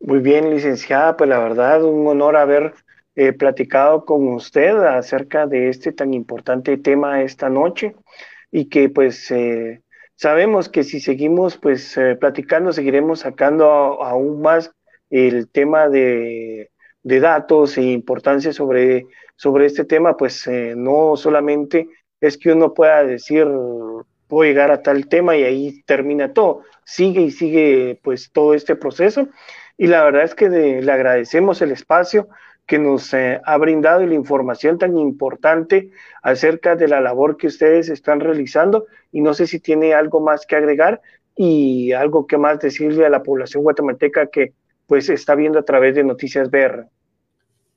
[0.00, 2.74] Muy bien, licenciada, pues la verdad, un honor haber
[3.14, 7.94] eh, platicado con usted acerca de este tan importante tema esta noche
[8.50, 9.80] y que pues eh,
[10.16, 13.66] sabemos que si seguimos pues eh, platicando seguiremos sacando
[14.02, 14.72] aún más
[15.10, 16.70] el tema de,
[17.04, 19.06] datos e importancia sobre,
[19.36, 21.86] sobre este tema, pues no solamente
[22.22, 23.46] es que uno pueda decir
[24.32, 28.76] puedo llegar a tal tema y ahí termina todo, sigue y sigue pues todo este
[28.76, 29.28] proceso.
[29.76, 32.28] Y la verdad es que le agradecemos el espacio
[32.64, 35.90] que nos eh, ha brindado y la información tan importante
[36.22, 38.86] acerca de la labor que ustedes están realizando.
[39.10, 41.02] Y no sé si tiene algo más que agregar
[41.36, 44.54] y algo que más decirle a la población guatemalteca que
[44.86, 46.86] pues está viendo a través de Noticias BR.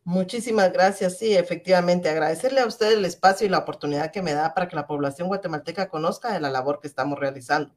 [0.05, 1.17] Muchísimas gracias.
[1.17, 4.75] Sí, efectivamente, agradecerle a usted el espacio y la oportunidad que me da para que
[4.75, 7.73] la población guatemalteca conozca de la labor que estamos realizando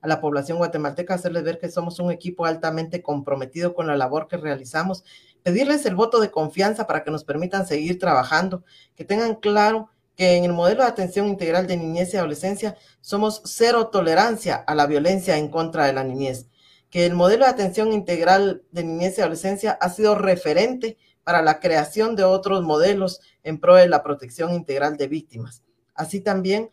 [0.00, 4.26] a la población guatemalteca, hacerles ver que somos un equipo altamente comprometido con la labor
[4.26, 5.04] que realizamos,
[5.44, 8.64] pedirles el voto de confianza para que nos permitan seguir trabajando,
[8.96, 13.40] que tengan claro que en el modelo de atención integral de niñez y adolescencia somos
[13.44, 16.48] cero tolerancia a la violencia en contra de la niñez,
[16.90, 20.96] que el modelo de atención integral de niñez y adolescencia ha sido referente
[21.28, 25.62] para la creación de otros modelos en pro de la protección integral de víctimas.
[25.94, 26.70] Así también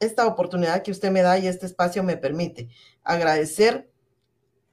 [0.00, 2.68] esta oportunidad que usted me da y este espacio me permite
[3.02, 3.88] agradecer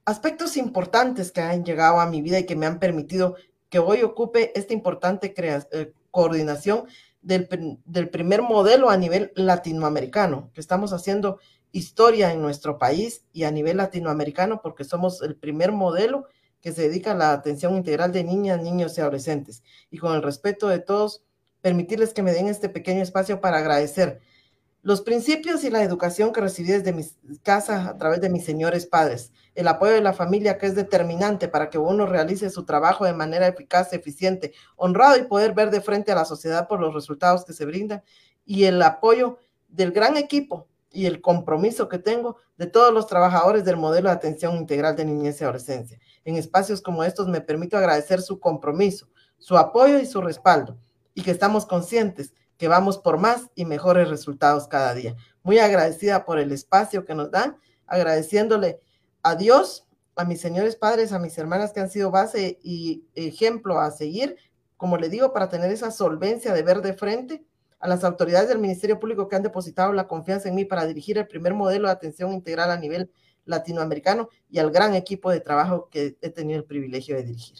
[0.03, 3.37] aspectos importantes que han llegado a mi vida y que me han permitido
[3.69, 6.83] que hoy ocupe esta importante eh, coordinación
[7.21, 7.47] del,
[7.85, 11.39] del, primer modelo a nivel latinoamericano, que estamos haciendo
[11.71, 16.27] historia en nuestro país y a nivel latinoamericano porque somos el primer modelo
[16.63, 19.61] que se dedica a la atención integral de niñas, niños y adolescentes.
[19.91, 21.21] Y con el respeto de todos,
[21.61, 24.21] permitirles que me den este pequeño espacio para agradecer
[24.81, 27.05] los principios y la educación que recibí desde mi
[27.41, 31.47] casa a través de mis señores padres, el apoyo de la familia que es determinante
[31.47, 35.81] para que uno realice su trabajo de manera eficaz, eficiente, honrado y poder ver de
[35.81, 38.03] frente a la sociedad por los resultados que se brindan,
[38.45, 39.37] y el apoyo
[39.67, 44.15] del gran equipo y el compromiso que tengo de todos los trabajadores del modelo de
[44.15, 45.99] atención integral de niñez y adolescencia.
[46.23, 49.09] En espacios como estos me permito agradecer su compromiso,
[49.39, 50.77] su apoyo y su respaldo,
[51.15, 55.15] y que estamos conscientes que vamos por más y mejores resultados cada día.
[55.41, 57.57] Muy agradecida por el espacio que nos dan,
[57.87, 58.79] agradeciéndole
[59.23, 63.79] a Dios, a mis señores padres, a mis hermanas que han sido base y ejemplo
[63.79, 64.37] a seguir,
[64.77, 67.43] como le digo, para tener esa solvencia de ver de frente
[67.83, 71.17] a las autoridades del Ministerio Público que han depositado la confianza en mí para dirigir
[71.17, 73.11] el primer modelo de atención integral a nivel
[73.43, 77.57] latinoamericano y al gran equipo de trabajo que he tenido el privilegio de dirigir.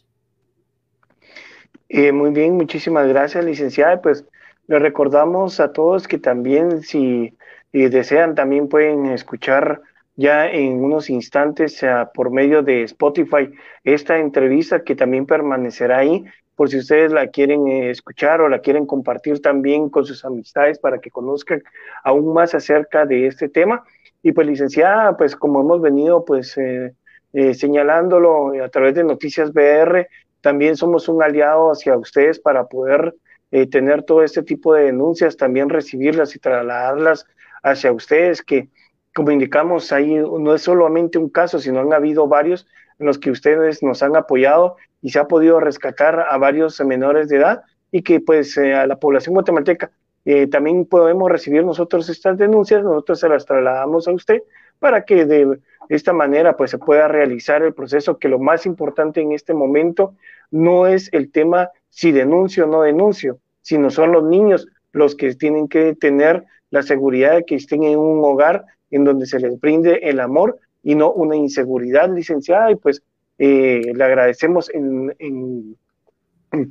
[1.90, 4.02] Eh, muy bien, muchísimas gracias, licenciada.
[4.02, 4.24] Pues
[4.68, 7.38] les recordamos a todos que también si,
[7.74, 9.82] desean también pueden escuchar
[10.16, 11.82] ya en unos instantes
[12.14, 13.52] por medio de Spotify
[13.84, 16.24] esta entrevista que también permanecerá ahí
[16.55, 20.80] por si ustedes la quieren eh, escuchar o la quieren compartir también con sus amistades
[20.80, 21.63] para que conozcan
[22.03, 23.84] aún más acerca de este tema.
[24.21, 26.93] Y pues licenciada, pues como hemos venido pues eh,
[27.34, 30.07] eh, señalándolo a través de Noticias BR,
[30.41, 33.15] también somos un aliado hacia ustedes para poder
[33.51, 37.25] eh, tener todo este tipo de denuncias, también recibirlas y trasladarlas
[37.61, 38.69] hacia ustedes, que
[39.15, 42.67] como indicamos ahí no es solamente un caso, sino han habido varios
[43.05, 47.38] los que ustedes nos han apoyado y se ha podido rescatar a varios menores de
[47.38, 49.91] edad y que pues eh, a la población guatemalteca
[50.25, 54.41] eh, también podemos recibir nosotros estas denuncias, nosotros se las trasladamos a usted
[54.80, 55.59] para que de
[55.89, 60.15] esta manera pues se pueda realizar el proceso que lo más importante en este momento
[60.49, 65.34] no es el tema si denuncio o no denuncio, sino son los niños los que
[65.35, 69.59] tienen que tener la seguridad de que estén en un hogar en donde se les
[69.59, 73.01] brinde el amor y no una inseguridad, licenciada, y pues
[73.39, 75.77] eh, le agradecemos en, en,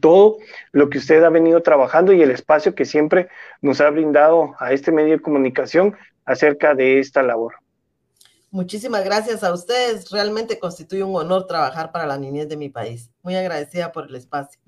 [0.01, 0.39] todo
[0.71, 3.29] lo que usted ha venido trabajando y el espacio que siempre
[3.61, 7.55] nos ha brindado a este medio de comunicación acerca de esta labor.
[8.53, 10.11] Muchísimas gracias a ustedes.
[10.11, 13.11] Realmente constituye un honor trabajar para la niñez de mi país.
[13.23, 14.61] Muy agradecida por el espacio.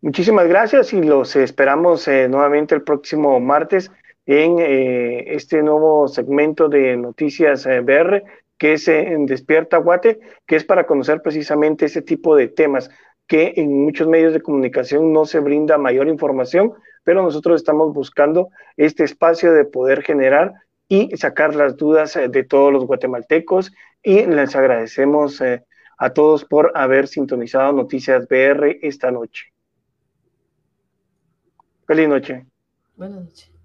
[0.00, 3.90] Muchísimas gracias y los esperamos eh, nuevamente el próximo martes
[4.26, 8.24] en eh, este nuevo segmento de Noticias eh, BR,
[8.58, 12.90] que es en Despierta Guate, que es para conocer precisamente ese tipo de temas
[13.26, 16.72] que en muchos medios de comunicación no se brinda mayor información,
[17.04, 20.54] pero nosotros estamos buscando este espacio de poder generar
[20.88, 23.72] y sacar las dudas de todos los guatemaltecos
[24.02, 25.42] y les agradecemos
[25.98, 29.52] a todos por haber sintonizado Noticias BR esta noche.
[31.86, 32.46] Feliz noche.
[32.96, 33.55] Buenas noches.